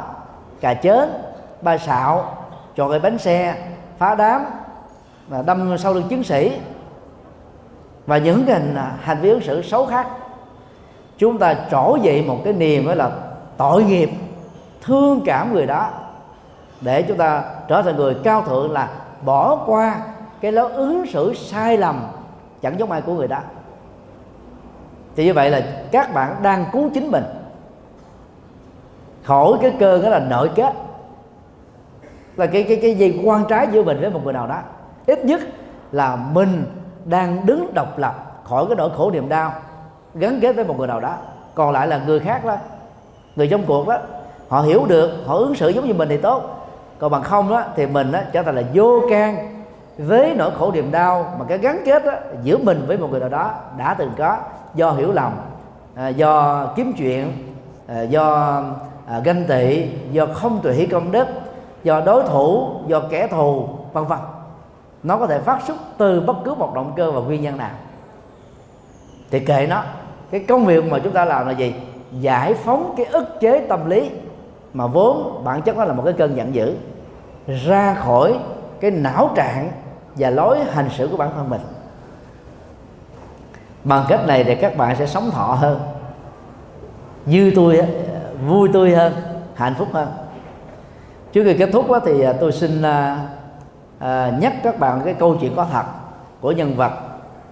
[0.61, 1.23] cà chớn
[1.63, 2.37] ba sạo
[2.77, 3.55] cho cái bánh xe
[3.99, 4.45] phá đám
[5.29, 6.59] và đâm sau lưng chiến sĩ
[8.07, 10.07] và những cái hành, à, hành vi ứng xử xấu khác
[11.21, 13.11] chúng ta trỗi dậy một cái niềm đó là
[13.57, 14.11] tội nghiệp,
[14.83, 15.91] thương cảm người đó.
[16.81, 18.89] Để chúng ta trở thành người cao thượng là
[19.25, 20.01] bỏ qua
[20.41, 22.07] cái lối ứng xử sai lầm,
[22.63, 23.39] chẳng giống ai của người đó.
[25.17, 27.25] Thì như vậy là các bạn đang cứu chính mình.
[29.25, 30.75] Khỏi cái cơ đó là nội kết.
[32.37, 34.59] Là cái cái cái gì quan trái giữa mình với một người nào đó.
[35.07, 35.41] Ít nhất
[35.93, 36.65] là mình
[37.05, 39.53] đang đứng độc lập khỏi cái nỗi khổ niềm đau
[40.15, 41.15] gắn kết với một người nào đó.
[41.55, 42.57] Còn lại là người khác đó
[43.37, 43.99] người trong cuộc đó
[44.49, 46.43] họ hiểu được họ ứng xử giống như mình thì tốt.
[46.99, 49.63] Còn bằng không đó thì mình đó trở thành là vô can
[49.99, 52.13] với nỗi khổ niềm đau mà cái gắn kết đó,
[52.43, 54.37] giữa mình với một người nào đó đã từng có
[54.75, 55.33] do hiểu lầm
[55.95, 57.33] à, do kiếm chuyện
[57.87, 58.63] à, do
[59.07, 61.27] à, ganh tị do không tùy hỷ công đức
[61.83, 64.19] do đối thủ do kẻ thù vân vân.
[65.03, 67.71] Nó có thể phát xuất từ bất cứ một động cơ và nguyên nhân nào.
[69.31, 69.83] Thì kệ nó
[70.31, 71.75] cái công việc mà chúng ta làm là gì?
[72.21, 74.11] Giải phóng cái ức chế tâm lý
[74.73, 76.75] mà vốn bản chất nó là một cái cơn giận dữ
[77.67, 78.39] ra khỏi
[78.81, 79.71] cái não trạng
[80.15, 81.61] và lối hành xử của bản thân mình.
[83.85, 85.81] Bằng cách này thì các bạn sẽ sống thọ hơn
[87.27, 87.83] dư tươi
[88.47, 89.13] vui tươi hơn
[89.55, 90.09] hạnh phúc hơn.
[91.33, 93.27] Trước khi kết thúc đó, thì à, tôi xin à,
[93.99, 95.85] à, nhắc các bạn cái câu chuyện có thật
[96.41, 96.93] của nhân vật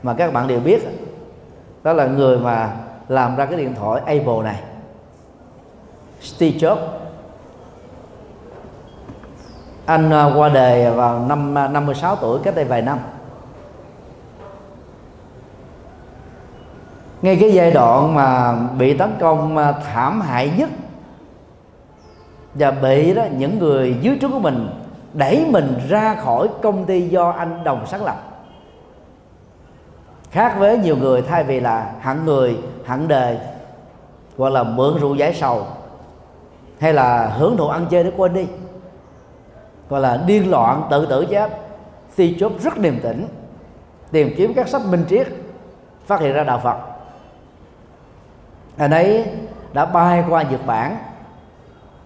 [0.02, 1.07] mà các bạn đều biết
[1.82, 2.72] đó là người mà
[3.08, 4.60] làm ra cái điện thoại Apple này.
[6.20, 6.78] Steve Jobs.
[9.86, 12.98] Anh à, qua đời vào năm à, 56 tuổi, cách đây vài năm.
[17.22, 20.70] Ngay cái giai đoạn mà bị tấn công à, thảm hại nhất
[22.54, 24.68] và bị đó những người dưới trướng của mình
[25.12, 28.27] đẩy mình ra khỏi công ty do anh đồng sáng lập
[30.30, 33.38] khác với nhiều người thay vì là hẳn người hẳn đời
[34.36, 35.66] hoặc là mượn rượu giải sầu
[36.78, 38.46] hay là hưởng thụ ăn chơi để quên đi
[39.88, 41.50] gọi là điên loạn tự tử chết
[42.14, 43.26] si chốt rất điềm tĩnh
[44.10, 45.26] tìm kiếm các sách minh triết
[46.06, 46.76] phát hiện ra đạo Phật.
[48.76, 49.26] Anh ấy
[49.72, 50.96] đã bay qua Nhật Bản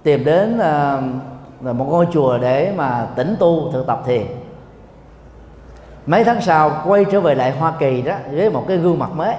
[0.03, 4.27] tìm đến uh, một ngôi chùa để mà tĩnh tu thực tập thiền
[6.07, 9.11] mấy tháng sau, quay trở về lại Hoa Kỳ đó, với một cái gương mặt
[9.15, 9.35] mới.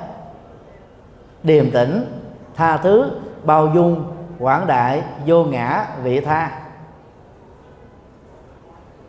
[1.44, 2.22] Điềm tĩnh,
[2.56, 3.12] tha thứ,
[3.44, 4.06] bao dung,
[4.40, 6.52] quảng đại, vô ngã, vị tha.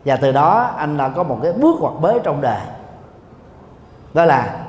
[0.05, 2.61] Và từ đó, anh đã có một cái bước ngoặt mới trong đời.
[4.13, 4.65] Đó là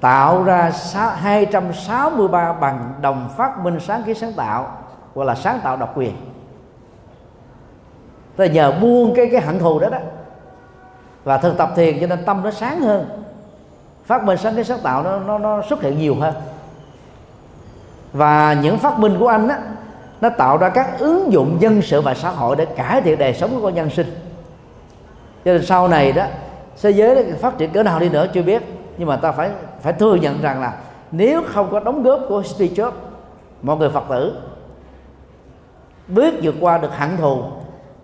[0.00, 0.72] tạo ra
[1.16, 4.72] 263 bằng đồng phát minh sáng kiến sáng tạo
[5.14, 6.16] hoặc là sáng tạo độc quyền.
[8.36, 9.98] Tức là nhờ buông cái cái hận thù đó đó
[11.24, 13.08] và thực tập thiền cho nên tâm nó sáng hơn.
[14.04, 16.34] Phát minh sáng kiến sáng tạo nó nó, nó xuất hiện nhiều hơn.
[18.12, 19.58] Và những phát minh của anh á
[20.20, 23.34] nó tạo ra các ứng dụng dân sự và xã hội để cải thiện đời
[23.34, 24.06] sống của con nhân sinh.
[25.44, 26.26] Cho nên sau này đó
[26.82, 28.62] thế giới phát triển cỡ nào đi nữa chưa biết.
[28.98, 29.50] Nhưng mà ta phải
[29.82, 30.74] phải thừa nhận rằng là
[31.10, 32.92] nếu không có đóng góp của Steve Jobs
[33.62, 34.36] mọi người Phật tử
[36.08, 37.42] bước vượt qua được hận thù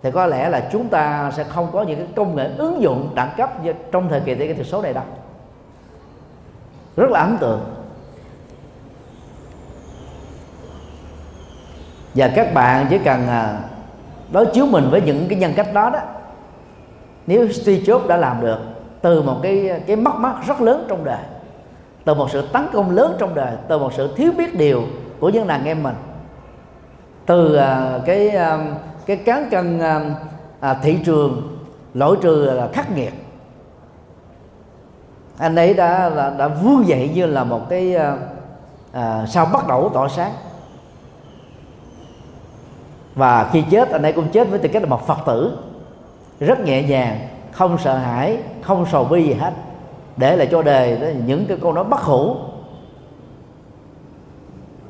[0.03, 3.09] thì có lẽ là chúng ta sẽ không có những cái công nghệ ứng dụng
[3.15, 3.51] đẳng cấp
[3.91, 5.03] trong thời kỳ kỹ thuật số này đâu.
[6.97, 7.61] Rất là ấn tượng.
[12.15, 13.59] Và các bạn chỉ cần à,
[14.31, 15.99] đối chiếu mình với những cái nhân cách đó đó
[17.27, 18.59] nếu Steve Jobs đã làm được
[19.01, 21.23] từ một cái cái mất mát rất lớn trong đời
[22.05, 24.83] từ một sự tấn công lớn trong đời từ một sự thiếu biết điều
[25.19, 25.95] của những đàn em mình
[27.25, 28.61] từ uh, cái uh,
[29.05, 30.15] cái cán cân à,
[30.59, 31.57] à, thị trường
[31.93, 33.13] lỗi trừ là khắc nghiệt.
[35.37, 38.17] Anh ấy đã đã, đã vươn dậy như là một cái à,
[38.91, 40.31] à, sao bắt đầu tỏa sáng.
[43.15, 45.57] Và khi chết anh ấy cũng chết với tư cách là một phật tử.
[46.39, 47.19] Rất nhẹ nhàng
[47.51, 49.53] không sợ hãi không sầu bi gì hết.
[50.17, 52.35] Để lại cho đề những cái câu nói bất hủ.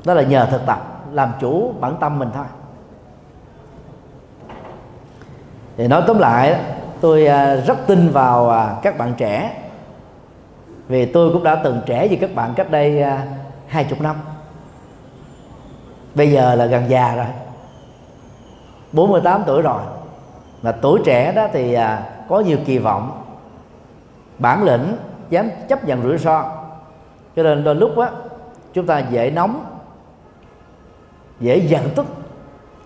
[0.05, 2.45] Đó là nhờ thực tập làm chủ bản tâm mình thôi.
[5.81, 6.59] Thì nói tóm lại
[6.99, 9.61] tôi à, rất tin vào à, các bạn trẻ.
[10.87, 13.25] Vì tôi cũng đã từng trẻ như các bạn cách đây à,
[13.67, 14.15] hai chục năm.
[16.15, 17.25] Bây giờ là gần già rồi
[18.91, 19.81] 48 tuổi rồi.
[20.61, 21.77] Mà tuổi trẻ đó thì
[22.29, 23.23] có nhiều kỳ vọng,
[24.39, 24.95] bản lĩnh,
[25.29, 26.43] dám chấp nhận rủi ro.
[27.35, 28.11] Cho nên đôi lúc á,
[28.73, 29.65] chúng ta dễ nóng,
[31.39, 32.05] dễ giận tức,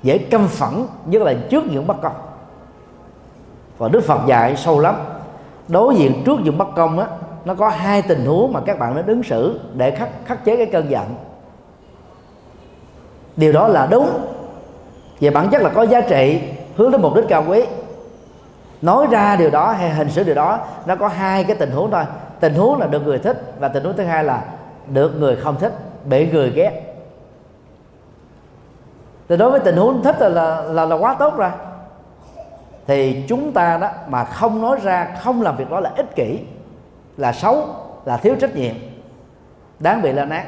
[0.04, 2.25] dễ căm phẫn, nhất là trước những bất công
[3.78, 4.96] và đức phật dạy sâu lắm.
[5.68, 7.08] Đối diện trước những bất công á
[7.46, 10.58] nó có hai tình huống mà các bạn nó đứng xử để khắc khắc chế
[10.58, 11.16] cái cơn giận.
[13.36, 14.10] Điều đó là đúng.
[15.20, 16.42] Về bản chất là có giá trị
[16.76, 17.66] hướng đến mục đích cao quý.
[18.82, 21.92] Nói ra điều đó hay hình xử điều đó nó có hai cái tình huống
[21.92, 22.04] thôi.
[22.40, 24.44] Tình huống là được người thích và tình huống thứ hai là
[24.88, 25.74] được người không thích
[26.06, 26.82] bị người ghét.
[29.30, 31.50] Thì đối với tình huống thích là là là, là quá tốt rồi
[32.88, 36.40] thì chúng ta đó mà không nói ra, không làm việc đó là ích kỷ,
[37.18, 37.68] là xấu,
[38.06, 38.76] là thiếu trách nhiệm,
[39.80, 40.46] đáng bị lên án.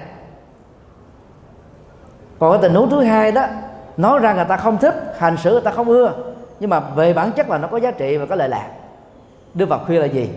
[2.40, 3.46] Còn cái tình huống thứ hai đó,
[3.98, 6.14] nói ra người ta không thích, hành xử người ta không ưa,
[6.60, 8.70] nhưng mà về bản chất là nó có giá trị và có lợi lạc.
[9.54, 10.30] Đức phật khuyên là gì?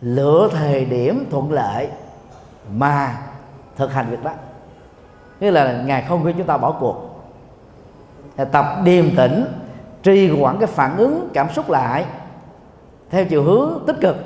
[0.00, 1.88] Lựa thời điểm thuận lợi
[2.76, 3.16] mà
[3.76, 4.30] thực hành việc đó.
[5.40, 7.22] Nghĩa là ngài không khuyên chúng ta bỏ cuộc.
[8.52, 9.44] Tập điềm tĩnh
[10.06, 12.04] trì hoãn cái phản ứng, cảm xúc lại,
[13.10, 14.16] theo chiều hướng tích cực,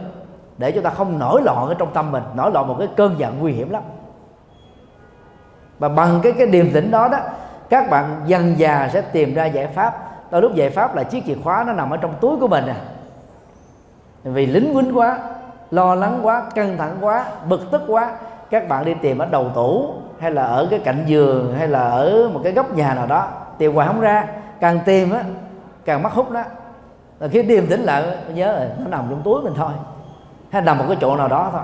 [0.59, 3.15] để chúng ta không nổi loạn ở trong tâm mình, nổi loạn một cái cơn
[3.19, 3.83] giận nguy hiểm lắm.
[5.79, 7.19] Và bằng cái cái điềm tĩnh đó đó,
[7.71, 10.07] các bạn dần già sẽ tìm ra giải pháp.
[10.31, 12.67] Đôi lúc giải pháp là chiếc chìa khóa nó nằm ở trong túi của mình
[12.67, 12.77] à
[14.25, 15.19] vì lính quýnh quá,
[15.71, 18.13] lo lắng quá, căng thẳng quá, bực tức quá,
[18.51, 21.89] các bạn đi tìm ở đầu tủ, hay là ở cái cạnh giường, hay là
[21.89, 23.29] ở một cái góc nhà nào đó,
[23.59, 24.27] tìm hoài không ra.
[24.61, 25.25] Càng tìm á
[25.85, 26.43] càng mất hút đó,
[27.21, 29.73] là khi điềm tĩnh lại nhớ rồi nó nằm trong túi mình thôi.
[30.51, 31.63] Hay nằm một cái chỗ nào đó thôi.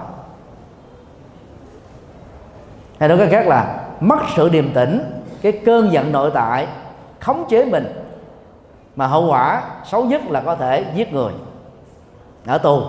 [3.00, 6.66] Hay nói cách khác là mất sự điềm tĩnh, cái cơn giận nội tại,
[7.20, 7.86] khống chế mình,
[8.96, 11.32] mà hậu quả xấu nhất là có thể giết người.
[12.46, 12.82] Ở tù,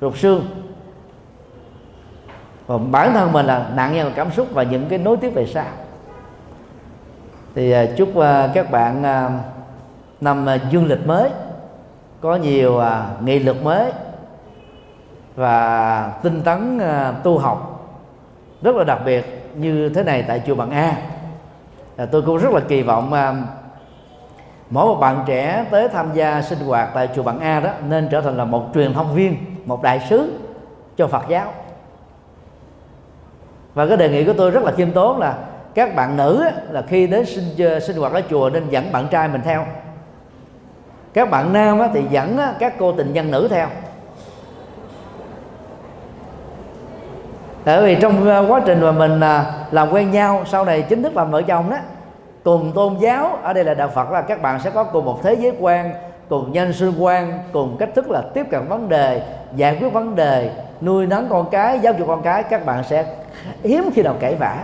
[0.00, 0.46] rụt xương.
[2.68, 5.30] Còn bản thân mình là nạn nhân của cảm xúc và những cái nối tiếp
[5.30, 5.66] về sau.
[7.54, 9.30] Thì à, chúc à, các bạn à,
[10.22, 11.30] năm à, dương lịch mới,
[12.20, 13.92] có nhiều à, nghị lực mới
[15.34, 17.88] và tinh tấn à, tu học
[18.62, 20.96] rất là đặc biệt như thế này tại chùa Bằng A.
[22.10, 23.10] Tôi cũng rất là kỳ vọng
[24.70, 28.08] mỗi một bạn trẻ tới tham gia sinh hoạt tại chùa Bằng A đó nên
[28.10, 30.38] trở thành là một truyền thông viên, một đại sứ
[30.96, 31.52] cho Phật giáo.
[33.74, 35.38] Và cái đề nghị của tôi rất là khiêm tốn là
[35.74, 39.28] các bạn nữ là khi đến sinh sinh hoạt ở chùa nên dẫn bạn trai
[39.28, 39.64] mình theo
[41.14, 43.66] các bạn nam thì dẫn các cô tình nhân nữ theo.
[47.64, 51.02] Tại vì trong ờ, quá trình mà mình ờ, làm quen nhau, sau này chính
[51.02, 51.76] thức làm vợ chồng đó,
[52.44, 55.22] cùng tôn giáo, ở đây là đạo phật là các bạn sẽ có cùng một
[55.22, 55.92] thế giới quan,
[56.28, 59.22] cùng nhân sinh quan, cùng cách thức là tiếp cận vấn đề,
[59.56, 63.04] giải quyết vấn đề, nuôi nấng con cái, giáo dục con cái, các bạn sẽ
[63.62, 64.56] hiếm khi nào cãi vã.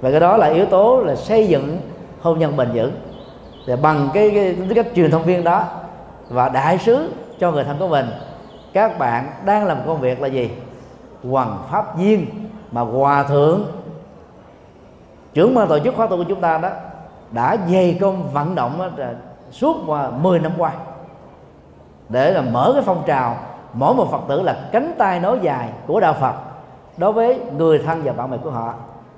[0.00, 1.78] Và cái đó là yếu tố là xây dựng
[2.20, 2.92] hôn nhân bền vững
[3.66, 5.64] để bằng cái, cái, cái cách truyền thông viên đó
[6.28, 8.06] và đại sứ cho người thân của mình
[8.72, 10.50] các bạn đang làm công việc là gì?
[11.30, 12.26] Hoàng pháp viên
[12.72, 13.64] mà hòa thượng.
[15.34, 16.70] Trưởng ban tổ chức khóa tu của chúng ta đó
[17.30, 18.90] đã dày công vận động
[19.50, 19.76] suốt
[20.20, 20.72] 10 năm qua
[22.08, 23.36] để là mở cái phong trào
[23.72, 26.34] mỗi một phật tử là cánh tay nối dài của đạo phật
[26.96, 28.74] đối với người thân và bạn bè của họ.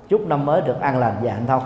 [0.09, 1.63] Chúc năm mới được an lành và hạnh thông